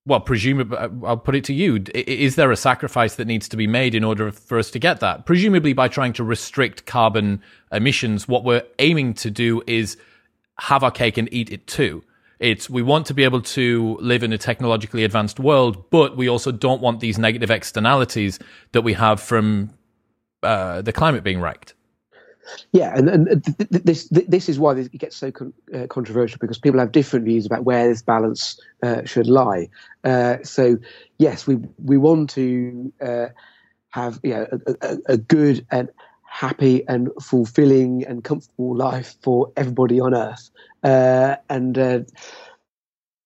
well, 0.08 0.22
presumably, 0.22 0.78
uh, 0.78 0.88
I'll 1.04 1.17
put 1.17 1.36
it 1.36 1.43
to 1.46 1.54
you. 1.54 1.84
Is 1.93 2.36
there 2.36 2.50
a 2.50 2.56
sacrifice 2.56 3.15
that 3.15 3.28
needs 3.28 3.50
to 3.50 3.58
be 3.58 3.67
made 3.67 3.93
in 3.93 4.06
order 4.06 4.32
for 4.32 4.58
us 4.58 4.72
to 4.72 4.80
get 4.80 5.02
that? 5.02 5.26
Presumably, 5.26 5.74
by 5.74 5.89
trying 5.89 6.13
to 6.13 6.24
restrict 6.24 6.86
carbon 6.86 7.41
emissions, 7.74 8.26
what 8.26 8.46
we're 8.46 8.63
aiming 8.80 9.15
to 9.15 9.30
do 9.30 9.62
is 9.67 9.98
have 10.60 10.82
our 10.82 10.91
cake 10.91 11.17
and 11.17 11.28
eat 11.34 11.52
it 11.52 11.67
too. 11.67 12.04
It's 12.39 12.70
we 12.70 12.82
want 12.82 13.06
to 13.08 13.13
be 13.13 13.26
able 13.26 13.41
to 13.41 13.98
live 14.00 14.24
in 14.24 14.32
a 14.32 14.38
technologically 14.38 15.04
advanced 15.04 15.41
world, 15.41 15.89
but 15.89 16.15
we 16.15 16.30
also 16.30 16.54
don't 16.54 16.82
want 16.82 17.02
these 17.02 17.20
negative 17.20 17.52
externalities 17.52 18.39
that 18.72 18.84
we 18.84 18.93
have 18.93 19.20
from 19.20 19.72
uh, 20.41 20.82
the 20.84 20.93
climate 20.93 21.24
being 21.26 21.41
wrecked. 21.41 21.74
Yeah, 22.72 22.98
and, 22.98 23.10
and 23.10 23.44
this 23.70 24.08
this 24.10 24.50
is 24.50 24.60
why 24.60 24.76
it 24.76 24.92
gets 24.92 25.16
so 25.16 25.32
con- 25.32 25.54
uh, 25.74 25.88
controversial 25.88 26.38
because 26.40 26.58
people 26.58 26.80
have 26.80 26.92
different 26.92 27.26
views 27.26 27.46
about 27.46 27.64
where 27.64 27.88
this 27.88 28.02
balance 28.02 28.60
uh, 28.84 29.04
should 29.06 29.28
lie. 29.28 29.70
Uh, 30.04 30.38
so, 30.44 30.78
yes, 31.18 31.48
we 31.48 31.56
we 31.84 31.98
want 31.98 32.30
to 32.32 32.92
uh, 33.02 33.28
have 33.90 34.20
know, 34.34 34.48
a, 34.52 34.76
a, 34.82 34.98
a, 35.08 35.18
good 35.18 35.66
and 35.72 35.90
happy 36.30 36.88
and 36.88 37.10
fulfilling 37.22 38.06
and 38.06 38.24
comfortable 38.24 38.76
life 38.76 39.16
for 39.22 39.52
everybody 39.58 40.00
on 40.00 40.14
Earth, 40.14 40.50
uh, 40.84 41.36
and 41.50 41.78
uh, 41.78 42.00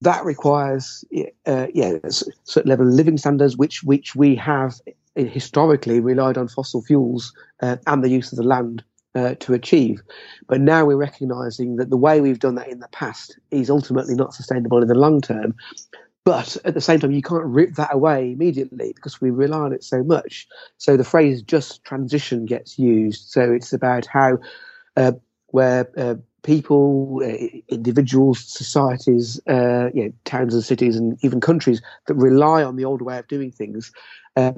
that 0.01 0.23
requires 0.25 1.03
uh, 1.45 1.67
yeah 1.73 1.93
a 2.03 2.11
certain 2.11 2.69
level 2.69 2.87
of 2.87 2.93
living 2.93 3.17
standards 3.17 3.57
which 3.57 3.83
which 3.83 4.15
we 4.15 4.35
have 4.35 4.79
historically 5.15 5.99
relied 5.99 6.37
on 6.37 6.47
fossil 6.47 6.81
fuels 6.81 7.33
uh, 7.61 7.77
and 7.87 8.03
the 8.03 8.09
use 8.09 8.31
of 8.31 8.37
the 8.37 8.43
land 8.43 8.83
uh, 9.15 9.35
to 9.39 9.53
achieve. 9.53 10.01
But 10.47 10.61
now 10.61 10.85
we're 10.85 10.95
recognizing 10.95 11.75
that 11.77 11.89
the 11.89 11.97
way 11.97 12.21
we've 12.21 12.39
done 12.39 12.55
that 12.55 12.69
in 12.69 12.79
the 12.79 12.87
past 12.89 13.37
is 13.51 13.69
ultimately 13.69 14.15
not 14.15 14.33
sustainable 14.33 14.81
in 14.81 14.87
the 14.87 14.95
long 14.95 15.21
term. 15.21 15.55
But 16.23 16.55
at 16.65 16.75
the 16.75 16.81
same 16.81 16.99
time, 16.99 17.11
you 17.11 17.23
can't 17.23 17.45
rip 17.45 17.75
that 17.75 17.93
away 17.93 18.31
immediately 18.31 18.93
because 18.93 19.19
we 19.19 19.31
rely 19.31 19.59
on 19.59 19.73
it 19.73 19.83
so 19.83 20.03
much. 20.03 20.47
So 20.77 20.95
the 20.95 21.03
phrase 21.03 21.41
just 21.41 21.83
transition 21.83 22.45
gets 22.45 22.77
used. 22.77 23.29
So 23.29 23.51
it's 23.51 23.73
about 23.73 24.05
how, 24.05 24.37
uh, 24.95 25.13
where 25.47 25.89
uh, 25.97 26.15
people, 26.43 27.21
uh, 27.23 27.59
individuals, 27.69 28.39
societies, 28.39 29.39
uh, 29.47 29.89
you 29.95 30.05
know, 30.05 30.13
towns 30.25 30.53
and 30.53 30.63
cities, 30.63 30.95
and 30.95 31.17
even 31.23 31.41
countries 31.41 31.81
that 32.05 32.13
rely 32.13 32.63
on 32.63 32.75
the 32.75 32.85
old 32.85 33.01
way 33.01 33.17
of 33.17 33.27
doing 33.27 33.51
things 33.51 33.91
uh, 34.35 34.53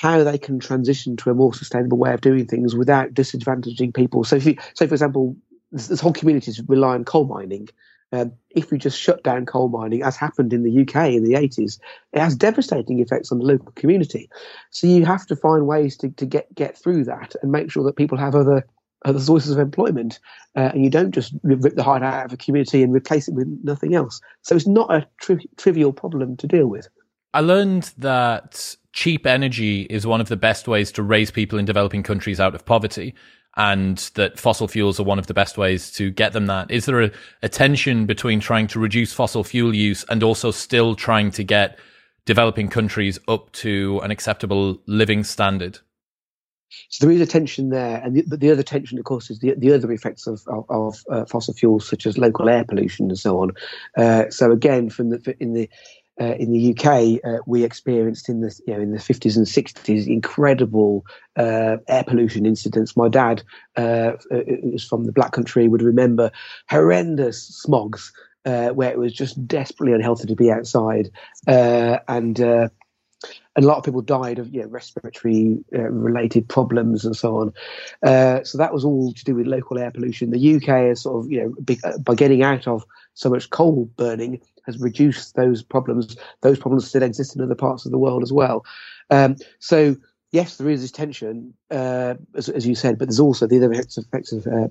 how 0.00 0.22
they 0.22 0.38
can 0.38 0.58
transition 0.58 1.16
to 1.16 1.30
a 1.30 1.34
more 1.34 1.54
sustainable 1.54 1.98
way 1.98 2.12
of 2.12 2.20
doing 2.20 2.46
things 2.46 2.74
without 2.74 3.14
disadvantaging 3.14 3.94
people. 3.94 4.24
So, 4.24 4.36
if 4.36 4.46
you, 4.46 4.56
so 4.74 4.86
for 4.86 4.94
example, 4.94 5.36
this, 5.72 5.88
this 5.88 6.00
whole 6.00 6.12
communities 6.12 6.60
rely 6.68 6.94
on 6.94 7.04
coal 7.04 7.26
mining, 7.26 7.68
Um, 8.12 8.32
if 8.50 8.70
we 8.70 8.78
just 8.78 9.00
shut 9.00 9.24
down 9.24 9.46
coal 9.46 9.68
mining, 9.68 10.02
as 10.02 10.16
happened 10.16 10.52
in 10.52 10.62
the 10.62 10.82
UK 10.82 11.12
in 11.12 11.24
the 11.24 11.34
80s, 11.34 11.78
it 12.12 12.20
has 12.20 12.36
devastating 12.36 13.00
effects 13.00 13.32
on 13.32 13.38
the 13.38 13.44
local 13.44 13.72
community. 13.72 14.28
So 14.70 14.86
you 14.86 15.04
have 15.04 15.26
to 15.26 15.36
find 15.36 15.66
ways 15.66 15.96
to, 15.98 16.10
to 16.10 16.26
get, 16.26 16.54
get 16.54 16.78
through 16.78 17.04
that 17.04 17.34
and 17.42 17.50
make 17.50 17.70
sure 17.70 17.84
that 17.84 17.96
people 17.96 18.18
have 18.18 18.34
other 18.34 18.64
other 19.04 19.20
sources 19.20 19.52
of 19.52 19.58
employment, 19.58 20.18
uh, 20.56 20.70
and 20.72 20.82
you 20.82 20.90
don't 20.90 21.12
just 21.12 21.32
rip 21.42 21.76
the 21.76 21.82
heart 21.82 22.02
out 22.02 22.26
of 22.26 22.32
a 22.32 22.36
community 22.36 22.82
and 22.82 22.92
replace 22.92 23.28
it 23.28 23.34
with 23.34 23.46
nothing 23.62 23.94
else. 23.94 24.20
So 24.42 24.56
it's 24.56 24.66
not 24.66 24.92
a 24.92 25.06
tri- 25.20 25.46
trivial 25.56 25.92
problem 25.92 26.36
to 26.38 26.46
deal 26.46 26.66
with. 26.66 26.88
I 27.32 27.40
learned 27.40 27.92
that 27.98 28.76
cheap 28.96 29.26
energy 29.26 29.82
is 29.82 30.06
one 30.06 30.22
of 30.22 30.28
the 30.28 30.36
best 30.38 30.66
ways 30.66 30.90
to 30.90 31.02
raise 31.02 31.30
people 31.30 31.58
in 31.58 31.66
developing 31.66 32.02
countries 32.02 32.40
out 32.40 32.54
of 32.54 32.64
poverty 32.64 33.14
and 33.54 33.98
that 34.14 34.40
fossil 34.40 34.66
fuels 34.66 34.98
are 34.98 35.02
one 35.02 35.18
of 35.18 35.26
the 35.26 35.34
best 35.34 35.58
ways 35.58 35.90
to 35.92 36.10
get 36.10 36.32
them 36.32 36.46
that. 36.46 36.70
Is 36.70 36.86
there 36.86 37.02
a, 37.02 37.10
a, 37.42 37.48
tension 37.48 38.06
between 38.06 38.40
trying 38.40 38.66
to 38.68 38.78
reduce 38.78 39.12
fossil 39.12 39.44
fuel 39.44 39.74
use 39.74 40.04
and 40.08 40.22
also 40.22 40.50
still 40.50 40.94
trying 40.94 41.30
to 41.32 41.44
get 41.44 41.78
developing 42.24 42.68
countries 42.68 43.18
up 43.28 43.52
to 43.52 44.00
an 44.02 44.10
acceptable 44.10 44.80
living 44.86 45.24
standard? 45.24 45.78
So 46.88 47.06
there 47.06 47.14
is 47.14 47.20
a 47.20 47.26
tension 47.26 47.70
there, 47.70 48.00
and 48.02 48.16
the, 48.16 48.36
the 48.36 48.50
other 48.50 48.62
tension, 48.62 48.98
of 48.98 49.04
course, 49.04 49.30
is 49.30 49.38
the, 49.38 49.54
the 49.56 49.72
other 49.72 49.90
effects 49.92 50.26
of, 50.26 50.42
of, 50.48 50.64
of 50.68 51.04
uh, 51.10 51.24
fossil 51.24 51.54
fuels, 51.54 51.88
such 51.88 52.06
as 52.06 52.18
local 52.18 52.48
air 52.48 52.64
pollution 52.64 53.08
and 53.08 53.18
so 53.18 53.40
on. 53.40 53.52
Uh, 53.96 54.28
so 54.30 54.50
again, 54.50 54.90
from 54.90 55.10
the 55.10 55.36
in 55.38 55.52
the 55.52 55.70
uh, 56.20 56.34
in 56.38 56.52
the 56.52 56.70
UK, 56.70 57.20
uh, 57.24 57.42
we 57.46 57.64
experienced 57.64 58.28
in 58.28 58.40
the 58.40 58.58
you 58.66 58.74
know 58.74 58.80
in 58.80 58.92
the 58.92 58.98
50s 58.98 59.36
and 59.36 59.46
60s 59.46 60.06
incredible 60.06 61.04
uh, 61.36 61.76
air 61.88 62.04
pollution 62.04 62.46
incidents. 62.46 62.96
My 62.96 63.08
dad, 63.08 63.42
uh, 63.76 64.12
who's 64.30 64.86
from 64.86 65.04
the 65.04 65.12
Black 65.12 65.32
Country, 65.32 65.68
would 65.68 65.82
remember 65.82 66.30
horrendous 66.70 67.64
smogs 67.66 68.12
uh, 68.46 68.70
where 68.70 68.90
it 68.90 68.98
was 68.98 69.12
just 69.12 69.46
desperately 69.46 69.92
unhealthy 69.92 70.26
to 70.26 70.34
be 70.34 70.50
outside, 70.50 71.10
uh, 71.46 71.98
and 72.08 72.38
and 72.38 73.64
a 73.64 73.68
lot 73.68 73.78
of 73.78 73.84
people 73.84 74.02
died 74.02 74.38
of 74.38 74.54
you 74.54 74.62
know, 74.62 74.68
respiratory 74.68 75.58
related 75.70 76.48
problems 76.48 77.04
and 77.04 77.16
so 77.16 77.36
on. 77.36 78.44
so 78.44 78.58
that 78.58 78.72
was 78.72 78.84
all 78.84 79.12
to 79.12 79.24
do 79.24 79.34
with 79.34 79.46
local 79.46 79.78
air 79.78 79.90
pollution. 79.90 80.30
The 80.30 80.56
UK 80.56 80.92
is 80.92 81.02
sort 81.02 81.24
of 81.24 81.30
you 81.30 81.42
know 81.42 81.98
by 81.98 82.14
getting 82.14 82.42
out 82.42 82.66
of 82.66 82.84
so 83.12 83.28
much 83.28 83.50
coal 83.50 83.90
burning 83.96 84.40
has 84.66 84.78
reduced 84.78 85.34
those 85.36 85.62
problems. 85.62 86.16
Those 86.42 86.58
problems 86.58 86.86
still 86.86 87.02
exist 87.02 87.36
in 87.36 87.42
other 87.42 87.54
parts 87.54 87.86
of 87.86 87.92
the 87.92 87.98
world 87.98 88.22
as 88.22 88.32
well. 88.32 88.64
Um, 89.10 89.36
so 89.58 89.96
yes, 90.32 90.56
there 90.56 90.68
is 90.68 90.82
this 90.82 90.90
tension, 90.90 91.54
uh, 91.70 92.14
as, 92.34 92.48
as, 92.48 92.66
you 92.66 92.74
said, 92.74 92.98
but 92.98 93.08
there's 93.08 93.20
also 93.20 93.46
the 93.46 93.56
other 93.56 93.72
effects, 93.72 93.96
effects 93.96 94.32
of 94.32 94.46
uh, 94.46 94.68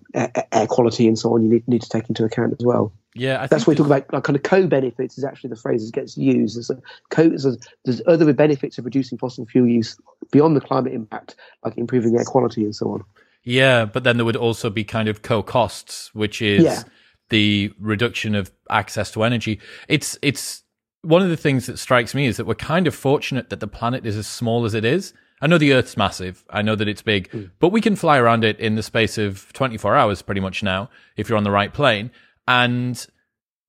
air, 0.52 0.68
quality 0.68 1.08
and 1.08 1.18
so 1.18 1.34
on. 1.34 1.44
You 1.44 1.50
need, 1.50 1.68
need 1.68 1.82
to 1.82 1.90
take 1.90 2.08
into 2.10 2.24
account 2.24 2.54
as 2.60 2.66
well. 2.66 2.94
Yeah, 3.16 3.42
I 3.42 3.48
that's 3.48 3.66
why 3.66 3.72
we 3.72 3.76
talk 3.78 3.86
about 3.86 4.14
like 4.14 4.24
kind 4.24 4.36
of 4.36 4.44
co-benefits. 4.44 5.18
Is 5.18 5.24
actually 5.24 5.50
the 5.50 5.56
phrase 5.56 5.86
that 5.86 5.96
gets 5.96 6.18
used. 6.18 6.58
There's, 6.58 6.70
co- 7.10 7.30
there's, 7.30 7.58
there's 7.86 8.02
other 8.08 8.32
benefits 8.34 8.78
of 8.78 8.86
reducing 8.86 9.18
fossil 9.18 9.46
fuel 9.46 9.68
use 9.68 9.98
beyond 10.32 10.56
the 10.56 10.62
climate 10.62 10.94
impact, 10.94 11.36
like 11.64 11.78
improving 11.78 12.18
air 12.18 12.26
quality 12.26 12.64
and 12.64 12.76
so 12.76 12.92
on. 12.92 13.04
Yeah, 13.44 13.86
but 13.86 14.04
then 14.04 14.18
there 14.18 14.26
would 14.26 14.36
also 14.36 14.70
be 14.70 14.84
kind 14.84 15.08
of 15.08 15.22
co-costs, 15.22 16.14
which 16.14 16.42
is 16.42 16.64
yeah 16.64 16.84
the 17.30 17.72
reduction 17.80 18.36
of 18.36 18.52
access 18.70 19.12
to 19.12 19.24
energy. 19.24 19.60
It's 19.88 20.18
it's 20.22 20.64
one 21.02 21.22
of 21.22 21.30
the 21.30 21.38
things 21.38 21.68
that 21.68 21.78
strikes 21.78 22.16
me 22.16 22.26
is 22.26 22.38
that 22.38 22.46
we're 22.46 22.56
kind 22.56 22.88
of 22.88 22.96
fortunate 22.96 23.50
that 23.50 23.60
the 23.60 23.68
planet 23.68 24.06
is 24.06 24.18
as 24.18 24.28
small 24.28 24.66
as 24.66 24.74
it 24.74 24.86
is. 24.86 25.14
I 25.42 25.48
know 25.48 25.58
the 25.58 25.74
Earth's 25.74 25.98
massive. 25.98 26.44
I 26.50 26.62
know 26.62 26.76
that 26.76 26.88
it's 26.88 27.02
big, 27.02 27.30
mm. 27.30 27.52
but 27.60 27.70
we 27.70 27.82
can 27.82 27.96
fly 27.96 28.18
around 28.18 28.44
it 28.44 28.60
in 28.60 28.76
the 28.76 28.84
space 28.84 29.18
of 29.18 29.52
24 29.54 29.96
hours 29.96 30.22
pretty 30.22 30.42
much 30.42 30.64
now 30.64 30.90
if 31.18 31.30
you're 31.30 31.38
on 31.38 31.44
the 31.44 31.52
right 31.52 31.74
plane. 31.74 32.10
And 32.48 33.06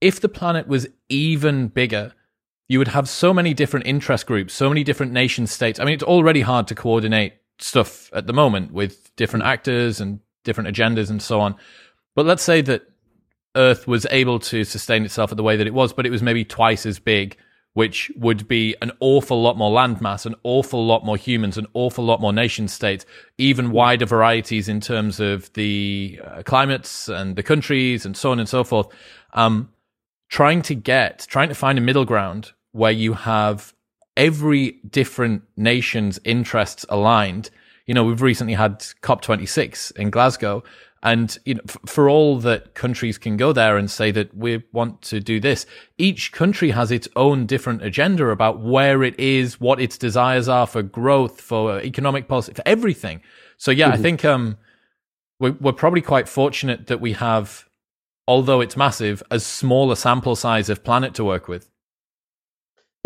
if 0.00 0.20
the 0.20 0.28
planet 0.28 0.68
was 0.68 0.86
even 1.08 1.68
bigger, 1.68 2.12
you 2.68 2.78
would 2.78 2.88
have 2.88 3.08
so 3.08 3.32
many 3.34 3.54
different 3.54 3.86
interest 3.86 4.26
groups, 4.26 4.54
so 4.54 4.68
many 4.68 4.84
different 4.84 5.12
nation 5.12 5.46
states. 5.46 5.78
I 5.80 5.84
mean, 5.84 5.94
it's 5.94 6.02
already 6.02 6.40
hard 6.40 6.66
to 6.68 6.74
coordinate 6.74 7.34
stuff 7.58 8.10
at 8.12 8.26
the 8.26 8.32
moment 8.32 8.72
with 8.72 9.14
different 9.16 9.44
actors 9.44 10.00
and 10.00 10.20
different 10.44 10.74
agendas 10.74 11.10
and 11.10 11.22
so 11.22 11.40
on. 11.40 11.56
But 12.14 12.26
let's 12.26 12.42
say 12.42 12.60
that 12.62 12.82
Earth 13.56 13.88
was 13.88 14.06
able 14.10 14.38
to 14.40 14.64
sustain 14.64 15.04
itself 15.04 15.30
at 15.32 15.36
the 15.36 15.42
way 15.42 15.56
that 15.56 15.66
it 15.66 15.74
was, 15.74 15.92
but 15.92 16.06
it 16.06 16.10
was 16.10 16.22
maybe 16.22 16.44
twice 16.44 16.86
as 16.86 16.98
big, 16.98 17.36
which 17.72 18.10
would 18.16 18.46
be 18.46 18.76
an 18.80 18.92
awful 19.00 19.42
lot 19.42 19.56
more 19.56 19.70
landmass, 19.70 20.26
an 20.26 20.34
awful 20.44 20.86
lot 20.86 21.04
more 21.04 21.16
humans, 21.16 21.58
an 21.58 21.66
awful 21.74 22.04
lot 22.04 22.20
more 22.20 22.32
nation 22.32 22.68
states, 22.68 23.04
even 23.38 23.70
wider 23.70 24.06
varieties 24.06 24.68
in 24.68 24.80
terms 24.80 25.20
of 25.20 25.52
the 25.54 26.20
uh, 26.24 26.42
climates 26.44 27.08
and 27.08 27.36
the 27.36 27.42
countries 27.42 28.06
and 28.06 28.16
so 28.16 28.30
on 28.30 28.38
and 28.38 28.48
so 28.48 28.62
forth. 28.62 28.86
Um, 29.34 29.70
trying 30.28 30.62
to 30.62 30.74
get, 30.74 31.26
trying 31.28 31.48
to 31.48 31.54
find 31.54 31.78
a 31.78 31.82
middle 31.82 32.04
ground 32.04 32.52
where 32.72 32.92
you 32.92 33.14
have 33.14 33.72
every 34.16 34.72
different 34.88 35.42
nation's 35.56 36.18
interests 36.24 36.84
aligned. 36.88 37.50
You 37.86 37.94
know, 37.94 38.04
we've 38.04 38.22
recently 38.22 38.54
had 38.54 38.80
COP26 39.02 39.96
in 39.96 40.10
Glasgow, 40.10 40.64
and 41.06 41.38
you 41.44 41.54
know, 41.54 41.60
f- 41.68 41.78
for 41.86 42.10
all 42.10 42.38
that 42.40 42.74
countries 42.74 43.16
can 43.16 43.36
go 43.36 43.52
there 43.52 43.76
and 43.76 43.88
say 43.88 44.10
that 44.10 44.36
we 44.36 44.64
want 44.72 45.02
to 45.02 45.20
do 45.20 45.38
this, 45.38 45.64
each 45.98 46.32
country 46.32 46.70
has 46.70 46.90
its 46.90 47.06
own 47.14 47.46
different 47.46 47.82
agenda 47.82 48.26
about 48.30 48.58
where 48.58 49.04
it 49.04 49.18
is, 49.18 49.60
what 49.60 49.80
its 49.80 49.96
desires 49.96 50.48
are 50.48 50.66
for 50.66 50.82
growth, 50.82 51.40
for 51.40 51.80
economic 51.80 52.26
policy, 52.26 52.52
for 52.54 52.64
everything. 52.66 53.22
So 53.56 53.70
yeah, 53.70 53.86
mm-hmm. 53.86 53.94
I 53.94 54.02
think 54.02 54.24
um, 54.24 54.58
we're, 55.38 55.56
we're 55.60 55.72
probably 55.72 56.02
quite 56.02 56.28
fortunate 56.28 56.88
that 56.88 57.00
we 57.00 57.12
have, 57.12 57.68
although 58.26 58.60
it's 58.60 58.76
massive, 58.76 59.22
as 59.30 59.46
small 59.46 59.92
a 59.92 59.96
sample 59.96 60.34
size 60.34 60.68
of 60.68 60.82
planet 60.82 61.14
to 61.14 61.24
work 61.24 61.46
with. 61.46 61.70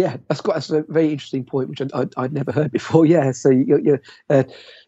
Yeah, 0.01 0.17
that's 0.29 0.41
quite 0.41 0.55
that's 0.55 0.71
a 0.71 0.83
very 0.89 1.13
interesting 1.13 1.45
point, 1.45 1.69
which 1.69 1.83
I, 1.83 2.07
would 2.17 2.33
never 2.33 2.53
heard 2.53 2.73
before. 2.73 3.05
Yeah, 3.11 3.33
so 3.33 3.51
you're, 3.51 3.81
you're 3.81 4.01
uh, 4.31 4.45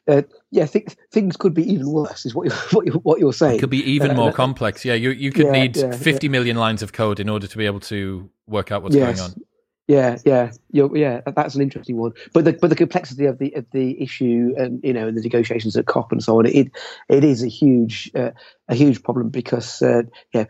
uh, 0.09 0.23
yeah, 0.51 0.65
th- 0.65 0.97
things 1.11 1.37
could 1.37 1.53
be 1.53 1.71
even 1.71 1.91
worse. 1.91 2.25
Is 2.25 2.35
what 2.35 2.47
you're, 2.47 2.57
what 2.73 2.87
you're, 2.87 2.95
what 2.97 3.21
you're 3.21 3.33
saying? 3.35 3.57
It 3.57 3.61
could 3.61 3.69
be 3.69 3.85
even 3.85 4.13
uh, 4.13 4.15
more 4.15 4.33
complex. 4.33 4.87
Yeah, 4.87 4.95
you 4.95 5.11
you 5.11 5.31
could 5.31 5.47
yeah, 5.47 5.53
need 5.53 5.77
yeah, 5.77 5.93
fifty 5.93 6.29
yeah. 6.29 6.31
million 6.31 6.57
lines 6.57 6.83
of 6.83 6.95
code 6.95 7.21
in 7.21 7.29
order 7.29 7.47
to 7.47 7.59
be 7.59 7.67
able 7.67 7.81
to 7.81 8.31
work 8.47 8.73
out 8.73 8.83
what's 8.83 8.97
yes. 8.97 9.21
going 9.21 9.31
on. 9.33 9.43
Yeah, 9.87 10.17
yeah, 10.25 10.51
yeah. 10.71 11.21
That's 11.27 11.55
an 11.55 11.61
interesting 11.61 11.99
one. 11.99 12.13
But 12.33 12.47
the 12.47 12.55
but 12.55 12.71
the 12.71 12.77
complexity 12.77 13.27
of 13.27 13.37
the 13.37 13.53
of 13.53 13.67
the 13.73 14.01
issue 14.01 14.55
and 14.57 14.83
you 14.83 14.95
know 14.95 15.09
and 15.09 15.17
the 15.17 15.21
negotiations 15.21 15.77
at 15.77 15.85
COP 15.85 16.13
and 16.13 16.23
so 16.23 16.39
on, 16.39 16.47
it 16.47 16.71
it 17.11 17.25
is 17.25 17.43
a 17.43 17.49
huge 17.49 18.11
uh, 18.15 18.31
a 18.69 18.75
huge 18.75 19.03
problem 19.03 19.29
because 19.29 19.83
uh, 19.83 20.05
yeah 20.33 20.47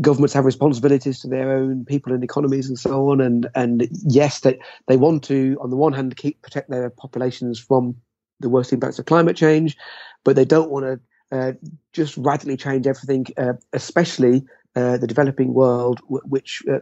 governments 0.00 0.34
have 0.34 0.44
responsibilities 0.44 1.20
to 1.20 1.28
their 1.28 1.52
own 1.56 1.84
people 1.84 2.12
and 2.12 2.24
economies 2.24 2.68
and 2.68 2.78
so 2.78 3.10
on. 3.10 3.20
And 3.20 3.48
and 3.54 3.88
yes, 4.04 4.40
they 4.40 4.58
they 4.86 4.96
want 4.96 5.22
to 5.24 5.58
on 5.60 5.70
the 5.70 5.76
one 5.76 5.92
hand 5.92 6.16
keep 6.16 6.40
protect 6.42 6.70
their 6.70 6.90
populations 6.90 7.58
from 7.58 7.96
the 8.40 8.48
worst 8.48 8.72
impacts 8.72 8.98
of 8.98 9.06
climate 9.06 9.36
change, 9.36 9.76
but 10.24 10.36
they 10.36 10.44
don't 10.44 10.70
want 10.70 10.84
to 10.84 11.36
uh, 11.36 11.52
just 11.92 12.16
radically 12.18 12.56
change 12.56 12.86
everything, 12.86 13.26
uh, 13.36 13.54
especially 13.72 14.44
uh, 14.76 14.96
the 14.98 15.06
developing 15.06 15.54
world, 15.54 16.00
w- 16.02 16.22
which 16.26 16.62
uh, 16.70 16.80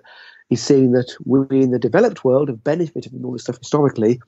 is 0.50 0.62
seeing 0.62 0.92
that 0.92 1.14
we 1.24 1.62
in 1.62 1.70
the 1.70 1.78
developed 1.78 2.24
world 2.24 2.48
have 2.48 2.64
benefited 2.64 3.12
from 3.12 3.24
all 3.24 3.32
this 3.32 3.42
stuff 3.42 3.58
historically. 3.58 4.20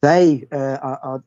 They 0.00 0.46
uh, 0.50 0.78
are, 0.82 1.00
are 1.02 1.24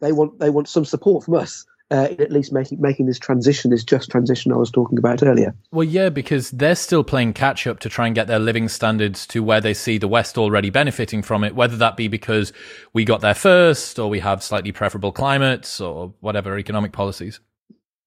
they 0.00 0.12
want 0.12 0.38
they 0.38 0.50
want 0.50 0.68
some 0.68 0.84
support 0.84 1.24
from 1.24 1.34
us 1.34 1.66
uh, 1.90 2.08
at 2.18 2.30
least 2.30 2.52
making 2.52 2.80
making 2.80 3.06
this 3.06 3.18
transition, 3.18 3.70
this 3.70 3.82
just 3.82 4.10
transition 4.10 4.52
I 4.52 4.56
was 4.56 4.70
talking 4.70 4.98
about 4.98 5.22
earlier. 5.22 5.54
Well, 5.72 5.86
yeah, 5.86 6.08
because 6.08 6.50
they're 6.50 6.76
still 6.76 7.02
playing 7.02 7.32
catch 7.32 7.66
up 7.66 7.80
to 7.80 7.88
try 7.88 8.06
and 8.06 8.14
get 8.14 8.28
their 8.28 8.38
living 8.38 8.68
standards 8.68 9.26
to 9.28 9.42
where 9.42 9.60
they 9.60 9.74
see 9.74 9.98
the 9.98 10.08
West 10.08 10.38
already 10.38 10.70
benefiting 10.70 11.22
from 11.22 11.42
it, 11.42 11.54
whether 11.54 11.76
that 11.76 11.96
be 11.96 12.08
because 12.08 12.52
we 12.92 13.04
got 13.04 13.20
there 13.20 13.34
first, 13.34 13.98
or 13.98 14.08
we 14.08 14.20
have 14.20 14.42
slightly 14.42 14.72
preferable 14.72 15.12
climates, 15.12 15.80
or 15.80 16.14
whatever 16.20 16.56
economic 16.58 16.92
policies. 16.92 17.40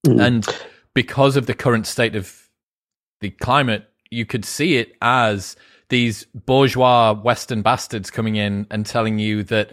Mm. 0.07 0.25
And 0.25 0.47
because 0.93 1.35
of 1.35 1.45
the 1.45 1.53
current 1.53 1.85
state 1.85 2.15
of 2.15 2.49
the 3.19 3.31
climate, 3.31 3.89
you 4.09 4.25
could 4.25 4.45
see 4.45 4.77
it 4.77 4.95
as 5.01 5.55
these 5.89 6.25
bourgeois 6.33 7.13
Western 7.13 7.61
bastards 7.61 8.09
coming 8.09 8.35
in 8.35 8.65
and 8.71 8.85
telling 8.85 9.19
you 9.19 9.43
that 9.43 9.71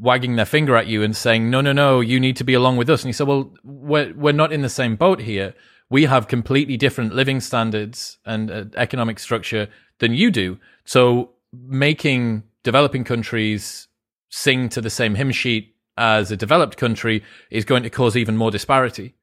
wagging 0.00 0.36
their 0.36 0.46
finger 0.46 0.76
at 0.76 0.86
you 0.86 1.02
and 1.02 1.16
saying, 1.16 1.50
no, 1.50 1.60
no, 1.60 1.72
no, 1.72 2.00
you 2.00 2.20
need 2.20 2.36
to 2.36 2.44
be 2.44 2.54
along 2.54 2.76
with 2.76 2.90
us. 2.90 3.02
And 3.02 3.08
you 3.08 3.12
said, 3.12 3.26
well, 3.26 3.52
we're, 3.64 4.12
we're 4.14 4.32
not 4.32 4.52
in 4.52 4.62
the 4.62 4.68
same 4.68 4.96
boat 4.96 5.20
here. 5.20 5.54
We 5.88 6.04
have 6.04 6.28
completely 6.28 6.76
different 6.76 7.14
living 7.14 7.40
standards 7.40 8.18
and 8.24 8.50
uh, 8.50 8.64
economic 8.76 9.18
structure 9.18 9.68
than 9.98 10.14
you 10.14 10.30
do. 10.30 10.58
So 10.84 11.30
making 11.52 12.42
developing 12.62 13.04
countries 13.04 13.88
sing 14.28 14.68
to 14.70 14.80
the 14.80 14.90
same 14.90 15.14
hymn 15.14 15.30
sheet 15.30 15.74
as 15.96 16.30
a 16.30 16.36
developed 16.36 16.76
country 16.76 17.22
is 17.50 17.64
going 17.64 17.82
to 17.82 17.90
cause 17.90 18.16
even 18.16 18.36
more 18.36 18.50
disparity. 18.50 19.14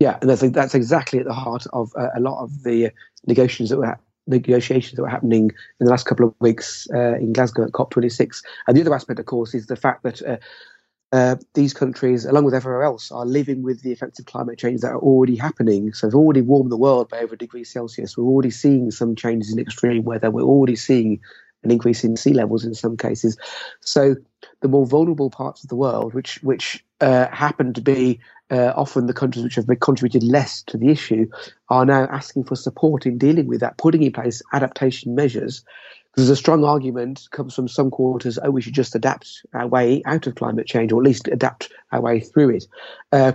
Yeah, 0.00 0.18
and 0.20 0.28
that's 0.28 0.42
that's 0.50 0.74
exactly 0.74 1.20
at 1.20 1.24
the 1.24 1.32
heart 1.32 1.66
of 1.72 1.90
uh, 1.96 2.08
a 2.16 2.20
lot 2.20 2.42
of 2.42 2.62
the 2.64 2.90
negotiations 3.26 3.70
that 3.70 3.78
we're 3.78 3.98
negotiations 4.26 4.96
that 4.96 5.02
were 5.02 5.08
happening 5.08 5.50
in 5.80 5.84
the 5.84 5.90
last 5.90 6.06
couple 6.06 6.26
of 6.26 6.34
weeks 6.40 6.86
uh, 6.94 7.14
in 7.16 7.32
Glasgow 7.32 7.64
at 7.64 7.72
COP26. 7.72 8.42
And 8.66 8.76
the 8.76 8.80
other 8.80 8.94
aspect, 8.94 9.20
of 9.20 9.26
course, 9.26 9.54
is 9.54 9.66
the 9.66 9.76
fact 9.76 10.02
that 10.02 10.22
uh, 10.22 10.36
uh, 11.12 11.36
these 11.54 11.72
countries, 11.72 12.24
along 12.24 12.44
with 12.44 12.54
everywhere 12.54 12.82
else, 12.82 13.12
are 13.12 13.24
living 13.24 13.62
with 13.62 13.82
the 13.82 13.92
effects 13.92 14.18
of 14.18 14.26
climate 14.26 14.58
change 14.58 14.80
that 14.80 14.90
are 14.90 14.98
already 14.98 15.36
happening. 15.36 15.92
So 15.92 16.08
we've 16.08 16.14
already 16.16 16.40
warmed 16.40 16.72
the 16.72 16.76
world 16.76 17.08
by 17.08 17.18
over 17.18 17.34
a 17.34 17.38
degree 17.38 17.64
Celsius. 17.64 18.16
We're 18.16 18.24
already 18.24 18.50
seeing 18.50 18.90
some 18.90 19.14
changes 19.14 19.52
in 19.52 19.60
extreme 19.60 20.02
weather. 20.02 20.30
We're 20.30 20.42
already 20.42 20.76
seeing 20.76 21.20
an 21.62 21.70
increase 21.70 22.04
in 22.04 22.16
sea 22.16 22.34
levels 22.34 22.64
in 22.64 22.74
some 22.74 22.96
cases. 22.96 23.36
So 23.80 24.16
the 24.60 24.68
more 24.68 24.86
vulnerable 24.86 25.30
parts 25.30 25.62
of 25.62 25.68
the 25.68 25.76
world, 25.76 26.14
which 26.14 26.42
which 26.42 26.84
uh, 27.04 27.28
happen 27.30 27.72
to 27.74 27.80
be 27.80 28.18
uh, 28.50 28.72
often 28.76 29.06
the 29.06 29.14
countries 29.14 29.44
which 29.44 29.54
have 29.54 29.66
contributed 29.80 30.22
less 30.22 30.62
to 30.62 30.76
the 30.76 30.88
issue, 30.88 31.26
are 31.68 31.86
now 31.86 32.06
asking 32.10 32.44
for 32.44 32.56
support 32.56 33.06
in 33.06 33.18
dealing 33.18 33.46
with 33.46 33.60
that, 33.60 33.78
putting 33.78 34.02
in 34.02 34.12
place 34.12 34.42
adaptation 34.52 35.14
measures 35.14 35.64
there's 36.16 36.30
a 36.30 36.36
strong 36.36 36.64
argument 36.64 37.26
comes 37.32 37.54
from 37.54 37.68
some 37.68 37.90
quarters. 37.90 38.38
Oh, 38.42 38.50
we 38.50 38.62
should 38.62 38.74
just 38.74 38.94
adapt 38.94 39.44
our 39.52 39.66
way 39.66 40.02
out 40.06 40.26
of 40.26 40.36
climate 40.36 40.66
change, 40.66 40.92
or 40.92 41.00
at 41.00 41.06
least 41.06 41.28
adapt 41.28 41.72
our 41.92 42.00
way 42.00 42.20
through 42.20 42.50
it. 42.50 42.66
Uh, 43.10 43.32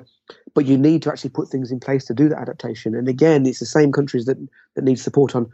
but 0.54 0.66
you 0.66 0.78
need 0.78 1.02
to 1.04 1.10
actually 1.10 1.32
put 1.32 1.50
things 1.50 1.72
in 1.72 1.80
place 1.80 2.06
to 2.06 2.14
do 2.14 2.30
that 2.30 2.40
adaptation. 2.40 2.96
And 2.96 3.08
again, 3.08 3.46
it's 3.46 3.60
the 3.60 3.66
same 3.66 3.92
countries 3.92 4.26
that 4.26 4.38
that 4.76 4.84
need 4.84 5.00
support 5.00 5.36
on, 5.36 5.52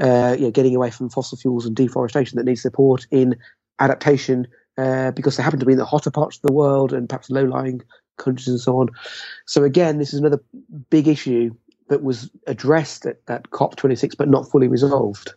uh, 0.00 0.36
you 0.38 0.46
know, 0.46 0.50
getting 0.50 0.76
away 0.76 0.90
from 0.90 1.08
fossil 1.08 1.38
fuels 1.38 1.64
and 1.64 1.74
deforestation 1.74 2.36
that 2.36 2.44
need 2.44 2.56
support 2.56 3.06
in 3.10 3.36
adaptation 3.78 4.46
uh, 4.78 5.10
because 5.12 5.36
they 5.36 5.42
happen 5.42 5.60
to 5.60 5.66
be 5.66 5.72
in 5.72 5.78
the 5.78 5.84
hotter 5.84 6.10
parts 6.10 6.36
of 6.36 6.42
the 6.42 6.52
world 6.52 6.92
and 6.92 7.08
perhaps 7.08 7.30
low-lying 7.30 7.82
countries 8.18 8.48
and 8.48 8.60
so 8.60 8.78
on. 8.78 8.88
So 9.46 9.64
again, 9.64 9.98
this 9.98 10.12
is 10.12 10.20
another 10.20 10.42
big 10.90 11.08
issue 11.08 11.54
that 11.88 12.02
was 12.02 12.30
addressed 12.46 13.06
at, 13.06 13.20
at 13.28 13.50
COP26 13.50 14.16
but 14.16 14.28
not 14.28 14.48
fully 14.48 14.68
resolved 14.68 15.34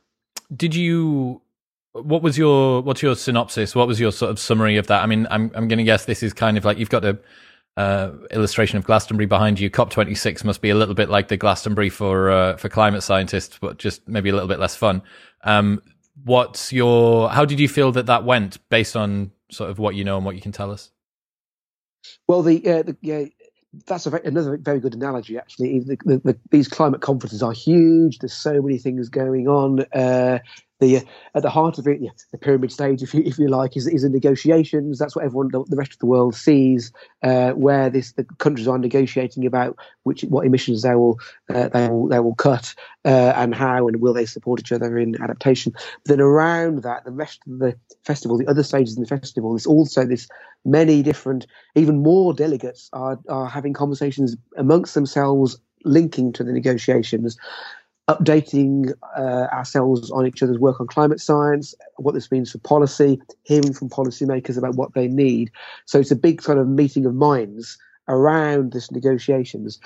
did 0.55 0.75
you 0.75 1.41
what 1.93 2.21
was 2.21 2.37
your 2.37 2.81
what's 2.81 3.01
your 3.01 3.15
synopsis 3.15 3.75
what 3.75 3.87
was 3.87 3.99
your 3.99 4.11
sort 4.11 4.31
of 4.31 4.39
summary 4.39 4.77
of 4.77 4.87
that 4.87 5.03
i 5.03 5.05
mean 5.05 5.27
i'm 5.29 5.51
i'm 5.55 5.67
going 5.67 5.77
to 5.77 5.83
guess 5.83 6.05
this 6.05 6.23
is 6.23 6.33
kind 6.33 6.57
of 6.57 6.65
like 6.65 6.77
you've 6.77 6.89
got 6.89 7.05
a 7.05 7.17
uh, 7.75 8.11
illustration 8.29 8.77
of 8.77 8.83
Glastonbury 8.83 9.25
behind 9.25 9.59
you. 9.59 9.67
COP26 9.67 10.43
must 10.43 10.61
be 10.61 10.69
a 10.69 10.75
little 10.75 10.93
bit 10.93 11.09
like 11.09 11.29
the 11.29 11.37
Glastonbury 11.37 11.89
for 11.89 12.29
uh, 12.29 12.55
for 12.57 12.69
climate 12.69 13.01
scientists, 13.01 13.57
but 13.59 13.79
just 13.79 14.07
maybe 14.07 14.29
a 14.29 14.33
little 14.33 14.47
bit 14.47 14.59
less 14.59 14.75
fun. 14.75 15.01
Um, 15.43 15.81
what's 16.23 16.73
your? 16.73 17.29
How 17.29 17.45
did 17.45 17.59
you 17.59 17.67
feel 17.67 17.91
that 17.93 18.05
that 18.07 18.25
went, 18.25 18.57
based 18.69 18.95
on 18.95 19.31
sort 19.51 19.69
of 19.69 19.79
what 19.79 19.95
you 19.95 20.03
know 20.03 20.17
and 20.17 20.25
what 20.25 20.35
you 20.35 20.41
can 20.41 20.51
tell 20.51 20.71
us? 20.71 20.91
Well, 22.27 22.41
the, 22.41 22.57
uh, 22.67 22.83
the 22.83 22.97
yeah, 23.01 23.25
that's 23.85 24.05
very, 24.05 24.23
another 24.25 24.57
very 24.57 24.79
good 24.79 24.93
analogy, 24.93 25.37
actually. 25.37 25.79
The, 25.79 25.97
the, 26.05 26.17
the, 26.19 26.39
these 26.51 26.67
climate 26.67 27.01
conferences 27.01 27.41
are 27.41 27.53
huge. 27.53 28.19
There's 28.19 28.33
so 28.33 28.61
many 28.61 28.77
things 28.77 29.09
going 29.09 29.47
on. 29.47 29.81
Uh, 29.93 30.39
the 30.83 30.97
uh, 30.97 31.01
at 31.35 31.43
the 31.43 31.49
heart 31.49 31.77
of 31.77 31.87
it, 31.87 32.01
yeah, 32.01 32.11
the 32.31 32.37
pyramid 32.37 32.71
stage, 32.71 33.01
if 33.01 33.13
you 33.13 33.23
if 33.25 33.37
you 33.39 33.47
like, 33.47 33.75
is 33.77 33.87
is 33.87 34.03
the 34.03 34.09
negotiations. 34.09 34.99
That's 34.99 35.15
what 35.15 35.25
everyone, 35.25 35.49
the, 35.51 35.63
the 35.67 35.75
rest 35.75 35.93
of 35.93 35.99
the 35.99 36.05
world 36.05 36.35
sees, 36.35 36.91
uh, 37.23 37.51
where 37.51 37.89
this 37.89 38.11
the 38.13 38.25
countries 38.37 38.67
are 38.67 38.77
negotiating 38.77 39.45
about 39.45 39.77
which 40.03 40.23
what 40.23 40.45
emissions 40.45 40.81
they 40.81 40.95
will 40.95 41.19
uh, 41.53 41.69
they 41.69 41.87
will 41.87 42.07
they 42.07 42.19
will 42.19 42.35
cut 42.35 42.75
uh, 43.05 43.33
and 43.35 43.55
how 43.55 43.87
and 43.87 44.01
will 44.01 44.13
they 44.13 44.25
support 44.25 44.59
each 44.59 44.71
other 44.71 44.97
in 44.97 45.21
adaptation. 45.21 45.71
But 45.71 46.05
then 46.05 46.21
around 46.21 46.83
that, 46.83 47.05
the 47.05 47.11
rest 47.11 47.41
of 47.47 47.59
the 47.59 47.77
festival, 48.03 48.37
the 48.37 48.47
other 48.47 48.63
stages 48.63 48.95
in 48.95 49.03
the 49.03 49.07
festival, 49.07 49.55
is 49.55 49.65
also 49.65 50.05
this 50.05 50.27
many 50.65 51.01
different, 51.03 51.47
even 51.75 52.03
more 52.03 52.33
delegates 52.33 52.89
are 52.93 53.19
are 53.29 53.47
having 53.47 53.73
conversations 53.73 54.35
amongst 54.57 54.93
themselves, 54.93 55.57
linking 55.85 56.33
to 56.33 56.43
the 56.43 56.53
negotiations 56.53 57.37
updating 58.09 58.93
uh, 59.17 59.47
ourselves 59.53 60.11
on 60.11 60.27
each 60.27 60.43
other's 60.43 60.59
work 60.59 60.81
on 60.81 60.87
climate 60.87 61.21
science, 61.21 61.73
what 61.97 62.13
this 62.13 62.31
means 62.31 62.51
for 62.51 62.57
policy, 62.59 63.21
hearing 63.43 63.73
from 63.73 63.89
policymakers 63.89 64.57
about 64.57 64.75
what 64.75 64.93
they 64.93 65.07
need. 65.07 65.51
So 65.85 65.99
it's 65.99 66.11
a 66.11 66.15
big 66.15 66.41
sort 66.41 66.57
of 66.57 66.67
meeting 66.67 67.05
of 67.05 67.15
minds 67.15 67.77
around 68.09 68.73
this 68.73 68.91
negotiations. 68.91 69.79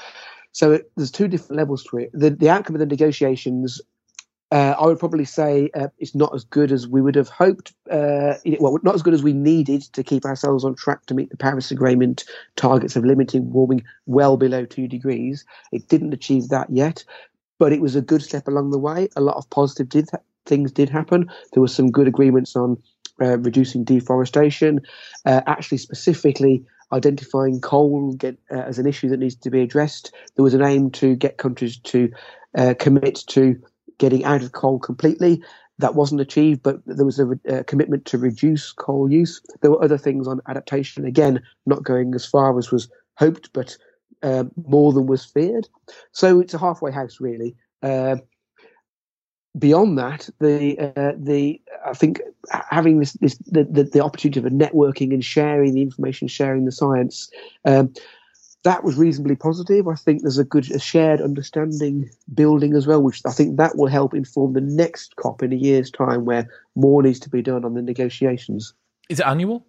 So 0.51 0.71
it, 0.71 0.91
there's 0.97 1.11
two 1.11 1.27
different 1.27 1.57
levels 1.57 1.83
to 1.85 1.97
it. 1.97 2.09
The, 2.13 2.31
the 2.31 2.49
outcome 2.49 2.75
of 2.75 2.79
the 2.79 2.87
negotiations, 2.87 3.79
uh, 4.51 4.73
I 4.79 4.87
would 4.87 4.97
probably 4.97 5.25
say, 5.25 5.69
uh, 5.75 5.89
it's 5.99 6.15
not 6.15 6.33
as 6.33 6.43
good 6.43 6.71
as 6.71 6.87
we 6.87 7.01
would 7.01 7.13
have 7.13 7.29
hoped. 7.29 7.73
Uh, 7.91 8.33
well, 8.59 8.79
not 8.81 8.95
as 8.95 9.03
good 9.03 9.13
as 9.13 9.21
we 9.21 9.33
needed 9.33 9.83
to 9.83 10.03
keep 10.03 10.25
ourselves 10.25 10.65
on 10.65 10.73
track 10.73 11.05
to 11.05 11.13
meet 11.13 11.29
the 11.29 11.37
Paris 11.37 11.69
Agreement 11.69 12.23
targets 12.55 12.95
of 12.95 13.05
limiting 13.05 13.51
warming 13.51 13.83
well 14.07 14.37
below 14.37 14.65
two 14.65 14.87
degrees. 14.87 15.45
It 15.71 15.87
didn't 15.87 16.13
achieve 16.13 16.49
that 16.49 16.71
yet, 16.71 17.03
but 17.59 17.73
it 17.73 17.81
was 17.81 17.95
a 17.95 18.01
good 18.01 18.21
step 18.21 18.47
along 18.47 18.71
the 18.71 18.79
way. 18.79 19.07
A 19.15 19.21
lot 19.21 19.37
of 19.37 19.49
positive 19.49 19.89
did, 19.89 20.09
things 20.45 20.71
did 20.71 20.89
happen. 20.89 21.29
There 21.53 21.61
were 21.61 21.67
some 21.67 21.91
good 21.91 22.07
agreements 22.07 22.55
on 22.55 22.77
uh, 23.21 23.37
reducing 23.39 23.83
deforestation, 23.83 24.81
uh, 25.25 25.41
actually 25.47 25.79
specifically 25.79 26.63
identifying 26.93 27.59
coal 27.59 28.13
get, 28.13 28.37
uh, 28.51 28.59
as 28.59 28.79
an 28.79 28.87
issue 28.87 29.09
that 29.09 29.19
needs 29.19 29.35
to 29.35 29.49
be 29.49 29.61
addressed. 29.61 30.13
There 30.35 30.43
was 30.43 30.53
an 30.53 30.61
aim 30.61 30.91
to 30.91 31.15
get 31.15 31.37
countries 31.37 31.77
to 31.79 32.09
uh, 32.57 32.73
commit 32.79 33.23
to 33.29 33.61
getting 33.97 34.23
out 34.23 34.43
of 34.43 34.51
coal 34.51 34.79
completely. 34.79 35.41
That 35.79 35.95
wasn't 35.95 36.21
achieved, 36.21 36.63
but 36.63 36.77
there 36.85 37.05
was 37.05 37.19
a, 37.19 37.27
a, 37.47 37.63
commitment 37.63 38.05
to 38.05 38.17
reduce 38.17 38.71
coal 38.71 39.11
use. 39.11 39.41
There 39.61 39.69
were 39.69 39.83
other 39.83 39.97
things 39.97 40.27
on 40.27 40.41
adaptation, 40.47 41.05
again, 41.05 41.41
not 41.65 41.83
going 41.83 42.15
as 42.15 42.25
far 42.25 42.57
as 42.57 42.71
was 42.71 42.89
hoped, 43.17 43.51
but 43.53 43.77
uh, 44.23 44.45
more 44.65 44.93
than 44.93 45.07
was 45.07 45.25
feared. 45.25 45.67
So 46.11 46.39
it's 46.39 46.53
a 46.53 46.57
halfway 46.57 46.91
house, 46.91 47.19
really. 47.19 47.55
Uh, 47.81 48.17
beyond 49.57 49.97
that, 49.97 50.29
the 50.39 50.79
uh, 50.79 51.13
the 51.17 51.61
I 51.85 51.93
think 51.93 52.21
having 52.69 52.99
this 52.99 53.13
this 53.13 53.37
the, 53.45 53.63
the, 53.63 53.83
the, 53.83 54.03
opportunity 54.03 54.39
of 54.39 54.45
networking 54.51 55.13
and 55.13 55.23
sharing 55.23 55.73
the 55.73 55.81
information, 55.81 56.27
sharing 56.27 56.65
the 56.65 56.71
science, 56.71 57.29
um, 57.65 57.93
that 58.63 58.83
was 58.83 58.97
reasonably 58.97 59.35
positive. 59.35 59.87
I 59.87 59.95
think 59.95 60.21
there's 60.21 60.37
a 60.37 60.43
good 60.43 60.69
a 60.71 60.79
shared 60.79 61.21
understanding 61.21 62.09
building 62.33 62.75
as 62.75 62.87
well, 62.87 63.01
which 63.01 63.21
I 63.25 63.31
think 63.31 63.57
that 63.57 63.77
will 63.77 63.87
help 63.87 64.13
inform 64.13 64.53
the 64.53 64.61
next 64.61 65.15
COP 65.15 65.43
in 65.43 65.53
a 65.53 65.55
year's 65.55 65.91
time, 65.91 66.25
where 66.25 66.49
more 66.75 67.01
needs 67.01 67.19
to 67.21 67.29
be 67.29 67.41
done 67.41 67.65
on 67.65 67.73
the 67.73 67.81
negotiations. 67.81 68.73
Is 69.09 69.19
it 69.19 69.25
annual? 69.25 69.65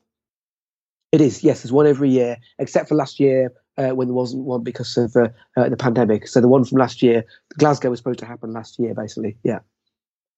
It 1.12 1.20
is. 1.20 1.42
Yes, 1.42 1.62
there's 1.62 1.72
one 1.72 1.86
every 1.86 2.10
year, 2.10 2.36
except 2.58 2.88
for 2.88 2.94
last 2.94 3.18
year 3.18 3.52
uh, 3.78 3.90
when 3.90 4.08
there 4.08 4.14
wasn't 4.14 4.44
one 4.44 4.62
because 4.62 4.96
of 4.96 5.16
uh, 5.16 5.28
uh, 5.56 5.68
the 5.68 5.76
pandemic. 5.76 6.26
So 6.26 6.40
the 6.40 6.48
one 6.48 6.64
from 6.64 6.78
last 6.78 7.02
year, 7.02 7.24
Glasgow 7.56 7.90
was 7.90 8.00
supposed 8.00 8.18
to 8.18 8.26
happen 8.26 8.52
last 8.52 8.78
year, 8.78 8.94
basically. 8.94 9.38
Yeah. 9.44 9.60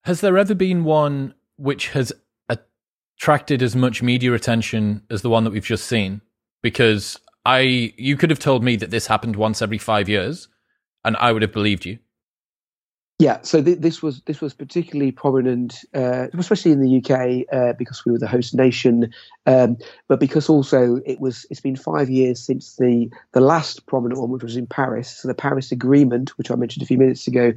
Has 0.04 0.20
there 0.20 0.38
ever 0.38 0.54
been 0.54 0.84
one 0.84 1.34
which 1.56 1.88
has 1.88 2.12
attracted 2.48 3.62
as 3.62 3.74
much 3.74 4.02
media 4.02 4.32
attention 4.34 5.02
as 5.10 5.22
the 5.22 5.30
one 5.30 5.44
that 5.44 5.52
we've 5.52 5.64
just 5.64 5.86
seen? 5.86 6.20
Because 6.62 7.18
I, 7.44 7.92
you 7.96 8.16
could 8.16 8.30
have 8.30 8.38
told 8.38 8.62
me 8.62 8.76
that 8.76 8.90
this 8.90 9.06
happened 9.06 9.36
once 9.36 9.62
every 9.62 9.78
five 9.78 10.08
years, 10.08 10.48
and 11.04 11.16
I 11.16 11.32
would 11.32 11.42
have 11.42 11.52
believed 11.52 11.86
you. 11.86 11.98
Yeah, 13.20 13.42
so 13.42 13.62
th- 13.62 13.80
this 13.80 14.02
was 14.02 14.22
this 14.22 14.40
was 14.40 14.54
particularly 14.54 15.12
prominent, 15.12 15.84
uh, 15.94 16.28
especially 16.32 16.72
in 16.72 16.80
the 16.80 16.96
UK, 16.96 17.44
uh, 17.52 17.74
because 17.74 18.02
we 18.06 18.12
were 18.12 18.18
the 18.18 18.26
host 18.26 18.54
nation, 18.54 19.12
um, 19.44 19.76
but 20.08 20.18
because 20.18 20.48
also 20.48 21.02
it 21.04 21.20
was 21.20 21.44
it's 21.50 21.60
been 21.60 21.76
five 21.76 22.08
years 22.08 22.42
since 22.42 22.76
the 22.76 23.10
the 23.32 23.42
last 23.42 23.84
prominent 23.84 24.18
one, 24.18 24.30
which 24.30 24.42
was 24.42 24.56
in 24.56 24.66
Paris. 24.66 25.18
So 25.18 25.28
the 25.28 25.34
Paris 25.34 25.70
Agreement, 25.70 26.30
which 26.38 26.50
I 26.50 26.54
mentioned 26.54 26.82
a 26.82 26.86
few 26.86 26.96
minutes 26.96 27.26
ago, 27.26 27.52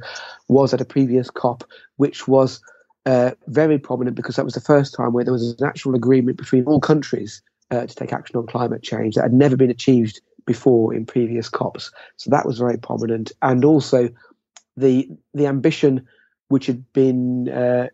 was 0.48 0.74
at 0.74 0.82
a 0.82 0.84
previous 0.84 1.30
COP, 1.30 1.64
which 1.96 2.28
was 2.28 2.60
uh, 3.06 3.30
very 3.46 3.78
prominent 3.78 4.16
because 4.16 4.36
that 4.36 4.44
was 4.44 4.52
the 4.52 4.60
first 4.60 4.94
time 4.94 5.14
where 5.14 5.24
there 5.24 5.32
was 5.32 5.56
an 5.58 5.66
actual 5.66 5.94
agreement 5.94 6.36
between 6.36 6.66
all 6.66 6.78
countries 6.78 7.40
uh, 7.70 7.86
to 7.86 7.94
take 7.94 8.12
action 8.12 8.36
on 8.36 8.46
climate 8.46 8.82
change 8.82 9.14
that 9.14 9.22
had 9.22 9.32
never 9.32 9.56
been 9.56 9.70
achieved 9.70 10.20
before 10.44 10.92
in 10.92 11.06
previous 11.06 11.48
COPs. 11.48 11.90
So 12.18 12.28
that 12.28 12.44
was 12.44 12.58
very 12.58 12.76
prominent, 12.76 13.32
and 13.40 13.64
also 13.64 14.10
the 14.76 15.08
the 15.34 15.46
ambition 15.46 16.06
which 16.48 16.66
had 16.66 16.84
been 16.92 17.48
uh, 17.48 17.88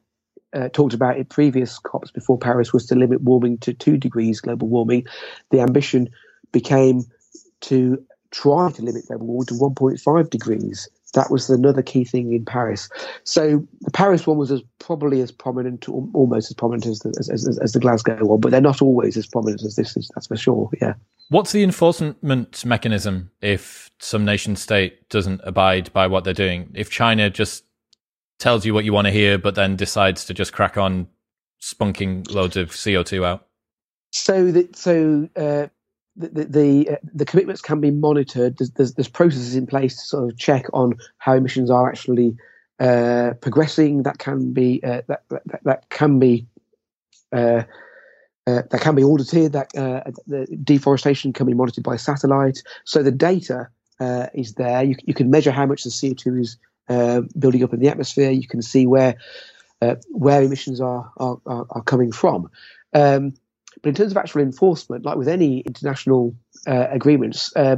uh, 0.53 0.68
talked 0.70 0.95
about 0.95 1.16
in 1.18 1.24
previous 1.24 1.78
COPs 1.78 2.11
before 2.11 2.39
Paris 2.39 2.72
was 2.72 2.87
to 2.87 2.95
limit 2.95 3.22
warming 3.22 3.59
to 3.59 3.72
two 3.72 3.97
degrees 3.97 4.41
global 4.41 4.68
warming. 4.68 5.07
The 5.51 5.61
ambition 5.61 6.11
became 6.53 7.05
to 7.62 8.05
try 8.31 8.70
to 8.72 8.83
limit 8.83 9.07
global 9.09 9.26
warming 9.26 9.47
to 9.47 9.55
1.5 9.55 10.31
degrees. 10.31 10.89
That 11.15 11.31
was 11.31 11.51
another 11.51 11.83
key 11.83 12.05
thing 12.05 12.33
in 12.33 12.45
Paris. 12.45 12.89
So 13.25 13.67
the 13.81 13.91
Paris 13.91 14.27
one 14.27 14.39
was 14.39 14.51
as 14.51 14.63
probably 14.79 15.21
as 15.21 15.33
prominent, 15.33 15.89
or 15.89 16.09
almost 16.15 16.51
as 16.51 16.55
prominent 16.55 16.87
as 16.87 17.01
the, 17.01 17.15
as, 17.19 17.29
as, 17.29 17.59
as 17.59 17.73
the 17.73 17.81
Glasgow 17.81 18.25
one, 18.25 18.41
but 18.41 18.51
they're 18.51 18.61
not 18.61 18.81
always 18.81 19.17
as 19.17 19.27
prominent 19.27 19.63
as 19.63 19.77
this 19.77 19.97
is. 19.97 20.11
That's 20.15 20.27
for 20.29 20.37
sure. 20.37 20.71
Yeah. 20.81 20.95
What's 21.29 21.53
the 21.53 21.63
enforcement 21.63 22.23
mechanism 22.23 23.31
if 23.41 23.91
some 24.01 24.25
nation 24.25 24.57
state 24.57 25.09
doesn't 25.09 25.41
abide 25.45 25.93
by 25.93 26.07
what 26.07 26.25
they're 26.25 26.35
doing? 26.35 26.71
If 26.75 26.91
China 26.91 27.31
just 27.31 27.65
tells 28.39 28.67
you 28.67 28.75
what 28.75 28.85
you 28.85 28.93
want 28.93 29.07
to 29.07 29.13
hear, 29.13 29.39
but 29.39 29.55
then 29.55 29.77
decides 29.77 30.25
to 30.25 30.35
just 30.35 30.53
crack 30.53 30.77
on 30.77 31.07
spunking 31.61 32.29
loads 32.33 32.57
of 32.57 32.77
CO 32.77 33.03
two 33.03 33.25
out? 33.25 33.47
So 34.13 34.51
that 34.51 34.75
so 34.77 35.29
uh, 35.37 35.69
the 36.29 36.45
the, 36.45 36.91
uh, 36.91 36.97
the 37.14 37.25
commitments 37.25 37.61
can 37.61 37.81
be 37.81 37.91
monitored. 37.91 38.59
There's, 38.59 38.71
there's, 38.73 38.95
there's 38.95 39.09
processes 39.09 39.55
in 39.55 39.66
place 39.66 39.97
to 39.97 40.07
sort 40.07 40.33
of 40.33 40.39
check 40.39 40.66
on 40.73 40.95
how 41.18 41.35
emissions 41.35 41.71
are 41.71 41.89
actually 41.89 42.37
uh, 42.79 43.33
progressing. 43.41 44.03
That 44.03 44.18
can 44.18 44.53
be 44.53 44.83
uh, 44.83 45.03
that, 45.09 45.23
that, 45.29 45.64
that 45.64 45.91
can 45.91 46.18
be 46.18 46.47
uh, 47.33 47.62
uh, 48.47 48.62
that 48.71 48.81
can 48.81 48.95
be 48.95 49.05
audited. 49.05 49.53
That 49.53 49.77
uh, 49.77 50.11
the 50.27 50.47
deforestation 50.62 51.33
can 51.33 51.47
be 51.47 51.55
monitored 51.55 51.85
by 51.85 51.97
satellite. 51.97 52.62
So 52.85 53.03
the 53.03 53.12
data 53.12 53.68
is 54.35 54.55
there. 54.55 54.83
You, 54.83 54.97
you 55.05 55.14
can 55.14 55.31
measure 55.31 55.51
how 55.51 55.66
much 55.66 55.85
the 55.85 55.91
CO 55.91 56.14
two 56.14 56.37
is 56.37 56.57
building 57.39 57.62
up 57.62 57.73
in 57.73 57.81
the 57.81 57.89
atmosphere. 57.89 58.31
You 58.31 58.49
can 58.49 58.62
see 58.62 58.87
where 58.87 59.16
where 60.09 60.43
emissions 60.43 60.81
are 60.81 61.11
are, 61.16 61.39
are, 61.47 61.66
are 61.71 61.83
coming 61.83 62.12
from. 62.12 62.51
Um, 62.93 63.35
but 63.83 63.89
in 63.89 63.95
terms 63.95 64.12
of 64.12 64.16
actual 64.16 64.43
enforcement, 64.43 65.05
like 65.05 65.16
with 65.16 65.28
any 65.28 65.61
international 65.61 66.35
uh, 66.66 66.87
agreements, 66.91 67.55
uh, 67.57 67.76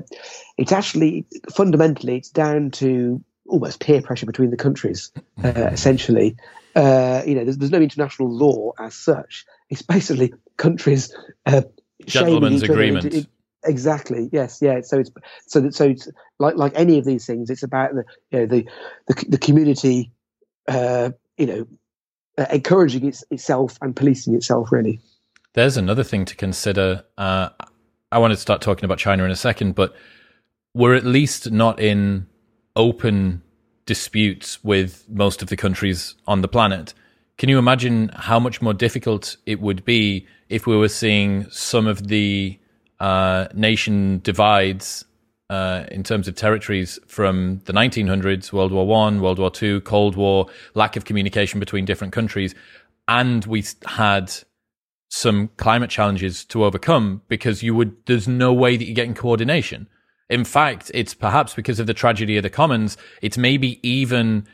it's 0.58 0.72
actually 0.72 1.26
fundamentally 1.54 2.16
it's 2.16 2.30
down 2.30 2.70
to 2.72 3.22
almost 3.46 3.80
peer 3.80 4.02
pressure 4.02 4.26
between 4.26 4.50
the 4.50 4.56
countries. 4.56 5.12
Uh, 5.42 5.48
essentially, 5.72 6.36
uh, 6.74 7.22
you 7.26 7.34
know, 7.34 7.44
there's, 7.44 7.58
there's, 7.58 7.70
no 7.70 7.80
international 7.80 8.30
law 8.30 8.72
as 8.78 8.94
such. 8.94 9.44
It's 9.68 9.82
basically 9.82 10.34
countries 10.56 11.14
uh, 11.46 11.62
gentlemen's 12.06 12.62
agreement. 12.62 13.06
Into, 13.06 13.28
exactly. 13.64 14.28
Yes. 14.32 14.58
Yeah. 14.60 14.80
So 14.82 14.98
it's 14.98 15.10
so 15.46 15.60
that 15.60 15.74
so 15.74 15.88
it's 15.88 16.08
like 16.38 16.56
like 16.56 16.72
any 16.74 16.98
of 16.98 17.04
these 17.04 17.26
things. 17.26 17.50
It's 17.50 17.62
about 17.62 17.94
the 17.94 18.04
you 18.30 18.40
know 18.40 18.46
the 18.46 18.68
the, 19.06 19.24
the 19.28 19.38
community. 19.38 20.12
Uh, 20.68 21.10
you 21.36 21.46
know, 21.46 21.66
encouraging 22.52 23.08
its, 23.08 23.24
itself 23.30 23.78
and 23.82 23.96
policing 23.96 24.34
itself. 24.34 24.70
Really. 24.70 25.00
There's 25.54 25.76
another 25.76 26.02
thing 26.02 26.24
to 26.26 26.36
consider. 26.36 27.04
Uh, 27.18 27.50
I 28.10 28.18
want 28.18 28.32
to 28.32 28.38
start 28.38 28.62
talking 28.62 28.84
about 28.84 28.98
China 28.98 29.24
in 29.24 29.30
a 29.30 29.36
second, 29.36 29.74
but 29.74 29.94
we're 30.74 30.94
at 30.94 31.04
least 31.04 31.50
not 31.50 31.78
in 31.78 32.26
open 32.74 33.42
disputes 33.84 34.64
with 34.64 35.04
most 35.10 35.42
of 35.42 35.48
the 35.48 35.56
countries 35.56 36.14
on 36.26 36.40
the 36.40 36.48
planet. 36.48 36.94
Can 37.36 37.50
you 37.50 37.58
imagine 37.58 38.10
how 38.14 38.38
much 38.38 38.62
more 38.62 38.72
difficult 38.72 39.36
it 39.44 39.60
would 39.60 39.84
be 39.84 40.26
if 40.48 40.66
we 40.66 40.76
were 40.76 40.88
seeing 40.88 41.48
some 41.50 41.86
of 41.86 42.08
the 42.08 42.58
uh, 43.00 43.48
nation 43.52 44.20
divides 44.22 45.04
uh, 45.50 45.84
in 45.90 46.02
terms 46.02 46.28
of 46.28 46.34
territories 46.34 46.98
from 47.06 47.60
the 47.66 47.74
1900s, 47.74 48.52
World 48.52 48.72
War 48.72 48.86
One, 48.86 49.20
World 49.20 49.38
War 49.38 49.50
Two, 49.50 49.82
Cold 49.82 50.16
War, 50.16 50.46
lack 50.74 50.96
of 50.96 51.04
communication 51.04 51.60
between 51.60 51.84
different 51.84 52.12
countries, 52.12 52.54
and 53.08 53.44
we 53.44 53.64
had 53.84 54.32
some 55.14 55.50
climate 55.58 55.90
challenges 55.90 56.42
to 56.42 56.64
overcome 56.64 57.20
because 57.28 57.62
you 57.62 57.74
would 57.74 57.94
there's 58.06 58.26
no 58.26 58.50
way 58.50 58.78
that 58.78 58.84
you're 58.86 58.94
getting 58.94 59.12
coordination. 59.12 59.86
In 60.30 60.42
fact, 60.42 60.90
it's 60.94 61.12
perhaps 61.12 61.52
because 61.52 61.78
of 61.78 61.86
the 61.86 61.92
tragedy 61.92 62.38
of 62.38 62.42
the 62.42 62.48
commons, 62.48 62.96
it's 63.20 63.36
maybe 63.36 63.78
even 63.86 64.46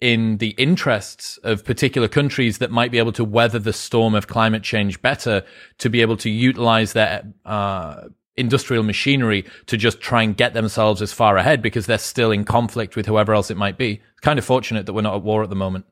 in 0.00 0.38
the 0.38 0.54
interests 0.56 1.36
of 1.42 1.66
particular 1.66 2.08
countries 2.08 2.56
that 2.58 2.70
might 2.70 2.90
be 2.90 2.96
able 2.96 3.12
to 3.12 3.22
weather 3.22 3.58
the 3.58 3.74
storm 3.74 4.14
of 4.14 4.26
climate 4.26 4.62
change 4.62 5.02
better 5.02 5.44
to 5.76 5.90
be 5.90 6.00
able 6.00 6.16
to 6.16 6.30
utilize 6.30 6.94
their 6.94 7.22
uh, 7.44 8.04
industrial 8.38 8.82
machinery 8.82 9.44
to 9.66 9.76
just 9.76 10.00
try 10.00 10.22
and 10.22 10.34
get 10.34 10.54
themselves 10.54 11.02
as 11.02 11.12
far 11.12 11.36
ahead 11.36 11.60
because 11.60 11.84
they're 11.84 11.98
still 11.98 12.30
in 12.30 12.46
conflict 12.46 12.96
with 12.96 13.04
whoever 13.04 13.34
else 13.34 13.50
it 13.50 13.58
might 13.58 13.76
be. 13.76 14.00
It's 14.12 14.20
kind 14.22 14.38
of 14.38 14.46
fortunate 14.46 14.86
that 14.86 14.94
we're 14.94 15.02
not 15.02 15.16
at 15.16 15.22
war 15.22 15.42
at 15.42 15.50
the 15.50 15.56
moment. 15.56 15.84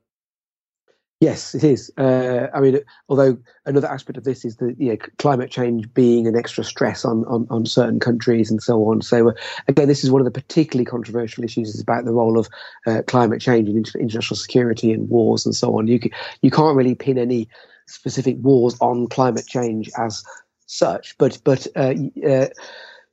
Yes, 1.21 1.53
it 1.53 1.65
is. 1.65 1.91
Uh, 1.99 2.47
I 2.55 2.61
mean, 2.61 2.79
although 3.09 3.39
another 3.67 3.89
aspect 3.89 4.17
of 4.17 4.23
this 4.23 4.45
is 4.45 4.57
the 4.57 4.77
you 4.79 4.91
know, 4.91 4.97
climate 5.19 5.51
change 5.51 5.93
being 5.93 6.29
an 6.29 6.37
extra 6.37 6.63
stress 6.63 7.05
on, 7.05 7.25
on, 7.25 7.45
on 7.51 7.67
certain 7.67 7.99
countries 7.99 8.53
and 8.53 8.63
so 8.63 8.85
on. 8.89 9.03
So 9.03 9.31
uh, 9.31 9.33
again, 9.67 9.89
this 9.89 10.05
is 10.05 10.13
one 10.13 10.21
of 10.21 10.27
the 10.27 10.31
particularly 10.31 10.85
controversial 10.85 11.43
issues 11.43 11.75
is 11.75 11.81
about 11.81 12.05
the 12.05 12.13
role 12.13 12.39
of 12.39 12.49
uh, 12.87 13.03
climate 13.09 13.41
change 13.41 13.69
in 13.69 13.77
international 13.77 14.37
security 14.37 14.93
and 14.93 15.09
wars 15.09 15.45
and 15.45 15.57
so 15.57 15.77
on. 15.77 15.89
You 15.89 15.99
can, 15.99 16.13
you 16.43 16.53
can't 16.53 16.77
really 16.77 16.95
pin 16.95 17.19
any 17.19 17.49
specific 17.89 18.37
wars 18.39 18.77
on 18.81 19.09
climate 19.09 19.47
change 19.49 19.91
as 19.99 20.23
such, 20.67 21.19
but 21.19 21.41
but 21.43 21.67
uh, 21.75 21.95
uh, 22.29 22.47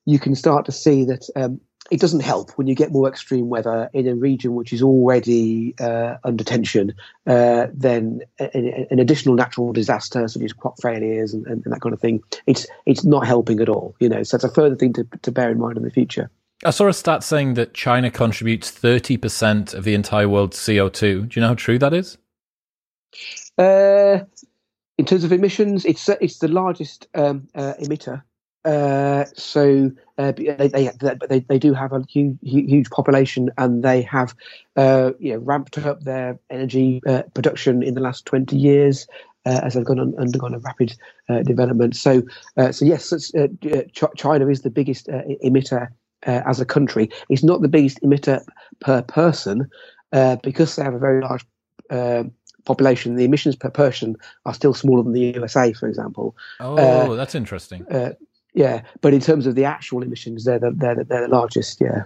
you 0.05 0.19
can 0.19 0.35
start 0.35 0.65
to 0.65 0.71
see 0.71 1.05
that 1.05 1.27
um, 1.35 1.59
it 1.91 1.99
doesn't 1.99 2.21
help 2.21 2.51
when 2.51 2.67
you 2.67 2.73
get 2.73 2.91
more 2.91 3.07
extreme 3.07 3.49
weather 3.49 3.89
in 3.93 4.07
a 4.07 4.15
region 4.15 4.55
which 4.55 4.73
is 4.73 4.81
already 4.81 5.75
uh, 5.79 6.15
under 6.23 6.43
tension. 6.43 6.93
Uh, 7.27 7.67
then 7.73 8.21
an 8.39 8.99
additional 8.99 9.35
natural 9.35 9.71
disaster, 9.71 10.27
such 10.27 10.41
as 10.41 10.53
crop 10.53 10.81
failures 10.81 11.33
and, 11.33 11.45
and, 11.45 11.63
and, 11.63 11.73
that 11.73 11.81
kind 11.81 11.93
of 11.93 12.01
thing, 12.01 12.23
it's 12.47 12.65
it's 12.85 13.03
not 13.03 13.27
helping 13.27 13.59
at 13.59 13.69
all. 13.69 13.95
You 13.99 14.09
know, 14.09 14.23
so 14.23 14.35
it's 14.35 14.43
a 14.43 14.49
further 14.49 14.75
thing 14.75 14.93
to, 14.93 15.07
to 15.21 15.31
bear 15.31 15.51
in 15.51 15.59
mind 15.59 15.77
in 15.77 15.83
the 15.83 15.91
future. 15.91 16.29
I 16.63 16.71
saw 16.71 16.87
a 16.87 16.93
stat 16.93 17.23
saying 17.23 17.53
that 17.55 17.73
China 17.73 18.09
contributes 18.09 18.71
thirty 18.71 19.17
percent 19.17 19.73
of 19.73 19.83
the 19.83 19.93
entire 19.93 20.27
world's 20.27 20.63
CO 20.63 20.89
two. 20.89 21.25
Do 21.25 21.39
you 21.39 21.41
know 21.41 21.49
how 21.49 21.55
true 21.55 21.77
that 21.79 21.93
is? 21.93 22.17
Uh, 23.57 24.19
in 24.97 25.05
terms 25.05 25.23
of 25.23 25.31
emissions, 25.31 25.85
it's 25.85 26.09
it's 26.09 26.39
the 26.39 26.47
largest 26.47 27.07
um, 27.13 27.47
uh, 27.53 27.73
emitter 27.79 28.23
uh, 28.65 29.25
so 29.35 29.91
uh, 30.17 30.31
they, 30.31 30.67
they, 30.67 30.91
they, 31.29 31.39
they 31.39 31.59
do 31.59 31.73
have 31.73 31.93
a 31.93 32.03
huge, 32.09 32.37
huge 32.41 32.89
population 32.89 33.51
and 33.59 33.83
they 33.83 34.01
have 34.01 34.35
uh, 34.75 35.11
you 35.19 35.33
know, 35.33 35.39
ramped 35.39 35.77
up 35.77 36.01
their 36.01 36.39
energy 36.49 36.99
uh, 37.07 37.21
production 37.35 37.83
in 37.83 37.93
the 37.93 38.01
last 38.01 38.25
20 38.25 38.55
years 38.55 39.07
uh, 39.45 39.61
as 39.63 39.75
they've 39.75 39.85
gone 39.85 39.99
on, 39.99 40.15
undergone 40.17 40.55
a 40.55 40.59
rapid 40.59 40.95
development. 41.43 41.95
So, 41.95 42.23
so 42.71 42.85
yes, 42.85 43.13
China 43.93 44.47
is 44.47 44.61
the 44.61 44.71
biggest 44.71 45.07
emitter 45.07 45.89
as 46.23 46.59
a 46.59 46.65
country. 46.65 47.11
It's 47.29 47.43
not 47.43 47.61
the 47.61 47.67
biggest 47.67 48.01
emitter 48.01 48.43
per 48.79 49.03
person 49.03 49.69
because 50.41 50.75
they 50.75 50.83
have 50.83 50.95
a 50.95 50.99
very 50.99 51.21
large 51.21 51.45
population, 52.65 53.15
the 53.15 53.25
emissions 53.25 53.55
per 53.55 53.69
person 53.69 54.15
are 54.47 54.53
still 54.55 54.73
smaller 54.73 55.03
than 55.03 55.13
the 55.13 55.33
USA, 55.35 55.71
for 55.73 55.87
example. 55.87 56.35
Oh, 56.59 56.77
uh, 56.77 57.15
that's 57.15 57.35
interesting. 57.35 57.85
Uh, 57.87 58.13
yeah, 58.55 58.81
but 59.01 59.13
in 59.13 59.19
terms 59.19 59.45
of 59.45 59.55
the 59.55 59.65
actual 59.65 60.01
emissions, 60.01 60.45
they're 60.45 60.59
the, 60.59 60.71
they're 60.71 60.95
the, 60.95 61.03
they're 61.03 61.27
the 61.27 61.35
largest. 61.35 61.79
Yeah. 61.79 62.05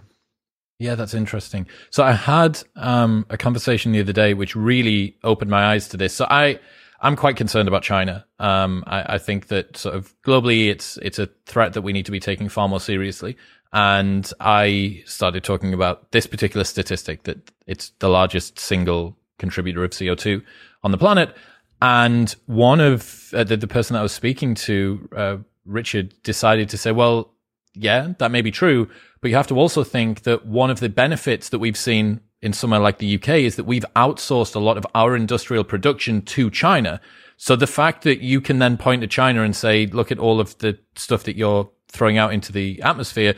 Yeah, 0.79 0.95
that's 0.95 1.13
interesting. 1.13 1.67
So 1.89 2.03
I 2.03 2.13
had 2.13 2.61
um, 2.75 3.25
a 3.29 3.37
conversation 3.37 3.91
the 3.91 3.99
other 3.99 4.13
day 4.13 4.33
which 4.33 4.55
really 4.55 5.17
opened 5.23 5.51
my 5.51 5.65
eyes 5.73 5.87
to 5.89 5.97
this. 5.97 6.13
So 6.13 6.25
I 6.29 6.59
I'm 7.01 7.15
quite 7.15 7.37
concerned 7.37 7.67
about 7.67 7.83
China. 7.83 8.25
Um, 8.39 8.83
I, 8.87 9.15
I, 9.15 9.17
think 9.19 9.47
that 9.47 9.77
sort 9.77 9.95
of 9.95 10.13
globally, 10.21 10.69
it's 10.69 10.97
it's 10.97 11.19
a 11.19 11.29
threat 11.45 11.73
that 11.73 11.81
we 11.81 11.93
need 11.93 12.05
to 12.05 12.11
be 12.11 12.19
taking 12.19 12.49
far 12.49 12.67
more 12.67 12.79
seriously. 12.79 13.37
And 13.71 14.29
I 14.39 15.03
started 15.05 15.43
talking 15.43 15.73
about 15.73 16.11
this 16.11 16.27
particular 16.27 16.63
statistic 16.63 17.23
that 17.23 17.51
it's 17.67 17.91
the 17.99 18.09
largest 18.09 18.59
single 18.59 19.15
contributor 19.37 19.83
of 19.83 19.91
CO2 19.91 20.43
on 20.83 20.91
the 20.91 20.97
planet. 20.97 21.35
And 21.81 22.35
one 22.47 22.81
of 22.81 23.33
uh, 23.33 23.43
the, 23.43 23.55
the 23.55 23.67
person 23.67 23.93
that 23.93 23.99
I 23.99 24.03
was 24.03 24.11
speaking 24.11 24.55
to 24.55 25.09
uh, 25.15 25.37
Richard 25.65 26.13
decided 26.23 26.69
to 26.69 26.77
say, 26.77 26.91
well, 26.91 27.33
yeah, 27.73 28.13
that 28.19 28.31
may 28.31 28.41
be 28.41 28.51
true, 28.51 28.89
but 29.21 29.29
you 29.29 29.35
have 29.35 29.47
to 29.47 29.59
also 29.59 29.83
think 29.83 30.23
that 30.23 30.45
one 30.45 30.69
of 30.69 30.79
the 30.79 30.89
benefits 30.89 31.49
that 31.49 31.59
we've 31.59 31.77
seen 31.77 32.21
in 32.41 32.53
somewhere 32.53 32.79
like 32.79 32.99
the 32.99 33.15
UK 33.15 33.29
is 33.29 33.55
that 33.57 33.65
we've 33.65 33.85
outsourced 33.95 34.55
a 34.55 34.59
lot 34.59 34.77
of 34.77 34.85
our 34.95 35.15
industrial 35.15 35.63
production 35.63 36.21
to 36.21 36.49
China. 36.49 37.01
So 37.37 37.55
the 37.55 37.67
fact 37.67 38.03
that 38.03 38.21
you 38.21 38.41
can 38.41 38.59
then 38.59 38.77
point 38.77 39.01
to 39.01 39.07
China 39.07 39.43
and 39.43 39.55
say, 39.55 39.85
look 39.87 40.11
at 40.11 40.19
all 40.19 40.39
of 40.39 40.57
the 40.59 40.77
stuff 40.95 41.23
that 41.23 41.35
you're 41.35 41.69
throwing 41.89 42.17
out 42.17 42.33
into 42.33 42.51
the 42.51 42.81
atmosphere 42.81 43.35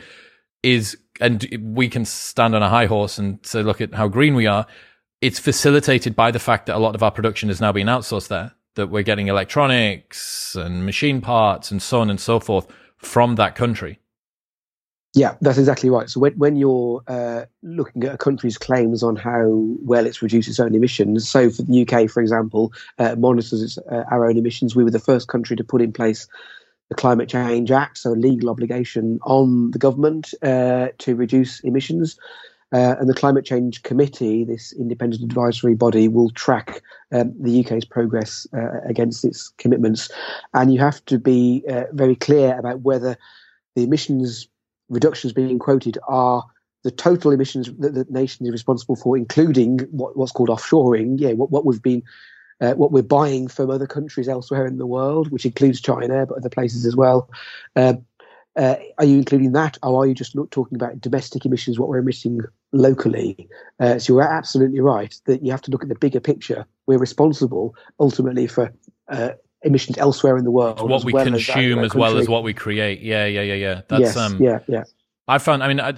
is, 0.62 0.96
and 1.20 1.46
we 1.60 1.88
can 1.88 2.04
stand 2.04 2.54
on 2.54 2.62
a 2.62 2.68
high 2.68 2.86
horse 2.86 3.18
and 3.18 3.38
say, 3.44 3.62
look 3.62 3.80
at 3.80 3.94
how 3.94 4.08
green 4.08 4.34
we 4.34 4.46
are. 4.46 4.66
It's 5.20 5.38
facilitated 5.38 6.16
by 6.16 6.30
the 6.30 6.38
fact 6.38 6.66
that 6.66 6.76
a 6.76 6.78
lot 6.78 6.94
of 6.94 7.02
our 7.02 7.10
production 7.10 7.50
is 7.50 7.60
now 7.60 7.72
being 7.72 7.86
outsourced 7.86 8.28
there 8.28 8.52
that 8.74 8.88
we're 8.88 9.02
getting 9.02 9.28
electronics 9.28 10.54
and 10.54 10.86
machine 10.86 11.20
parts 11.20 11.70
and 11.70 11.82
so 11.82 12.00
on 12.00 12.10
and 12.10 12.20
so 12.20 12.40
forth 12.40 12.66
from 12.96 13.36
that 13.36 13.54
country. 13.54 13.98
Yeah, 15.14 15.36
that's 15.42 15.58
exactly 15.58 15.90
right. 15.90 16.08
So 16.08 16.20
when, 16.20 16.32
when 16.38 16.56
you're 16.56 17.02
uh, 17.06 17.44
looking 17.62 18.04
at 18.04 18.14
a 18.14 18.18
country's 18.18 18.56
claims 18.56 19.02
on 19.02 19.14
how 19.14 19.44
well 19.82 20.06
it's 20.06 20.22
reduced 20.22 20.48
its 20.48 20.58
own 20.58 20.74
emissions, 20.74 21.28
so 21.28 21.50
for 21.50 21.62
the 21.62 21.82
UK, 21.82 22.08
for 22.08 22.22
example, 22.22 22.72
uh, 22.98 23.14
monitors 23.16 23.60
its, 23.60 23.78
uh, 23.90 24.04
our 24.10 24.26
own 24.26 24.38
emissions. 24.38 24.74
We 24.74 24.84
were 24.84 24.90
the 24.90 24.98
first 24.98 25.28
country 25.28 25.54
to 25.56 25.64
put 25.64 25.82
in 25.82 25.92
place 25.92 26.26
the 26.88 26.94
Climate 26.94 27.28
Change 27.28 27.70
Act, 27.70 27.98
so 27.98 28.12
a 28.12 28.14
legal 28.14 28.48
obligation 28.48 29.18
on 29.22 29.70
the 29.72 29.78
government 29.78 30.32
uh, 30.42 30.88
to 30.98 31.14
reduce 31.14 31.60
emissions. 31.60 32.18
Uh, 32.72 32.96
and 32.98 33.08
the 33.08 33.14
Climate 33.14 33.44
Change 33.44 33.82
Committee, 33.82 34.44
this 34.44 34.72
independent 34.72 35.22
advisory 35.22 35.74
body, 35.74 36.08
will 36.08 36.30
track 36.30 36.82
um, 37.12 37.34
the 37.40 37.64
UK's 37.64 37.84
progress 37.84 38.46
uh, 38.54 38.80
against 38.88 39.24
its 39.24 39.48
commitments. 39.58 40.10
And 40.54 40.72
you 40.72 40.80
have 40.80 41.04
to 41.06 41.18
be 41.18 41.64
uh, 41.68 41.84
very 41.92 42.16
clear 42.16 42.58
about 42.58 42.80
whether 42.80 43.16
the 43.74 43.84
emissions 43.84 44.48
reductions 44.88 45.32
being 45.32 45.58
quoted 45.58 45.98
are 46.08 46.44
the 46.84 46.90
total 46.90 47.30
emissions 47.30 47.70
that 47.78 47.94
the 47.94 48.06
nation 48.10 48.46
is 48.46 48.52
responsible 48.52 48.96
for, 48.96 49.16
including 49.16 49.78
what, 49.90 50.16
what's 50.16 50.32
called 50.32 50.48
offshoring, 50.48 51.14
yeah, 51.18 51.32
what, 51.32 51.50
what 51.50 51.64
we've 51.64 51.82
been 51.82 52.02
uh, 52.60 52.74
what 52.74 52.92
we're 52.92 53.02
buying 53.02 53.48
from 53.48 53.70
other 53.70 53.88
countries 53.88 54.28
elsewhere 54.28 54.66
in 54.66 54.78
the 54.78 54.86
world, 54.86 55.32
which 55.32 55.44
includes 55.44 55.80
China, 55.80 56.24
but 56.26 56.38
other 56.38 56.48
places 56.48 56.86
as 56.86 56.94
well. 56.94 57.28
Uh, 57.74 57.94
uh, 58.54 58.76
are 58.98 59.04
you 59.04 59.16
including 59.16 59.52
that, 59.52 59.78
or 59.82 60.02
are 60.02 60.06
you 60.06 60.14
just 60.14 60.36
not 60.36 60.50
talking 60.50 60.76
about 60.76 61.00
domestic 61.00 61.44
emissions, 61.44 61.78
what 61.78 61.88
we're 61.88 61.98
emitting 61.98 62.40
locally? 62.72 63.48
Uh, 63.78 63.98
so 63.98 64.14
you're 64.14 64.22
absolutely 64.22 64.80
right 64.80 65.14
that 65.26 65.44
you 65.44 65.50
have 65.50 65.62
to 65.62 65.70
look 65.70 65.82
at 65.82 65.88
the 65.88 65.94
bigger 65.94 66.20
picture. 66.20 66.66
We're 66.86 66.98
responsible 66.98 67.74
ultimately 68.00 68.46
for 68.46 68.72
uh, 69.08 69.30
emissions 69.62 69.98
elsewhere 69.98 70.36
in 70.36 70.44
the 70.44 70.50
world. 70.50 70.80
what 70.88 71.04
we 71.04 71.12
well 71.12 71.24
consume 71.24 71.80
as, 71.80 71.92
as 71.92 71.94
well 71.94 72.18
as 72.18 72.28
what 72.28 72.42
we 72.42 72.54
create. 72.54 73.00
Yeah, 73.00 73.26
yeah, 73.26 73.42
yeah, 73.42 73.54
yeah. 73.54 73.80
That's 73.88 74.00
yes, 74.00 74.16
um, 74.16 74.42
yeah, 74.42 74.60
yeah. 74.68 74.84
I 75.28 75.38
found. 75.38 75.62
I 75.62 75.68
mean, 75.68 75.80
I, 75.80 75.94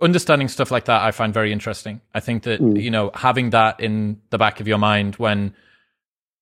understanding 0.00 0.48
stuff 0.48 0.70
like 0.70 0.86
that, 0.86 1.02
I 1.02 1.10
find 1.10 1.34
very 1.34 1.52
interesting. 1.52 2.00
I 2.14 2.20
think 2.20 2.44
that 2.44 2.60
mm. 2.60 2.80
you 2.80 2.90
know 2.90 3.10
having 3.14 3.50
that 3.50 3.80
in 3.80 4.20
the 4.30 4.38
back 4.38 4.60
of 4.60 4.68
your 4.68 4.78
mind 4.78 5.16
when 5.16 5.54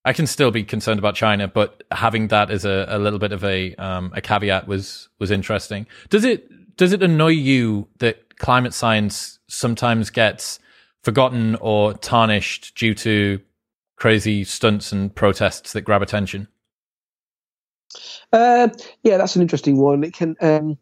I 0.05 0.13
can 0.13 0.27
still 0.27 0.51
be 0.51 0.65
concerned 0.65 0.99
about 0.99 1.15
China, 1.15 1.49
but 1.49 1.83
having 1.91 2.29
that 2.29 2.51
as 2.51 2.65
a, 2.65 2.87
a 2.89 2.99
little 2.99 3.19
bit 3.19 3.33
of 3.33 3.45
a 3.45 3.75
um, 3.77 4.13
a 4.15 4.21
caveat 4.21 4.67
was 4.67 5.09
was 5.19 5.31
interesting. 5.31 5.87
Does 6.09 6.25
it 6.25 6.77
does 6.77 6.93
it 6.93 7.03
annoy 7.03 7.29
you 7.29 7.89
that 7.99 8.28
climate 8.39 8.75
science 8.75 9.39
sometimes 9.49 10.11
gets 10.11 10.59
forgotten 11.03 11.57
or 11.57 11.95
tarnished 11.95 12.75
due 12.77 12.95
to 12.95 13.41
crazy 13.97 14.45
stunts 14.45 14.93
and 14.93 15.15
protests 15.15 15.73
that 15.73 15.83
grab 15.83 16.03
attention? 16.03 16.49
Uh, 18.33 18.69
yeah, 19.03 19.17
that's 19.17 19.37
an 19.37 19.43
interesting 19.43 19.79
one. 19.79 20.05
It 20.05 20.13
can. 20.13 20.37
Um, 20.41 20.79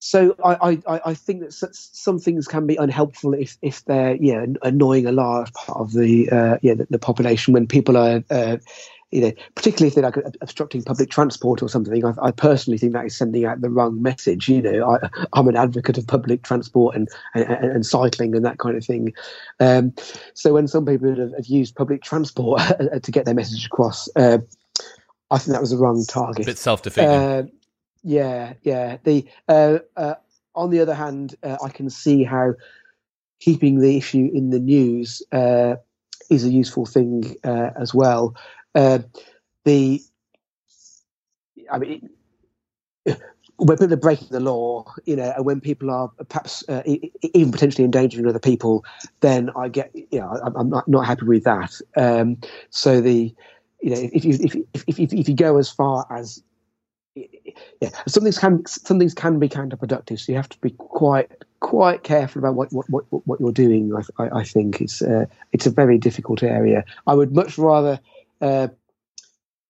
so 0.00 0.34
I, 0.42 0.80
I, 0.86 1.00
I 1.06 1.14
think 1.14 1.40
that 1.40 1.52
some 1.52 2.18
things 2.18 2.48
can 2.48 2.66
be 2.66 2.76
unhelpful 2.76 3.34
if, 3.34 3.58
if 3.60 3.84
they're 3.84 4.16
yeah 4.16 4.46
annoying 4.62 5.06
a 5.06 5.12
large 5.12 5.52
part 5.52 5.78
of 5.78 5.92
the 5.92 6.28
uh, 6.30 6.56
yeah 6.62 6.74
the, 6.74 6.86
the, 6.88 6.98
population 6.98 7.52
when 7.52 7.66
people 7.66 7.98
are 7.98 8.24
uh, 8.30 8.56
you 9.10 9.20
know 9.20 9.32
particularly 9.54 9.88
if 9.88 9.94
they're 9.94 10.04
like 10.04 10.16
obstructing 10.40 10.82
public 10.82 11.10
transport 11.10 11.62
or 11.62 11.68
something. 11.68 12.04
I, 12.04 12.12
I, 12.22 12.30
personally 12.30 12.78
think 12.78 12.92
that 12.92 13.06
is 13.06 13.16
sending 13.16 13.44
out 13.44 13.60
the 13.60 13.70
wrong 13.70 14.00
message. 14.00 14.48
You 14.48 14.62
know, 14.62 14.98
I, 15.32 15.38
am 15.38 15.48
an 15.48 15.56
advocate 15.56 15.98
of 15.98 16.06
public 16.06 16.42
transport 16.42 16.96
and, 16.96 17.08
and, 17.34 17.44
and 17.44 17.86
cycling 17.86 18.34
and 18.34 18.44
that 18.44 18.58
kind 18.58 18.76
of 18.76 18.84
thing. 18.84 19.12
Um, 19.58 19.94
so 20.34 20.54
when 20.54 20.68
some 20.68 20.86
people 20.86 21.08
have, 21.14 21.32
have 21.34 21.46
used 21.46 21.74
public 21.74 22.02
transport 22.02 22.60
to 23.02 23.10
get 23.10 23.24
their 23.24 23.34
message 23.34 23.66
across. 23.66 24.08
Uh, 24.14 24.38
I 25.30 25.38
think 25.38 25.52
that 25.52 25.60
was 25.60 25.70
the 25.70 25.76
wrong 25.76 26.04
target. 26.06 26.44
A 26.44 26.50
bit 26.50 26.58
self-defeating. 26.58 27.08
Uh, 27.08 27.42
yeah, 28.02 28.54
yeah. 28.62 28.96
The 29.04 29.26
uh, 29.48 29.78
uh, 29.96 30.14
on 30.54 30.70
the 30.70 30.80
other 30.80 30.94
hand, 30.94 31.36
uh, 31.42 31.56
I 31.62 31.68
can 31.68 31.90
see 31.90 32.24
how 32.24 32.54
keeping 33.40 33.80
the 33.80 33.96
issue 33.96 34.30
in 34.32 34.50
the 34.50 34.58
news 34.58 35.22
uh, 35.32 35.76
is 36.30 36.44
a 36.44 36.50
useful 36.50 36.86
thing 36.86 37.36
uh, 37.44 37.70
as 37.76 37.94
well. 37.94 38.34
Uh, 38.74 39.00
the, 39.64 40.00
I 41.70 41.78
mean. 41.78 42.10
when 43.60 43.76
people 43.76 43.92
are 43.92 43.96
breaking 43.96 44.28
the 44.30 44.40
law, 44.40 44.84
you 45.04 45.16
know, 45.16 45.32
and 45.36 45.44
when 45.44 45.60
people 45.60 45.90
are 45.90 46.08
perhaps 46.28 46.66
uh, 46.68 46.82
even 47.34 47.52
potentially 47.52 47.84
endangering 47.84 48.26
other 48.26 48.38
people, 48.38 48.84
then 49.20 49.50
I 49.54 49.68
get, 49.68 49.90
you 49.94 50.18
know, 50.18 50.30
I'm, 50.56 50.70
not, 50.70 50.88
not 50.88 51.06
happy 51.06 51.26
with 51.26 51.44
that. 51.44 51.78
Um, 51.96 52.38
so 52.70 53.00
the, 53.02 53.34
you 53.82 53.90
know, 53.90 54.08
if 54.12 54.24
you 54.24 54.32
if, 54.40 54.54
if 54.54 54.98
if 55.00 55.12
if 55.12 55.28
you 55.28 55.34
go 55.34 55.58
as 55.58 55.70
far 55.70 56.06
as 56.10 56.42
yeah, 57.14 57.90
some 58.06 58.22
things 58.22 58.38
can 58.38 58.64
some 58.66 58.98
things 58.98 59.14
can 59.14 59.38
be 59.38 59.48
counterproductive. 59.48 60.20
So 60.20 60.32
you 60.32 60.36
have 60.36 60.48
to 60.50 60.58
be 60.60 60.70
quite 60.70 61.30
quite 61.60 62.02
careful 62.02 62.40
about 62.40 62.54
what 62.54 62.72
what 62.72 62.86
what, 63.10 63.26
what 63.26 63.40
you're 63.40 63.52
doing. 63.52 63.92
I, 63.94 64.22
I, 64.22 64.38
I 64.40 64.44
think 64.44 64.80
it's 64.80 65.02
uh, 65.02 65.26
it's 65.52 65.66
a 65.66 65.70
very 65.70 65.98
difficult 65.98 66.42
area. 66.42 66.84
I 67.06 67.14
would 67.14 67.34
much 67.34 67.58
rather 67.58 68.00
uh, 68.40 68.68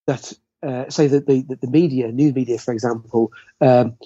that 0.06 0.32
uh, 0.62 0.88
say 0.90 1.06
that 1.06 1.26
the, 1.26 1.42
the 1.42 1.66
media, 1.68 2.10
news 2.12 2.34
media, 2.34 2.58
for 2.58 2.72
example, 2.72 3.32
um, 3.60 3.96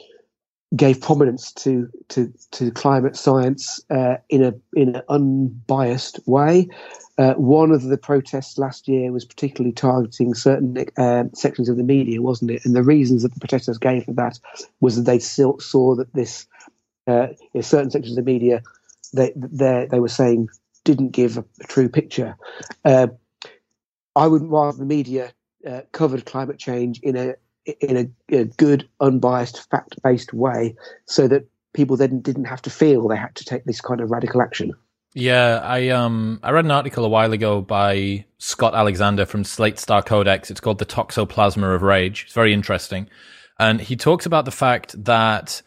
gave 0.77 1.01
prominence 1.01 1.53
to 1.53 1.89
to 2.09 2.33
to 2.51 2.71
climate 2.71 3.17
science 3.17 3.81
uh, 3.91 4.17
in 4.29 4.43
a 4.43 4.55
in 4.75 4.97
an 4.97 5.03
unbiased 5.09 6.21
way. 6.27 6.69
Uh, 7.17 7.35
one 7.35 7.71
of 7.71 7.85
the 7.85 7.97
protests 7.97 8.59
last 8.59 8.89
year 8.89 9.13
was 9.13 9.25
particularly 9.25 9.73
targeting 9.73 10.35
certain 10.35 10.85
uh, 10.97 11.25
sections 11.33 11.69
of 11.69 11.77
the 11.77 11.85
media, 11.85 12.21
wasn't 12.21 12.51
it? 12.51 12.65
And 12.65 12.75
the 12.75 12.83
reasons 12.83 13.23
that 13.23 13.33
the 13.33 13.41
protesters 13.41 13.79
gave 13.79 14.05
for 14.05 14.15
that 14.15 14.41
was 14.81 14.97
that 14.97 15.03
they 15.03 15.21
still 15.21 15.61
saw 15.61 15.95
that 15.95 16.13
this 16.13 16.47
uh, 17.07 17.29
in 17.53 17.63
certain 17.63 17.91
sections 17.91 18.19
of 18.19 18.25
the 18.25 18.33
media 18.33 18.63
they 19.13 19.33
they 19.37 19.87
they 19.91 20.01
were 20.01 20.09
saying 20.09 20.49
didn't 20.83 21.11
give 21.11 21.39
a, 21.39 21.45
a 21.61 21.65
true 21.65 21.89
picture. 21.89 22.37
Uh, 22.85 23.09
I 24.17 24.27
would 24.27 24.43
rather 24.43 24.79
the 24.79 24.85
media 24.85 25.33
uh, 25.69 25.83
covered 25.93 26.27
climate 26.27 26.59
change 26.59 27.01
in 27.01 27.17
a 27.17 27.35
in 27.81 27.97
a, 28.31 28.37
a 28.37 28.45
good, 28.45 28.87
unbiased, 29.01 29.71
fact 29.71 30.01
based 30.03 30.35
way 30.35 30.77
so 31.07 31.27
that 31.29 31.47
people 31.73 31.97
then 31.97 32.21
didn't 32.21 32.45
have 32.45 32.61
to 32.63 32.71
feel 32.71 33.09
they 33.09 33.17
had 33.17 33.35
to 33.37 33.45
take 33.45 33.65
this 33.65 33.81
kind 33.81 34.01
of 34.01 34.11
radical 34.11 34.43
action. 34.43 34.73
Yeah, 35.15 35.61
I 35.63 35.91
um 35.91 36.41
I 36.43 36.51
read 36.51 36.65
an 36.65 36.73
article 36.73 37.05
a 37.05 37.09
while 37.09 37.33
ago 37.33 37.61
by 37.61 38.25
Scott 38.39 38.75
Alexander 38.75 39.25
from 39.25 39.45
Slate 39.45 39.79
Star 39.79 40.03
Codex. 40.03 40.51
It's 40.51 40.61
called 40.61 40.79
The 40.79 40.87
Toxoplasma 40.87 41.75
of 41.75 41.83
Rage. 41.83 42.25
It's 42.25 42.35
very 42.35 42.53
interesting. 42.53 43.09
And 43.59 43.81
he 43.81 43.95
talks 43.95 44.27
about 44.27 44.45
the 44.45 44.51
fact 44.51 45.05
that 45.05 45.63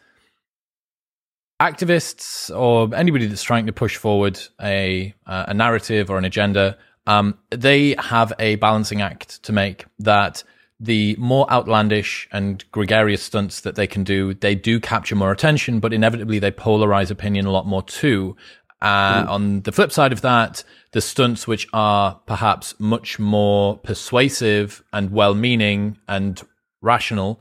activists 1.60 2.54
or 2.54 2.94
anybody 2.94 3.26
that's 3.26 3.42
trying 3.42 3.66
to 3.66 3.72
push 3.72 3.96
forward 3.96 4.38
a 4.60 5.14
uh, 5.26 5.46
a 5.48 5.54
narrative 5.54 6.10
or 6.10 6.18
an 6.18 6.26
agenda, 6.26 6.76
um, 7.08 7.38
they 7.50 7.96
have 7.98 8.34
a 8.38 8.56
balancing 8.56 9.00
act 9.00 9.42
to 9.44 9.52
make 9.52 9.86
that 9.98 10.44
the 10.78 11.16
more 11.16 11.50
outlandish 11.50 12.28
and 12.30 12.64
gregarious 12.70 13.22
stunts 13.22 13.62
that 13.62 13.76
they 13.76 13.86
can 13.86 14.04
do, 14.04 14.34
they 14.34 14.54
do 14.54 14.78
capture 14.78 15.16
more 15.16 15.32
attention, 15.32 15.80
but 15.80 15.94
inevitably 15.94 16.38
they 16.38 16.52
polarize 16.52 17.10
opinion 17.10 17.46
a 17.46 17.50
lot 17.50 17.66
more 17.66 17.82
too. 17.82 18.36
Uh, 18.82 19.24
mm. 19.24 19.28
On 19.28 19.60
the 19.62 19.72
flip 19.72 19.90
side 19.90 20.12
of 20.12 20.20
that, 20.20 20.62
the 20.92 21.00
stunts 21.00 21.48
which 21.48 21.66
are 21.72 22.20
perhaps 22.26 22.78
much 22.78 23.18
more 23.18 23.78
persuasive 23.78 24.84
and 24.92 25.10
well 25.10 25.34
meaning 25.34 25.96
and 26.06 26.42
rational 26.82 27.40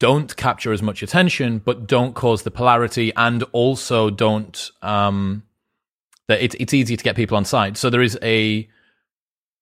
don't 0.00 0.36
capture 0.36 0.72
as 0.72 0.82
much 0.82 1.00
attention, 1.00 1.58
but 1.58 1.86
don't 1.86 2.14
cause 2.14 2.42
the 2.42 2.50
polarity 2.50 3.12
and 3.16 3.44
also 3.52 4.10
don't, 4.10 4.70
um, 4.82 5.44
that 6.28 6.42
it, 6.42 6.54
it's 6.58 6.74
easy 6.74 6.96
to 6.96 7.04
get 7.04 7.16
people 7.16 7.36
on 7.36 7.44
side. 7.44 7.76
So 7.76 7.90
there 7.90 8.02
is 8.02 8.18
a 8.22 8.68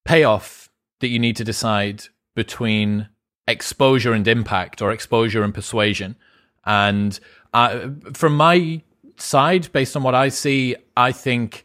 payoff 0.04 0.70
that 1.00 1.08
you 1.08 1.18
need 1.18 1.36
to 1.36 1.44
decide 1.44 2.04
between 2.34 3.08
exposure 3.46 4.12
and 4.12 4.26
impact 4.26 4.80
or 4.80 4.92
exposure 4.92 5.42
and 5.42 5.52
persuasion. 5.52 6.16
And 6.64 7.18
uh, 7.52 7.88
from 8.12 8.36
my 8.36 8.82
side, 9.16 9.70
based 9.72 9.96
on 9.96 10.02
what 10.02 10.14
I 10.14 10.28
see, 10.28 10.76
I 10.96 11.12
think 11.12 11.64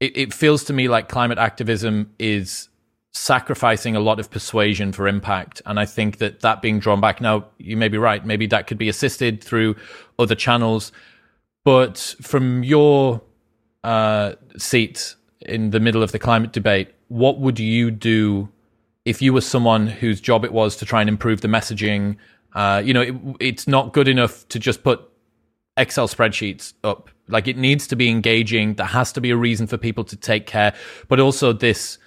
it, 0.00 0.16
it 0.16 0.34
feels 0.34 0.64
to 0.64 0.72
me 0.72 0.88
like 0.88 1.08
climate 1.08 1.38
activism 1.38 2.12
is 2.18 2.68
sacrificing 3.12 3.96
a 3.96 4.00
lot 4.00 4.20
of 4.20 4.30
persuasion 4.30 4.92
for 4.92 5.08
impact. 5.08 5.60
And 5.66 5.80
I 5.80 5.86
think 5.86 6.18
that 6.18 6.40
that 6.40 6.62
being 6.62 6.78
drawn 6.78 7.00
back 7.00 7.20
now, 7.20 7.46
you 7.58 7.76
may 7.76 7.88
be 7.88 7.98
right. 7.98 8.24
Maybe 8.24 8.46
that 8.46 8.66
could 8.66 8.78
be 8.78 8.88
assisted 8.88 9.42
through 9.42 9.76
other 10.18 10.34
channels. 10.34 10.92
But 11.64 12.14
from 12.22 12.62
your 12.62 13.20
uh, 13.84 14.32
seat 14.56 15.14
in 15.40 15.70
the 15.70 15.80
middle 15.80 16.02
of 16.02 16.12
the 16.12 16.18
climate 16.18 16.52
debate, 16.52 16.88
what 17.08 17.38
would 17.38 17.58
you 17.58 17.90
do 17.90 18.48
if 19.04 19.22
you 19.22 19.32
were 19.32 19.40
someone 19.40 19.86
whose 19.86 20.20
job 20.20 20.44
it 20.44 20.52
was 20.52 20.76
to 20.76 20.84
try 20.84 21.00
and 21.00 21.08
improve 21.08 21.40
the 21.40 21.48
messaging, 21.48 22.16
uh, 22.54 22.82
you 22.84 22.92
know, 22.92 23.00
it, 23.00 23.14
it's 23.40 23.66
not 23.66 23.92
good 23.92 24.08
enough 24.08 24.46
to 24.48 24.58
just 24.58 24.82
put 24.82 25.00
Excel 25.78 26.08
spreadsheets 26.08 26.74
up. 26.84 27.08
Like 27.28 27.46
it 27.48 27.56
needs 27.56 27.86
to 27.86 27.96
be 27.96 28.10
engaging. 28.10 28.74
There 28.74 28.86
has 28.86 29.12
to 29.12 29.20
be 29.20 29.30
a 29.30 29.36
reason 29.36 29.66
for 29.66 29.78
people 29.78 30.04
to 30.04 30.16
take 30.16 30.46
care, 30.46 30.74
but 31.08 31.20
also 31.20 31.52
this 31.52 31.98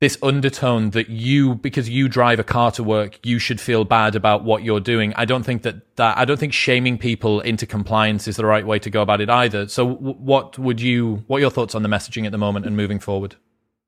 this 0.00 0.16
undertone 0.22 0.90
that 0.90 1.08
you 1.08 1.56
because 1.56 1.88
you 1.88 2.08
drive 2.08 2.38
a 2.38 2.44
car 2.44 2.70
to 2.70 2.84
work 2.84 3.18
you 3.26 3.38
should 3.38 3.60
feel 3.60 3.84
bad 3.84 4.14
about 4.14 4.44
what 4.44 4.62
you're 4.62 4.80
doing 4.80 5.12
i 5.16 5.24
don't 5.24 5.42
think 5.42 5.62
that 5.62 5.96
that 5.96 6.16
i 6.16 6.24
don't 6.24 6.38
think 6.38 6.52
shaming 6.52 6.96
people 6.96 7.40
into 7.40 7.66
compliance 7.66 8.28
is 8.28 8.36
the 8.36 8.46
right 8.46 8.64
way 8.66 8.78
to 8.78 8.90
go 8.90 9.02
about 9.02 9.20
it 9.20 9.28
either 9.28 9.66
so 9.66 9.84
what 9.84 10.56
would 10.58 10.80
you 10.80 11.24
what 11.26 11.38
are 11.38 11.40
your 11.40 11.50
thoughts 11.50 11.74
on 11.74 11.82
the 11.82 11.88
messaging 11.88 12.26
at 12.26 12.32
the 12.32 12.38
moment 12.38 12.64
and 12.64 12.76
moving 12.76 13.00
forward 13.00 13.34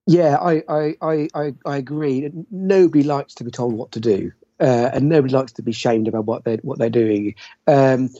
yeah, 0.06 0.38
I, 0.40 0.62
I, 0.68 1.28
I, 1.34 1.54
I 1.64 1.76
agree. 1.76 2.28
Nobody 2.50 3.04
likes 3.04 3.34
to 3.34 3.44
be 3.44 3.52
told 3.52 3.74
what 3.74 3.92
to 3.92 4.00
do, 4.00 4.32
uh, 4.58 4.90
and 4.92 5.08
nobody 5.08 5.32
likes 5.32 5.52
to 5.52 5.62
be 5.62 5.70
shamed 5.70 6.08
about 6.08 6.24
what 6.24 6.42
they're 6.42 6.58
what 6.62 6.78
they're 6.78 6.90
doing. 6.90 7.36
Um, 7.68 8.10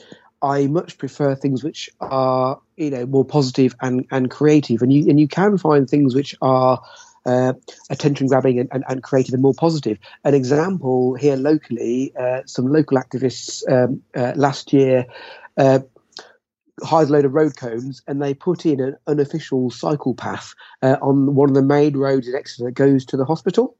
I 0.41 0.67
much 0.67 0.97
prefer 0.97 1.35
things 1.35 1.65
which 1.65 1.89
are 1.99 2.61
you 2.77 2.91
know 2.91 3.05
more 3.05 3.25
positive 3.25 3.75
and, 3.81 4.05
and 4.09 4.31
creative, 4.31 4.81
and 4.81 4.93
you 4.93 5.09
and 5.09 5.19
you 5.19 5.27
can 5.27 5.57
find 5.57 5.89
things 5.89 6.15
which 6.15 6.33
are 6.41 6.81
uh, 7.25 7.53
attention 7.89 8.27
grabbing 8.27 8.59
and, 8.59 8.69
and, 8.71 8.83
and, 8.87 9.03
creative 9.03 9.33
and 9.33 9.43
more 9.43 9.53
positive. 9.53 9.97
An 10.23 10.33
example 10.33 11.15
here 11.15 11.35
locally, 11.35 12.13
uh, 12.19 12.41
some 12.45 12.67
local 12.67 12.97
activists 12.97 13.63
um, 13.71 14.01
uh, 14.15 14.33
last 14.35 14.73
year 14.73 15.05
uh, 15.57 15.79
hired 16.83 17.09
a 17.09 17.11
load 17.11 17.25
of 17.25 17.33
road 17.33 17.55
cones 17.55 18.01
and 18.07 18.21
they 18.21 18.33
put 18.33 18.65
in 18.65 18.79
an 18.79 18.97
unofficial 19.07 19.69
cycle 19.69 20.15
path 20.15 20.53
uh, 20.81 20.97
on 21.01 21.35
one 21.35 21.49
of 21.49 21.55
the 21.55 21.61
main 21.61 21.95
roads 21.95 22.27
in 22.27 22.35
Exeter 22.35 22.65
that 22.65 22.73
goes 22.73 23.05
to 23.05 23.17
the 23.17 23.25
hospital. 23.25 23.77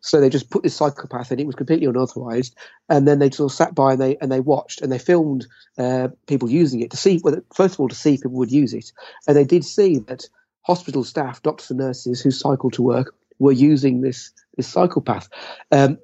So 0.00 0.20
they 0.20 0.28
just 0.28 0.50
put 0.50 0.62
this 0.62 0.76
cycle 0.76 1.08
path 1.08 1.32
in. 1.32 1.40
It 1.40 1.46
was 1.46 1.56
completely 1.56 1.86
unauthorized, 1.86 2.54
and 2.88 3.08
then 3.08 3.18
they 3.18 3.30
sort 3.30 3.50
of 3.50 3.56
sat 3.56 3.74
by 3.74 3.92
and 3.92 4.00
they 4.00 4.16
and 4.18 4.30
they 4.30 4.40
watched 4.40 4.82
and 4.82 4.92
they 4.92 4.98
filmed 4.98 5.46
uh, 5.78 6.08
people 6.26 6.50
using 6.50 6.80
it 6.80 6.90
to 6.90 6.96
see. 6.96 7.20
Well, 7.24 7.40
first 7.52 7.74
of 7.74 7.80
all, 7.80 7.88
to 7.88 7.94
see 7.94 8.14
if 8.14 8.20
people 8.20 8.38
would 8.38 8.52
use 8.52 8.74
it, 8.74 8.92
and 9.26 9.36
they 9.36 9.44
did 9.44 9.64
see 9.64 9.98
that 10.00 10.28
hospital 10.64 11.04
staff, 11.04 11.42
doctors 11.42 11.70
and 11.70 11.78
nurses 11.78 12.20
who 12.20 12.30
cycle 12.30 12.70
to 12.70 12.82
work, 12.82 13.14
were 13.38 13.52
using 13.52 14.00
this 14.00 14.32
this 14.56 14.68
cycle 14.68 15.02
path. 15.02 15.28
Um, 15.70 15.98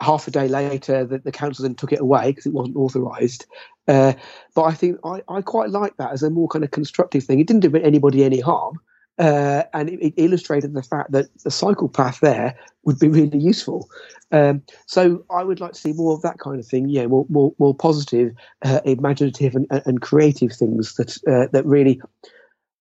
half 0.00 0.28
a 0.28 0.30
day 0.30 0.48
later, 0.48 1.04
the, 1.04 1.18
the 1.18 1.32
council 1.32 1.64
then 1.64 1.74
took 1.74 1.92
it 1.92 2.00
away 2.00 2.30
because 2.30 2.46
it 2.46 2.52
wasn't 2.52 2.76
authorised. 2.76 3.46
Uh, 3.86 4.12
but 4.54 4.64
I 4.64 4.74
think 4.74 4.98
I, 5.04 5.22
I 5.28 5.42
quite 5.42 5.70
like 5.70 5.96
that 5.96 6.12
as 6.12 6.22
a 6.22 6.30
more 6.30 6.48
kind 6.48 6.64
of 6.64 6.70
constructive 6.70 7.24
thing. 7.24 7.40
It 7.40 7.46
didn't 7.46 7.68
do 7.70 7.76
anybody 7.76 8.24
any 8.24 8.40
harm. 8.40 8.78
Uh, 9.18 9.64
and 9.74 9.88
it, 9.88 9.98
it, 10.00 10.14
illustrated 10.16 10.74
the 10.74 10.82
fact 10.82 11.10
that 11.10 11.26
the 11.42 11.50
cycle 11.50 11.88
path 11.88 12.20
there 12.20 12.56
would 12.84 13.00
be 13.00 13.08
really 13.08 13.38
useful. 13.38 13.90
Um, 14.30 14.62
so 14.86 15.24
I 15.28 15.42
would 15.42 15.58
like 15.58 15.72
to 15.72 15.80
see 15.80 15.92
more 15.92 16.14
of 16.14 16.22
that 16.22 16.38
kind 16.38 16.60
of 16.60 16.66
thing. 16.66 16.88
Yeah, 16.88 17.06
more 17.06 17.26
more, 17.28 17.52
more 17.58 17.74
positive, 17.74 18.32
uh, 18.64 18.78
imaginative, 18.84 19.56
and, 19.56 19.66
and 19.70 20.00
creative 20.00 20.52
things 20.52 20.94
that 20.94 21.18
uh, 21.26 21.50
that 21.50 21.66
really 21.66 22.00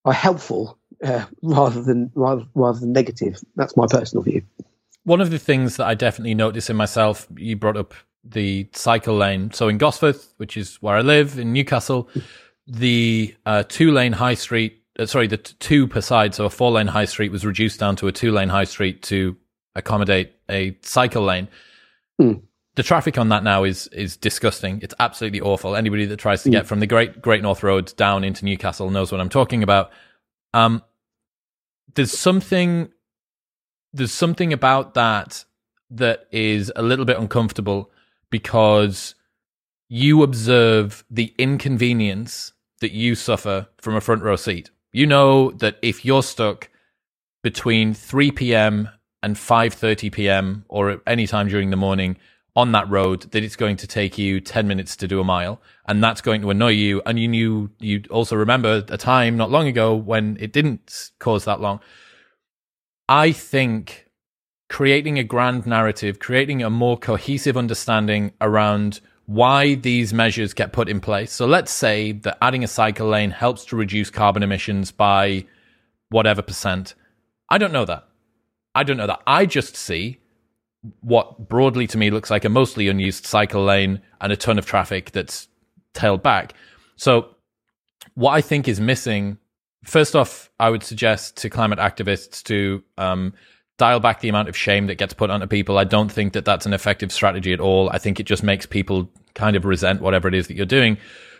are 0.05 0.13
helpful 0.13 0.77
uh, 1.03 1.25
rather 1.41 1.81
than 1.81 2.11
rather, 2.15 2.45
rather 2.55 2.79
than 2.79 2.93
negative. 2.93 3.39
That's 3.55 3.75
my 3.77 3.85
personal 3.87 4.23
view. 4.23 4.43
One 5.03 5.21
of 5.21 5.31
the 5.31 5.39
things 5.39 5.77
that 5.77 5.87
I 5.87 5.93
definitely 5.93 6.33
notice 6.33 6.69
in 6.69 6.75
myself, 6.75 7.27
you 7.37 7.55
brought 7.55 7.77
up 7.77 7.93
the 8.23 8.67
cycle 8.73 9.15
lane. 9.15 9.51
So 9.51 9.67
in 9.67 9.77
Gosforth, 9.77 10.33
which 10.37 10.57
is 10.57 10.75
where 10.81 10.95
I 10.95 11.01
live 11.01 11.39
in 11.39 11.53
Newcastle, 11.53 12.09
the 12.67 13.35
uh, 13.45 13.63
two 13.67 13.91
lane 13.91 14.13
high 14.13 14.33
street, 14.33 14.83
uh, 14.99 15.05
sorry, 15.05 15.27
the 15.27 15.37
t- 15.37 15.55
two 15.59 15.87
per 15.87 16.01
side, 16.01 16.35
so 16.35 16.45
a 16.45 16.49
four 16.49 16.71
lane 16.71 16.87
high 16.87 17.05
street 17.05 17.31
was 17.31 17.45
reduced 17.45 17.79
down 17.79 17.95
to 17.97 18.07
a 18.07 18.11
two 18.11 18.31
lane 18.31 18.49
high 18.49 18.65
street 18.65 19.01
to 19.03 19.37
accommodate 19.75 20.33
a 20.49 20.77
cycle 20.81 21.23
lane. 21.23 21.47
Mm. 22.21 22.41
The 22.75 22.83
traffic 22.83 23.17
on 23.17 23.29
that 23.29 23.43
now 23.43 23.63
is 23.63 23.87
is 23.87 24.17
disgusting. 24.17 24.79
It's 24.81 24.93
absolutely 24.99 25.41
awful. 25.41 25.75
Anybody 25.75 26.05
that 26.05 26.17
tries 26.17 26.43
to 26.43 26.49
mm. 26.49 26.53
get 26.53 26.67
from 26.67 26.79
the 26.79 26.87
Great 26.87 27.21
Great 27.21 27.41
North 27.41 27.63
Road 27.63 27.95
down 27.95 28.23
into 28.23 28.43
Newcastle 28.43 28.89
knows 28.89 29.11
what 29.11 29.21
I'm 29.21 29.29
talking 29.29 29.63
about. 29.63 29.91
Um, 30.53 30.83
there's 31.97 32.17
something 32.17 32.89
there's 33.91 34.13
something 34.13 34.53
about 34.53 34.93
that 34.93 35.43
that 35.89 36.27
is 36.31 36.71
a 36.75 36.83
little 36.83 37.05
bit 37.05 37.17
uncomfortable 37.17 37.91
because 38.29 39.15
you 39.89 40.21
observe 40.21 41.03
the 41.09 41.33
inconvenience 41.39 42.53
that 42.81 42.91
you 42.91 43.15
suffer 43.15 43.67
from 43.79 43.95
a 43.95 44.01
front 44.01 44.21
row 44.21 44.35
seat. 44.35 44.69
You 44.91 45.07
know 45.07 45.49
that 45.51 45.79
if 45.81 46.05
you're 46.05 46.21
stuck 46.21 46.69
between 47.41 47.95
3 47.95 48.31
p.m. 48.31 48.89
and 49.23 49.35
5:30 49.35 50.11
p.m. 50.11 50.65
or 50.69 50.91
at 50.91 50.99
any 51.07 51.25
time 51.25 51.47
during 51.47 51.71
the 51.71 51.77
morning 51.77 52.17
on 52.57 52.73
that 52.73 52.89
road 52.89 53.21
that 53.31 53.43
it's 53.43 53.55
going 53.55 53.77
to 53.77 53.87
take 53.87 54.17
you 54.17 54.41
10 54.41 54.67
minutes 54.67 54.97
to 54.97 55.07
do 55.07 55.21
a 55.21 55.23
mile 55.23 55.61
and 55.85 56.03
that's 56.03 56.19
going 56.19 56.41
to 56.41 56.49
annoy 56.49 56.71
you 56.71 57.01
and 57.05 57.19
you 57.19 57.27
knew 57.27 57.69
you 57.79 58.03
also 58.09 58.35
remember 58.35 58.83
a 58.89 58.97
time 58.97 59.37
not 59.37 59.49
long 59.49 59.67
ago 59.67 59.95
when 59.95 60.35
it 60.39 60.51
didn't 60.51 61.11
cause 61.19 61.45
that 61.45 61.61
long 61.61 61.79
I 63.07 63.31
think 63.31 64.07
creating 64.69 65.17
a 65.17 65.23
grand 65.23 65.65
narrative, 65.65 66.19
creating 66.19 66.61
a 66.61 66.69
more 66.69 66.97
cohesive 66.97 67.55
understanding 67.55 68.33
around 68.41 68.99
why 69.25 69.75
these 69.75 70.13
measures 70.13 70.53
get 70.53 70.73
put 70.73 70.89
in 70.89 70.99
place. 70.99 71.31
So 71.31 71.45
let's 71.45 71.71
say 71.71 72.13
that 72.13 72.37
adding 72.41 72.63
a 72.63 72.67
cycle 72.67 73.07
lane 73.07 73.31
helps 73.31 73.65
to 73.65 73.75
reduce 73.75 74.09
carbon 74.09 74.43
emissions 74.43 74.91
by 74.91 75.45
whatever 76.09 76.41
percent. 76.41 76.95
I 77.49 77.57
don't 77.57 77.73
know 77.73 77.85
that. 77.85 78.07
I 78.75 78.83
don't 78.83 78.97
know 78.97 79.07
that. 79.07 79.21
I 79.25 79.45
just 79.45 79.75
see 79.75 80.19
what 81.01 81.49
broadly 81.49 81.87
to 81.87 81.97
me 81.97 82.11
looks 82.11 82.29
like 82.29 82.45
a 82.45 82.49
mostly 82.49 82.87
unused 82.87 83.25
cycle 83.25 83.63
lane 83.63 84.01
and 84.21 84.31
a 84.31 84.37
ton 84.37 84.57
of 84.57 84.65
traffic 84.65 85.11
that's 85.11 85.47
tailed 85.93 86.23
back. 86.23 86.53
So 86.95 87.35
what 88.15 88.31
I 88.31 88.41
think 88.41 88.67
is 88.67 88.79
missing 88.79 89.37
first 89.87 90.15
off, 90.15 90.51
I 90.59 90.69
would 90.69 90.83
suggest 90.83 91.37
to 91.37 91.49
climate 91.49 91.79
activists 91.79 92.43
to 92.43 92.83
um, 92.97 93.33
dial 93.77 93.99
back 93.99 94.19
the 94.19 94.29
amount 94.29 94.49
of 94.49 94.57
shame 94.57 94.87
that 94.87 94.95
gets 94.95 95.13
put 95.13 95.29
onto 95.29 95.47
people. 95.47 95.77
I 95.77 95.83
don't 95.83 96.11
think 96.11 96.33
that 96.33 96.45
that's 96.45 96.65
an 96.65 96.73
effective 96.73 97.11
strategy 97.11 97.53
at 97.53 97.59
all. 97.59 97.89
I 97.89 97.97
think 97.97 98.19
it 98.19 98.23
just 98.23 98.43
makes 98.43 98.65
people 98.65 99.09
kind 99.33 99.55
of 99.55 99.65
resent 99.65 100.01
whatever 100.01 100.27
it 100.27 100.33
is 100.33 100.47
that 100.47 100.55
you're 100.55 100.65
doing. 100.65 100.97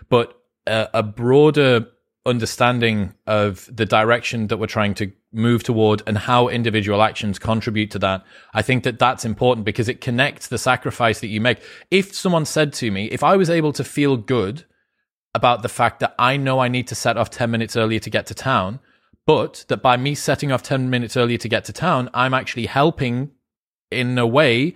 But 0.10 0.40
uh, 0.66 0.88
a 0.94 1.04
broader 1.04 1.88
understanding 2.26 3.14
of 3.26 3.70
the 3.74 3.86
direction 3.86 4.48
that 4.48 4.58
we're 4.58 4.68
trying 4.68 4.94
to 4.96 5.12
move 5.38 5.64
toward 5.64 6.02
and 6.08 6.18
how 6.18 6.48
individual 6.48 7.02
actions 7.02 7.40
contribute 7.40 7.92
to 7.92 8.00
that. 8.00 8.26
I 8.54 8.62
think 8.62 8.84
that 8.84 9.00
that's 9.00 9.24
important 9.24 9.66
because 9.66 9.88
it 9.88 10.02
connects 10.02 10.48
the 10.48 10.58
sacrifice 10.58 11.20
that 11.22 11.28
you 11.28 11.40
make. 11.40 11.62
If 11.92 12.14
someone 12.16 12.46
said 12.46 12.74
to 12.74 12.92
me, 12.92 13.06
if 13.06 13.24
I 13.24 13.38
was 13.38 13.50
able 13.50 13.74
to 13.74 13.84
feel 13.84 14.18
good 14.18 14.66
about 15.34 15.62
the 15.62 15.70
fact 15.70 16.00
that 16.00 16.16
I 16.18 16.36
know 16.36 16.60
I 16.60 16.68
need 16.68 16.88
to 16.88 16.96
set 16.96 17.18
off 17.18 17.30
10 17.30 17.52
minutes 17.52 17.76
earlier 17.76 18.00
to 18.00 18.10
get 18.10 18.26
to 18.28 18.34
town, 18.34 18.80
but 19.26 19.66
that 19.68 19.82
by 19.82 19.98
me 19.98 20.16
setting 20.16 20.52
off 20.52 20.64
10 20.64 20.90
minutes 20.90 21.16
earlier 21.16 21.38
to 21.38 21.50
get 21.50 21.66
to 21.66 21.74
town, 21.74 22.10
I'm 22.14 22.34
actually 22.34 22.66
helping 22.66 23.32
in 23.92 24.18
a 24.18 24.28
way 24.28 24.74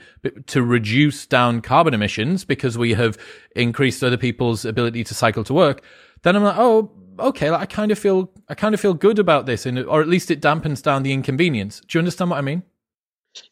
to 0.48 0.64
reduce 0.64 1.26
down 1.26 1.62
carbon 1.62 1.94
emissions 1.94 2.46
because 2.46 2.78
we 2.78 2.94
have 2.94 3.18
increased 3.56 4.04
other 4.04 4.18
people's 4.18 4.64
ability 4.64 5.04
to 5.06 5.14
cycle 5.14 5.44
to 5.44 5.54
work, 5.54 5.84
then 6.24 6.36
I'm 6.36 6.44
like, 6.44 6.58
oh, 6.58 6.92
okay, 7.20 7.50
like 7.50 7.62
I 7.62 7.66
kind 7.66 7.92
of 7.92 8.00
feel, 8.00 8.32
I 8.50 8.56
kind 8.56 8.74
of 8.74 8.80
feel 8.80 8.94
good 8.94 9.20
about 9.20 9.46
this, 9.46 9.66
and 9.66 9.80
or 9.80 10.02
at 10.02 10.08
least 10.08 10.32
it 10.32 10.42
dampens 10.42 10.82
down 10.82 11.04
the 11.04 11.14
inconvenience. 11.14 11.82
Do 11.88 11.98
you 11.98 12.00
understand 12.00 12.32
what 12.32 12.38
I 12.38 12.42
mean? 12.42 12.64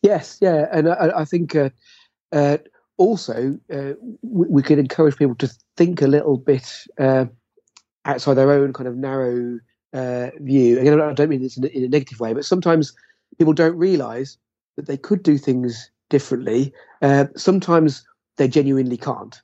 Yes, 0.01 0.37
yeah, 0.41 0.67
and 0.71 0.89
I, 0.89 1.11
I 1.19 1.25
think 1.25 1.55
uh, 1.55 1.69
uh, 2.31 2.57
also, 2.97 3.57
uh, 3.73 3.93
we, 4.21 4.47
we, 4.49 4.63
could 4.63 4.79
encourage 4.79 5.17
people 5.17 5.35
to 5.35 5.49
think 5.77 6.01
a 6.01 6.07
little 6.07 6.37
bit 6.37 6.85
uh, 6.99 7.25
outside 8.05 8.33
their 8.33 8.51
own 8.51 8.73
kind 8.73 8.87
of 8.87 8.97
narrow 8.97 9.59
uh, 9.93 10.29
view. 10.39 10.79
Again, 10.79 10.99
I 10.99 11.13
don't 11.13 11.29
mean 11.29 11.41
this 11.41 11.57
in 11.57 11.63
a, 11.63 11.67
in 11.67 11.83
a 11.85 11.87
negative 11.87 12.19
way, 12.19 12.33
but 12.33 12.45
sometimes 12.45 12.93
people 13.37 13.53
don't 13.53 13.77
realise 13.77 14.37
that 14.75 14.85
they 14.85 14.97
could 14.97 15.23
do 15.23 15.37
things 15.37 15.89
differently. 16.09 16.73
Uh, 17.01 17.25
sometimes 17.35 18.05
they 18.37 18.47
genuinely 18.47 18.97
can't. 18.97 19.41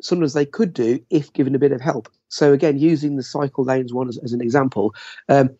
Sometimes 0.00 0.32
they 0.32 0.46
could 0.46 0.72
do 0.72 1.00
if 1.10 1.32
given 1.32 1.54
a 1.54 1.58
bit 1.58 1.72
of 1.72 1.80
help. 1.80 2.08
So 2.30 2.52
again, 2.52 2.78
using 2.78 3.16
the 3.16 3.22
cycle 3.22 3.64
lanes 3.64 3.92
one 3.92 4.08
as, 4.08 4.16
as 4.18 4.32
an 4.32 4.40
example, 4.40 4.94
um, 5.28 5.50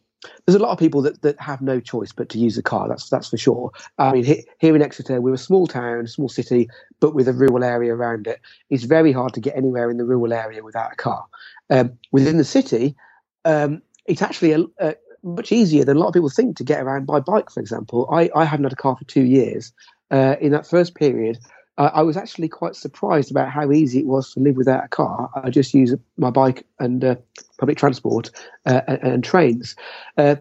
there's 0.45 0.57
a 0.57 0.63
lot 0.63 0.71
of 0.71 0.79
people 0.79 1.03
that, 1.03 1.23
that 1.23 1.41
have 1.41 1.61
no 1.63 1.81
choice 1.81 2.13
but 2.13 2.29
to 2.31 2.39
use 2.39 2.59
a 2.59 2.63
car. 2.63 2.89
That's 2.89 3.09
that's 3.09 3.29
for 3.29 3.39
sure. 3.39 3.71
I 3.99 4.13
mean, 4.13 4.45
here 4.59 4.77
in 4.77 4.83
Exeter, 4.83 5.21
we're 5.21 5.35
a 5.35 5.39
small 5.39 5.67
town, 5.67 6.07
small 6.07 6.29
city, 6.29 6.69
but 7.01 7.15
with 7.15 7.29
a 7.29 7.33
rural 7.33 7.65
area 7.65 7.95
around 7.95 8.27
it. 8.27 8.41
It's 8.69 8.85
very 8.85 9.13
hard 9.13 9.35
to 9.35 9.41
get 9.41 9.57
anywhere 9.57 9.91
in 9.91 9.97
the 9.97 10.05
rural 10.05 10.33
area 10.33 10.63
without 10.63 10.93
a 10.93 10.97
car. 10.97 11.27
Um, 11.71 11.99
within 12.13 12.37
the 12.37 12.45
city, 12.45 12.97
um, 13.45 13.83
it's 14.07 14.23
actually 14.23 14.53
a, 14.53 14.65
a, 14.79 14.95
much 15.23 15.53
easier 15.53 15.85
than 15.85 15.97
a 15.97 16.01
lot 16.01 16.09
of 16.09 16.15
people 16.15 16.31
think 16.31 16.57
to 16.57 16.65
get 16.65 16.83
around 16.83 17.07
by 17.07 17.21
bike. 17.21 17.51
For 17.51 17.61
example, 17.61 18.09
I, 18.13 18.31
I 18.35 18.45
haven't 18.45 18.65
had 18.65 18.73
a 18.73 18.77
car 18.77 18.97
for 18.97 19.05
two 19.05 19.25
years. 19.25 19.73
Uh, 20.11 20.35
in 20.41 20.51
that 20.53 20.67
first 20.67 20.97
period, 20.97 21.39
uh, 21.81 21.91
I 21.95 22.03
was 22.03 22.19
actually 22.19 22.49
quite 22.49 22.77
surprised 22.77 23.31
about 23.31 23.49
how 23.49 23.73
easy 23.73 24.01
it 24.01 24.07
was 24.07 24.35
to 24.35 24.41
live 24.41 24.57
without 24.57 24.85
a 24.85 24.89
car. 24.89 25.31
I 25.35 25.49
just 25.49 25.73
use 25.73 25.95
my 26.19 26.29
bike 26.29 26.67
and 26.79 27.03
uh, 27.03 27.17
public 27.59 27.79
transport 27.79 28.31
uh, 28.67 28.83
and, 28.87 29.03
and, 29.03 29.25
trains. 29.25 29.75
Uh, 30.19 30.37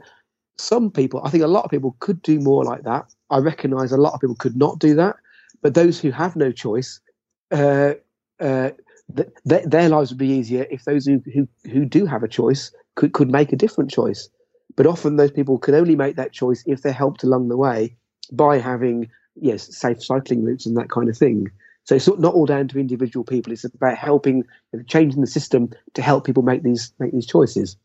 some 0.58 0.92
people, 0.92 1.22
I 1.24 1.30
think 1.30 1.46
a 1.46 1.48
lot 1.48 1.64
of 1.64 1.72
people 1.72 1.96
could 2.02 2.22
do 2.24 2.42
more 2.42 2.66
like 2.66 2.84
that. 2.84 3.06
I 3.30 3.38
recognise 3.38 3.94
a 3.94 3.98
lot 3.98 4.14
of 4.14 4.20
people 4.20 4.36
could 4.36 4.58
not 4.58 4.80
do 4.80 4.94
that, 4.96 5.16
but 5.62 5.76
those 5.76 5.98
who 5.98 6.12
have 6.12 6.36
no 6.36 6.52
choice, 6.52 7.00
uh, 7.52 7.94
uh, 8.42 8.72
th- 9.16 9.30
th- 9.48 9.66
their 9.66 9.88
lives 9.88 10.12
would 10.12 10.20
be 10.20 10.28
easier 10.28 10.68
if 10.70 10.84
those 10.84 11.06
who, 11.06 11.24
who, 11.34 11.48
who 11.72 11.86
do 11.86 12.06
have 12.06 12.22
a 12.22 12.28
choice 12.28 12.74
could, 12.96 13.14
could 13.14 13.32
make 13.32 13.54
a 13.54 13.56
different 13.56 13.90
choice. 13.90 14.28
But 14.76 14.88
often 14.88 15.16
those 15.16 15.32
people 15.32 15.58
can 15.58 15.74
only 15.74 15.96
make 15.96 16.18
that 16.18 16.34
choice 16.34 16.66
if 16.68 16.82
they're 16.82 16.92
helped 16.92 17.24
along 17.24 17.48
the 17.48 17.56
way 17.56 17.96
by 18.30 18.58
having 18.58 19.10
yes, 19.42 19.76
safe 19.76 20.04
cycling 20.04 20.44
routes 20.44 20.66
and 20.66 20.78
that 20.78 20.90
kind 20.90 21.10
of 21.10 21.18
thing. 21.18 21.52
So 21.86 21.96
it's 21.96 22.08
not 22.08 22.34
all 22.34 22.46
down 22.46 22.68
to 22.68 22.80
individual 22.80 23.24
people. 23.24 23.52
It's 23.52 23.64
about 23.64 23.98
helping, 23.98 24.44
changing 24.88 25.22
the 25.22 25.28
system 25.28 25.72
to 25.96 26.02
help 26.02 26.26
people 26.26 26.44
make 26.44 26.62
these 26.62 26.94
make 27.00 27.12
these 27.12 27.26
choices. 27.26 27.78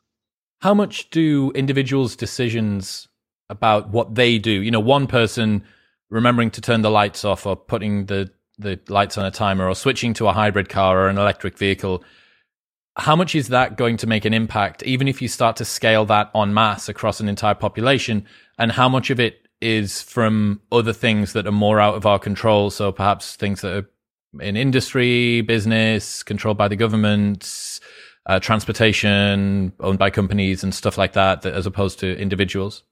How 0.60 0.74
much 0.74 1.10
do 1.10 1.52
individuals' 1.54 2.16
decisions 2.16 3.08
about 3.48 3.90
what 3.90 4.14
they 4.14 4.38
do? 4.38 4.50
You 4.50 4.70
know, 4.70 4.80
one 4.80 5.06
person 5.06 5.64
remembering 6.10 6.50
to 6.52 6.60
turn 6.60 6.82
the 6.82 6.90
lights 6.90 7.24
off 7.24 7.46
or 7.46 7.56
putting 7.56 8.06
the 8.06 8.30
the 8.58 8.78
lights 8.88 9.18
on 9.18 9.24
a 9.24 9.30
timer 9.30 9.68
or 9.68 9.74
switching 9.74 10.14
to 10.14 10.28
a 10.28 10.32
hybrid 10.32 10.68
car 10.68 11.00
or 11.00 11.08
an 11.08 11.18
electric 11.18 11.58
vehicle. 11.58 12.04
How 12.96 13.16
much 13.16 13.34
is 13.34 13.48
that 13.48 13.76
going 13.76 13.96
to 13.96 14.06
make 14.06 14.24
an 14.24 14.34
impact, 14.34 14.82
even 14.84 15.08
if 15.08 15.20
you 15.20 15.26
start 15.28 15.56
to 15.56 15.64
scale 15.64 16.04
that 16.06 16.30
en 16.34 16.54
masse 16.54 16.88
across 16.88 17.20
an 17.20 17.28
entire 17.28 17.54
population? 17.54 18.26
And 18.58 18.70
how 18.70 18.88
much 18.88 19.10
of 19.10 19.18
it 19.18 19.43
is 19.64 20.02
from 20.02 20.60
other 20.70 20.92
things 20.92 21.32
that 21.32 21.46
are 21.46 21.52
more 21.52 21.80
out 21.80 21.94
of 21.94 22.06
our 22.06 22.18
control. 22.18 22.70
So 22.70 22.92
perhaps 22.92 23.34
things 23.34 23.62
that 23.62 23.76
are 23.76 23.90
in 24.40 24.56
industry, 24.56 25.40
business, 25.40 26.22
controlled 26.22 26.58
by 26.58 26.68
the 26.68 26.76
government, 26.76 27.80
uh, 28.26 28.40
transportation 28.40 29.72
owned 29.80 29.98
by 29.98 30.10
companies 30.10 30.62
and 30.62 30.74
stuff 30.74 30.98
like 30.98 31.14
that, 31.14 31.42
that 31.42 31.54
as 31.54 31.66
opposed 31.66 31.98
to 32.00 32.16
individuals. 32.18 32.82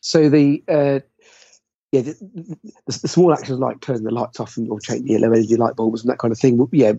So 0.00 0.28
the 0.28 0.62
uh, 0.68 1.00
yeah, 1.92 2.00
the, 2.02 2.12
the, 2.34 2.58
the, 2.86 3.08
small 3.08 3.32
actions 3.32 3.58
like 3.58 3.80
turning 3.80 4.04
the 4.04 4.10
lights 4.10 4.40
off 4.40 4.56
and 4.56 4.70
or 4.70 4.80
changing 4.80 5.06
the 5.06 5.14
energy 5.14 5.56
light 5.56 5.76
bulbs 5.76 6.02
and 6.02 6.10
that 6.10 6.18
kind 6.18 6.32
of 6.32 6.38
thing. 6.38 6.68
Yeah, 6.72 6.92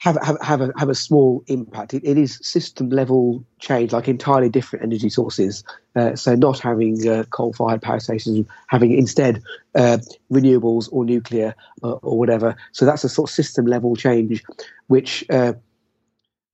have 0.00 0.16
have 0.22 0.38
have 0.40 0.60
a 0.62 0.72
have 0.76 0.88
a 0.88 0.94
small 0.94 1.44
impact. 1.46 1.94
It, 1.94 2.02
it 2.04 2.16
is 2.16 2.38
system 2.42 2.88
level 2.88 3.44
change, 3.58 3.92
like 3.92 4.08
entirely 4.08 4.48
different 4.48 4.82
energy 4.84 5.10
sources. 5.10 5.62
Uh, 5.94 6.16
so 6.16 6.34
not 6.34 6.58
having 6.58 7.06
uh, 7.06 7.24
coal 7.24 7.52
fired 7.52 7.82
power 7.82 8.00
stations, 8.00 8.46
having 8.68 8.92
instead 8.92 9.42
uh, 9.74 9.98
renewables 10.32 10.88
or 10.90 11.04
nuclear 11.04 11.54
uh, 11.82 11.92
or 11.92 12.18
whatever. 12.18 12.56
So 12.72 12.86
that's 12.86 13.04
a 13.04 13.08
sort 13.10 13.30
of 13.30 13.34
system 13.34 13.66
level 13.66 13.94
change, 13.94 14.42
which 14.86 15.24
uh, 15.28 15.52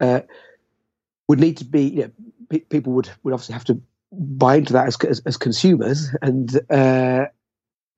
uh, 0.01 0.21
would 1.29 1.39
need 1.39 1.57
to 1.59 1.65
be. 1.65 1.83
You 1.83 2.03
know, 2.03 2.11
pe- 2.51 2.61
people 2.61 2.95
would 2.95 3.09
would 3.23 3.33
obviously 3.33 3.53
have 3.53 3.65
to 3.67 3.81
buy 4.13 4.57
into 4.57 4.73
that 4.73 4.89
as 4.89 4.97
as, 5.05 5.23
as 5.25 5.37
consumers 5.37 6.11
and. 6.21 6.61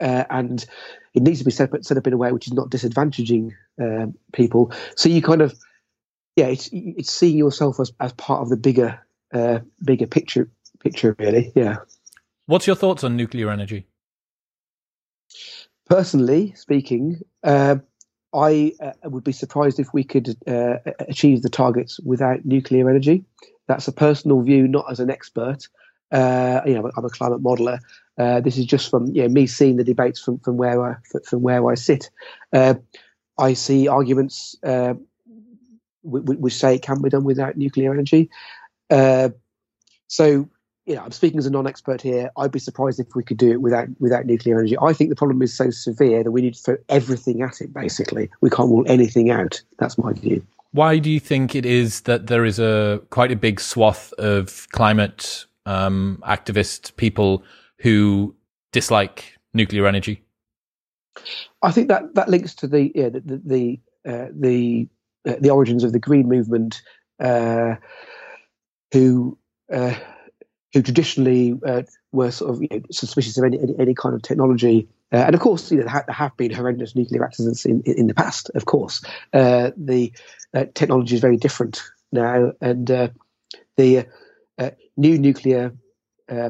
And 0.00 0.64
it 1.14 1.22
needs 1.22 1.38
to 1.40 1.44
be 1.44 1.50
set 1.50 1.72
up, 1.74 1.84
set 1.84 1.96
up 1.96 2.06
in 2.06 2.12
a 2.12 2.16
way 2.16 2.32
which 2.32 2.46
is 2.46 2.52
not 2.52 2.70
disadvantaging 2.70 3.52
um, 3.80 4.14
people. 4.32 4.72
So 4.96 5.08
you 5.08 5.22
kind 5.22 5.42
of, 5.42 5.58
yeah, 6.36 6.46
it's 6.46 6.68
it's 6.72 7.10
seeing 7.10 7.36
yourself 7.36 7.80
as, 7.80 7.92
as 8.00 8.12
part 8.12 8.42
of 8.42 8.48
the 8.48 8.56
bigger 8.56 9.00
uh, 9.32 9.60
bigger 9.82 10.06
picture 10.06 10.48
picture 10.80 11.16
really. 11.18 11.52
Yeah. 11.54 11.78
What's 12.46 12.66
your 12.66 12.76
thoughts 12.76 13.04
on 13.04 13.16
nuclear 13.16 13.50
energy? 13.50 13.86
Personally 15.88 16.52
speaking, 16.54 17.20
uh, 17.42 17.76
I 18.34 18.72
uh, 18.80 18.92
would 19.04 19.24
be 19.24 19.32
surprised 19.32 19.80
if 19.80 19.92
we 19.92 20.04
could 20.04 20.36
uh, 20.46 20.76
achieve 21.00 21.42
the 21.42 21.48
targets 21.48 21.98
without 22.00 22.44
nuclear 22.44 22.88
energy. 22.88 23.24
That's 23.66 23.88
a 23.88 23.92
personal 23.92 24.42
view, 24.42 24.68
not 24.68 24.90
as 24.90 25.00
an 25.00 25.10
expert. 25.10 25.68
Uh, 26.10 26.60
you 26.64 26.74
know, 26.74 26.90
I'm 26.96 27.04
a 27.04 27.10
climate 27.10 27.42
modeler. 27.42 27.80
Uh, 28.18 28.40
this 28.40 28.58
is 28.58 28.66
just 28.66 28.90
from 28.90 29.06
you 29.14 29.22
know, 29.22 29.28
me 29.28 29.46
seeing 29.46 29.76
the 29.76 29.84
debates 29.84 30.20
from, 30.20 30.38
from 30.40 30.56
where 30.56 30.82
I 30.84 30.96
from 31.24 31.42
where 31.42 31.68
I 31.70 31.74
sit. 31.74 32.10
Uh, 32.52 32.74
I 33.38 33.52
see 33.52 33.86
arguments 33.86 34.56
uh, 34.64 34.94
which, 36.02 36.38
which, 36.38 36.54
say 36.54 36.74
it 36.74 36.82
can 36.82 37.00
be 37.00 37.08
done 37.08 37.24
without 37.24 37.56
nuclear 37.56 37.92
energy. 37.92 38.30
Uh, 38.90 39.30
so, 40.08 40.48
you 40.86 40.94
know, 40.94 41.02
I'm 41.02 41.12
speaking 41.12 41.38
as 41.38 41.46
a 41.46 41.50
non-expert 41.50 42.00
here. 42.00 42.30
I'd 42.36 42.50
be 42.50 42.58
surprised 42.58 42.98
if 42.98 43.14
we 43.14 43.22
could 43.22 43.36
do 43.36 43.52
it 43.52 43.60
without 43.60 43.88
without 44.00 44.26
nuclear 44.26 44.58
energy. 44.58 44.76
I 44.80 44.92
think 44.92 45.10
the 45.10 45.16
problem 45.16 45.42
is 45.42 45.54
so 45.54 45.70
severe 45.70 46.24
that 46.24 46.30
we 46.30 46.40
need 46.40 46.54
to 46.54 46.62
throw 46.62 46.76
everything 46.88 47.42
at 47.42 47.60
it. 47.60 47.72
Basically, 47.72 48.30
we 48.40 48.50
can't 48.50 48.70
rule 48.70 48.84
anything 48.88 49.30
out. 49.30 49.62
That's 49.78 49.98
my 49.98 50.12
view. 50.12 50.44
Why 50.72 50.98
do 50.98 51.10
you 51.10 51.20
think 51.20 51.54
it 51.54 51.64
is 51.64 52.02
that 52.02 52.26
there 52.26 52.44
is 52.44 52.58
a 52.58 53.00
quite 53.10 53.30
a 53.30 53.36
big 53.36 53.60
swath 53.60 54.12
of 54.14 54.66
climate 54.72 55.46
um, 55.66 56.22
activist 56.26 56.96
people 56.96 57.42
who 57.78 58.34
dislike 58.72 59.38
nuclear 59.54 59.86
energy? 59.86 60.24
I 61.62 61.72
think 61.72 61.88
that 61.88 62.14
that 62.14 62.28
links 62.28 62.54
to 62.56 62.66
the 62.66 62.92
yeah, 62.94 63.08
the 63.08 63.40
the 63.44 63.80
uh, 64.08 64.28
the, 64.32 64.88
uh, 65.28 65.34
the 65.40 65.50
origins 65.50 65.84
of 65.84 65.92
the 65.92 65.98
green 65.98 66.28
movement, 66.28 66.80
uh, 67.20 67.74
who 68.92 69.36
uh, 69.72 69.94
who 70.72 70.82
traditionally 70.82 71.58
uh, 71.66 71.82
were 72.12 72.30
sort 72.30 72.54
of 72.54 72.62
you 72.62 72.68
know, 72.70 72.80
suspicious 72.90 73.36
of 73.36 73.44
any, 73.44 73.58
any, 73.60 73.74
any 73.78 73.94
kind 73.94 74.14
of 74.14 74.22
technology. 74.22 74.88
Uh, 75.12 75.16
and 75.16 75.34
of 75.34 75.40
course, 75.40 75.70
you 75.70 75.78
know, 75.78 75.84
there 75.84 76.04
have 76.08 76.36
been 76.36 76.52
horrendous 76.52 76.94
nuclear 76.94 77.24
accidents 77.24 77.64
in, 77.64 77.82
in, 77.82 77.98
in 77.98 78.06
the 78.06 78.14
past. 78.14 78.50
Of 78.54 78.66
course, 78.66 79.02
the 79.32 80.12
technology 80.74 81.14
is 81.14 81.20
very 81.20 81.36
different 81.36 81.82
now, 82.12 82.52
and 82.60 82.86
the 82.86 84.06
new 84.96 85.18
nuclear 85.18 85.72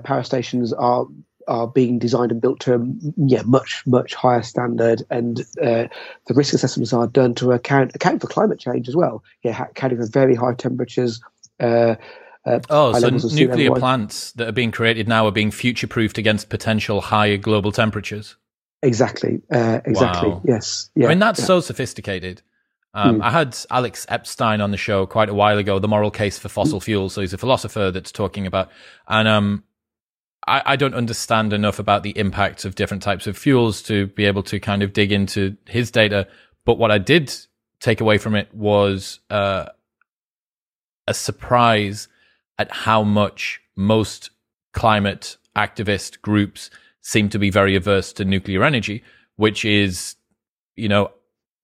power 0.05 0.23
stations 0.23 0.73
are 0.73 1.07
are 1.49 1.67
being 1.67 1.99
designed 1.99 2.31
and 2.31 2.41
built 2.41 2.61
to 2.61 2.75
a 2.75 2.87
yeah 3.17 3.43
much 3.43 3.83
much 3.87 4.15
higher 4.15 4.43
standard, 4.43 5.03
and 5.11 5.41
uh, 5.61 5.89
the 6.27 6.35
risk 6.35 6.55
assessments 6.55 6.93
are 6.93 7.07
done 7.07 7.35
to 7.35 7.53
account 7.53 7.95
account 7.95 8.21
for 8.21 8.29
climate 8.29 8.61
change 8.61 8.89
as 8.89 8.95
well. 8.95 9.25
Yeah, 9.43 9.67
accounting 9.71 9.99
for 9.99 10.07
very 10.07 10.35
high 10.35 10.55
temperatures. 10.55 11.21
Uh, 11.59 11.97
uh, 12.45 12.61
oh, 12.71 12.99
so 12.99 13.09
nuclear 13.09 13.75
plants 13.75 14.33
that 14.33 14.49
are 14.49 14.53
being 14.53 14.71
created 14.71 15.09
now 15.09 15.27
are 15.27 15.33
being 15.33 15.51
future 15.51 15.87
proofed 15.87 16.19
against 16.19 16.49
potential 16.49 17.01
higher 17.01 17.37
global 17.37 17.73
temperatures. 17.73 18.37
Exactly. 18.83 19.43
Uh, 19.51 19.81
exactly. 19.85 20.31
Wow. 20.31 20.43
Yes. 20.45 20.91
Yeah, 20.95 21.07
I 21.07 21.09
mean, 21.11 21.19
that's 21.19 21.41
yeah. 21.41 21.47
so 21.47 21.61
sophisticated. 21.61 22.43
Um, 22.95 23.19
mm. 23.19 23.23
I 23.23 23.31
had 23.31 23.57
Alex 23.71 24.07
Epstein 24.09 24.61
on 24.61 24.71
the 24.71 24.77
show 24.77 25.05
quite 25.05 25.29
a 25.29 25.35
while 25.35 25.59
ago, 25.59 25.79
the 25.79 25.89
moral 25.89 26.11
case 26.11 26.39
for 26.39 26.49
fossil 26.49 26.81
mm. 26.81 26.85
fuels. 26.85 27.13
So 27.13 27.21
he's 27.21 27.35
a 27.35 27.39
philosopher 27.39 27.91
that's 27.91 28.13
talking 28.13 28.47
about, 28.47 28.71
and 29.09 29.29
um, 29.29 29.65
I, 30.49 30.63
I 30.65 30.77
don't 30.77 30.95
understand 30.95 31.53
enough 31.53 31.79
about 31.79 32.03
the 32.03 32.17
impacts 32.19 32.65
of 32.65 32.75
different 32.75 33.03
types 33.03 33.27
of 33.27 33.37
fuels 33.37 33.83
to 33.83 34.07
be 34.09 34.25
able 34.25 34.43
to 34.45 34.59
kind 34.59 34.83
of 34.83 34.93
dig 34.93 35.13
into 35.13 35.57
his 35.67 35.91
data. 35.91 36.27
But 36.65 36.79
what 36.79 36.91
I 36.91 36.99
did 36.99 37.35
take 37.81 38.01
away 38.01 38.19
from 38.19 38.35
it 38.35 38.53
was 38.55 39.21
uh, 39.31 39.67
a 41.07 41.15
surprise 41.15 42.09
at 42.59 42.73
how 42.73 43.03
much 43.03 43.61
most 43.77 44.31
climate 44.73 45.37
activist 45.57 46.21
groups 46.23 46.71
seem 47.01 47.29
to 47.29 47.39
be 47.39 47.51
very 47.51 47.77
averse 47.77 48.13
to 48.15 48.25
nuclear 48.25 48.65
energy, 48.65 49.05
which 49.37 49.65
is, 49.65 50.17
you 50.77 50.89
know, 50.89 51.13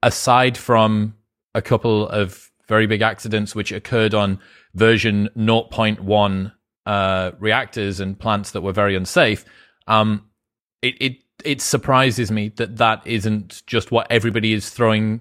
aside 0.03 0.57
from 0.57 1.15
a 1.55 1.63
couple 1.63 2.09
of 2.09 2.51
very 2.69 2.87
big 2.87 3.03
accidents 3.03 3.55
which 3.55 3.73
occurred 3.73 4.15
on 4.15 4.39
version 4.75 5.29
0.1 5.37 6.53
uh, 6.87 7.33
reactors 7.39 8.01
and 8.01 8.19
plants 8.19 8.53
that 8.53 8.61
were 8.61 8.73
very 8.73 8.97
unsafe, 8.97 9.45
um, 9.87 10.29
it, 10.83 10.95
it 11.01 11.17
it 11.45 11.61
surprises 11.61 12.31
me 12.31 12.51
that 12.57 12.77
that 12.77 13.03
isn't 13.07 13.63
just 13.67 13.91
what 13.91 14.07
everybody 14.11 14.53
is 14.53 14.71
throwing 14.71 15.21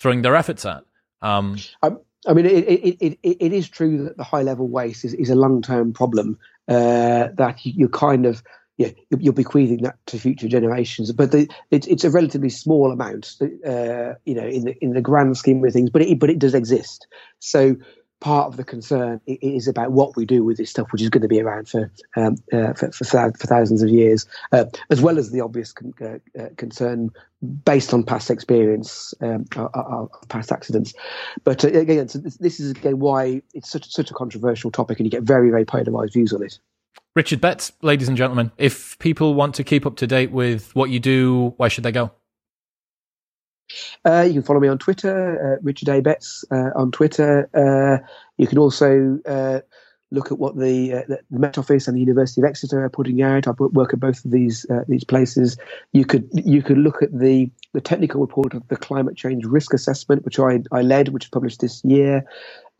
throwing 0.00 0.22
their 0.22 0.36
efforts 0.36 0.64
at. 0.64 0.84
Um, 1.22 1.56
I, 1.82 1.92
I, 2.26 2.34
mean, 2.34 2.46
it, 2.46 2.64
it, 2.68 3.18
it, 3.22 3.36
it 3.40 3.52
is 3.52 3.68
true 3.68 4.04
that 4.04 4.16
the 4.16 4.24
high 4.24 4.42
level 4.42 4.68
waste 4.68 5.04
is, 5.04 5.14
is 5.14 5.30
a 5.30 5.34
long 5.34 5.62
term 5.62 5.92
problem 5.92 6.38
uh, 6.68 7.28
that 7.34 7.64
you, 7.64 7.86
are 7.86 7.90
kind 7.90 8.26
of 8.26 8.42
yeah 8.76 8.90
you're 9.18 9.32
bequeathing 9.32 9.82
that 9.82 9.96
to 10.06 10.18
future 10.18 10.48
generations, 10.48 11.12
but 11.12 11.32
the, 11.32 11.48
it, 11.70 11.86
it's 11.88 12.04
a 12.04 12.10
relatively 12.10 12.50
small 12.50 12.92
amount, 12.92 13.36
uh, 13.40 14.14
you 14.24 14.34
know, 14.34 14.46
in 14.46 14.64
the 14.64 14.76
in 14.80 14.92
the 14.92 15.00
grand 15.00 15.36
scheme 15.36 15.64
of 15.64 15.72
things. 15.72 15.90
But 15.90 16.02
it 16.02 16.18
but 16.18 16.30
it 16.30 16.38
does 16.38 16.54
exist. 16.54 17.06
So 17.38 17.76
part 18.20 18.46
of 18.46 18.56
the 18.56 18.64
concern 18.64 19.20
is 19.26 19.68
about 19.68 19.92
what 19.92 20.16
we 20.16 20.24
do 20.24 20.42
with 20.42 20.56
this 20.56 20.70
stuff, 20.70 20.88
which 20.90 21.02
is 21.02 21.10
going 21.10 21.22
to 21.22 21.28
be 21.28 21.40
around 21.40 21.68
for 21.68 21.90
um, 22.16 22.36
uh, 22.52 22.72
for, 22.72 22.90
for, 22.92 23.04
for, 23.04 23.46
thousands 23.46 23.82
of 23.82 23.88
years, 23.88 24.26
uh, 24.52 24.64
as 24.90 25.00
well 25.00 25.18
as 25.18 25.30
the 25.30 25.40
obvious 25.40 25.72
con- 25.72 25.94
uh, 26.00 26.40
uh 26.40 26.48
concern 26.56 27.10
based 27.64 27.92
on 27.92 28.02
past 28.02 28.30
experience 28.30 29.12
um, 29.20 29.44
of 29.56 30.10
past 30.28 30.50
accidents. 30.50 30.94
But 31.44 31.64
uh, 31.64 31.68
again, 31.68 32.08
so 32.08 32.18
this, 32.18 32.36
this, 32.38 32.60
is 32.60 32.70
again 32.72 32.98
why 32.98 33.42
it's 33.54 33.70
such 33.70 33.90
such 33.90 34.10
a 34.10 34.14
controversial 34.14 34.70
topic, 34.70 34.98
and 34.98 35.06
you 35.06 35.10
get 35.10 35.22
very 35.22 35.50
very 35.50 35.64
polarized 35.64 36.14
views 36.14 36.32
on 36.32 36.42
it. 36.42 36.58
Richard 37.14 37.40
Betts, 37.40 37.72
ladies 37.82 38.08
and 38.08 38.16
gentlemen, 38.16 38.52
if 38.58 38.98
people 38.98 39.34
want 39.34 39.54
to 39.54 39.64
keep 39.64 39.86
up 39.86 39.96
to 39.96 40.06
date 40.06 40.30
with 40.30 40.74
what 40.74 40.90
you 40.90 41.00
do, 41.00 41.54
where 41.56 41.70
should 41.70 41.84
they 41.84 41.92
go? 41.92 42.12
Uh, 44.04 44.22
you 44.26 44.34
can 44.34 44.42
follow 44.42 44.60
me 44.60 44.68
on 44.68 44.78
Twitter, 44.78 45.54
uh, 45.54 45.60
Richard 45.62 45.88
A. 45.88 46.00
Betts 46.00 46.44
uh, 46.50 46.70
on 46.76 46.90
Twitter. 46.90 47.48
Uh, 47.54 48.06
you 48.36 48.46
can 48.46 48.58
also 48.58 49.18
uh, 49.26 49.60
look 50.10 50.30
at 50.30 50.38
what 50.38 50.56
the, 50.56 50.94
uh, 50.94 51.02
the 51.08 51.20
Met 51.30 51.58
Office 51.58 51.88
and 51.88 51.96
the 51.96 52.00
University 52.00 52.40
of 52.40 52.44
Exeter 52.46 52.84
are 52.84 52.90
putting 52.90 53.22
out. 53.22 53.48
I 53.48 53.52
work 53.58 53.92
at 53.92 54.00
both 54.00 54.24
of 54.24 54.30
these 54.30 54.66
these 54.88 55.04
places. 55.04 55.56
You 55.92 56.04
could 56.04 56.28
you 56.32 56.62
could 56.62 56.78
look 56.78 57.02
at 57.02 57.16
the 57.18 57.50
the 57.72 57.80
technical 57.80 58.20
report 58.20 58.54
of 58.54 58.66
the 58.68 58.76
climate 58.76 59.16
change 59.16 59.44
risk 59.44 59.74
assessment, 59.74 60.24
which 60.24 60.38
I, 60.38 60.60
I 60.70 60.82
led, 60.82 61.08
which 61.08 61.24
was 61.24 61.30
published 61.30 61.60
this 61.60 61.84
year. 61.84 62.24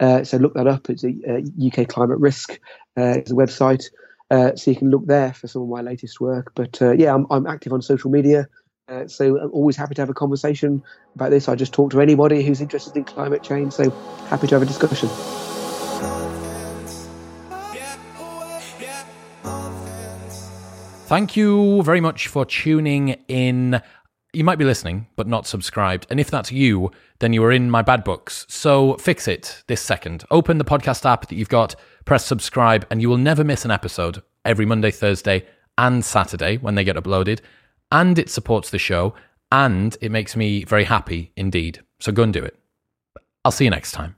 so 0.01 0.37
look 0.39 0.55
that 0.55 0.67
up. 0.67 0.89
It's 0.89 1.05
a, 1.05 1.43
UK 1.67 1.89
climate 1.89 2.19
risk. 2.19 2.61
it's 2.97 3.31
a 3.31 3.35
website. 3.35 3.85
so 4.31 4.71
you 4.71 4.77
can 4.77 4.91
look 4.91 5.07
there 5.07 5.33
for 5.33 5.49
some 5.49 5.63
of 5.63 5.69
my 5.69 5.81
latest 5.81 6.21
work. 6.21 6.53
But 6.55 6.79
yeah, 6.81 7.13
I'm, 7.13 7.27
I'm 7.31 7.47
active 7.47 7.73
on 7.73 7.83
social 7.83 8.11
media. 8.11 8.47
Uh, 8.89 9.09
so 9.09 9.41
I'm 9.41 9.51
always 9.51 9.77
happy 9.77 9.95
to 9.97 10.03
have 10.03 10.11
a 10.11 10.15
conversation 10.15 10.83
about 11.17 11.31
this. 11.31 11.49
I 11.49 11.57
just 11.57 11.73
talk 11.73 11.91
to 11.91 12.01
anybody 12.01 12.45
who's 12.45 12.61
interested 12.61 12.97
in 12.97 13.05
climate 13.05 13.43
change. 13.43 13.73
So 13.73 13.91
happy 14.29 14.47
to 14.47 14.55
have 14.55 14.63
a 14.63 14.67
discussion. 14.67 15.09
Thank 21.09 21.37
you 21.37 21.83
very 21.83 22.01
much 22.01 22.29
for 22.29 22.45
tuning 22.45 23.17
in. 23.29 23.81
You 24.33 24.45
might 24.45 24.59
be 24.59 24.65
listening, 24.65 25.09
but 25.17 25.27
not 25.27 25.47
subscribed. 25.47 26.07
And 26.11 26.21
if 26.21 26.31
that's 26.31 26.53
you, 26.53 26.91
then 27.19 27.33
you 27.33 27.43
are 27.45 27.53
in 27.53 27.71
my 27.71 27.83
bad 27.83 28.05
books. 28.05 28.47
So 28.49 28.95
fix 28.99 29.27
it 29.27 29.65
this 29.67 29.81
second. 29.81 30.25
Open 30.31 30.59
the 30.59 30.65
podcast 30.65 31.05
app 31.05 31.27
that 31.29 31.37
you've 31.37 31.49
got, 31.49 31.75
press 32.05 32.25
subscribe, 32.25 32.87
and 32.91 33.01
you 33.03 33.09
will 33.09 33.19
never 33.19 33.43
miss 33.43 33.65
an 33.65 33.71
episode 33.71 34.23
every 34.45 34.67
Monday, 34.67 34.91
Thursday, 34.93 35.45
and 35.79 36.05
Saturday 36.05 36.57
when 36.59 36.77
they 36.77 36.85
get 36.85 36.97
uploaded 36.97 37.41
and 37.91 38.19
it 38.19 38.31
supports 38.31 38.71
the 38.71 38.79
show 38.79 39.15
and 39.53 39.97
it 40.01 40.11
makes 40.11 40.37
me 40.37 40.65
very 40.65 40.85
happy 40.85 41.33
indeed. 41.37 41.81
So 42.01 42.13
go 42.13 42.23
and 42.23 42.33
do 42.33 42.45
it. 42.45 42.59
I'll 43.45 43.53
see 43.53 43.65
you 43.65 43.71
next 43.71 43.93
time. 43.93 44.17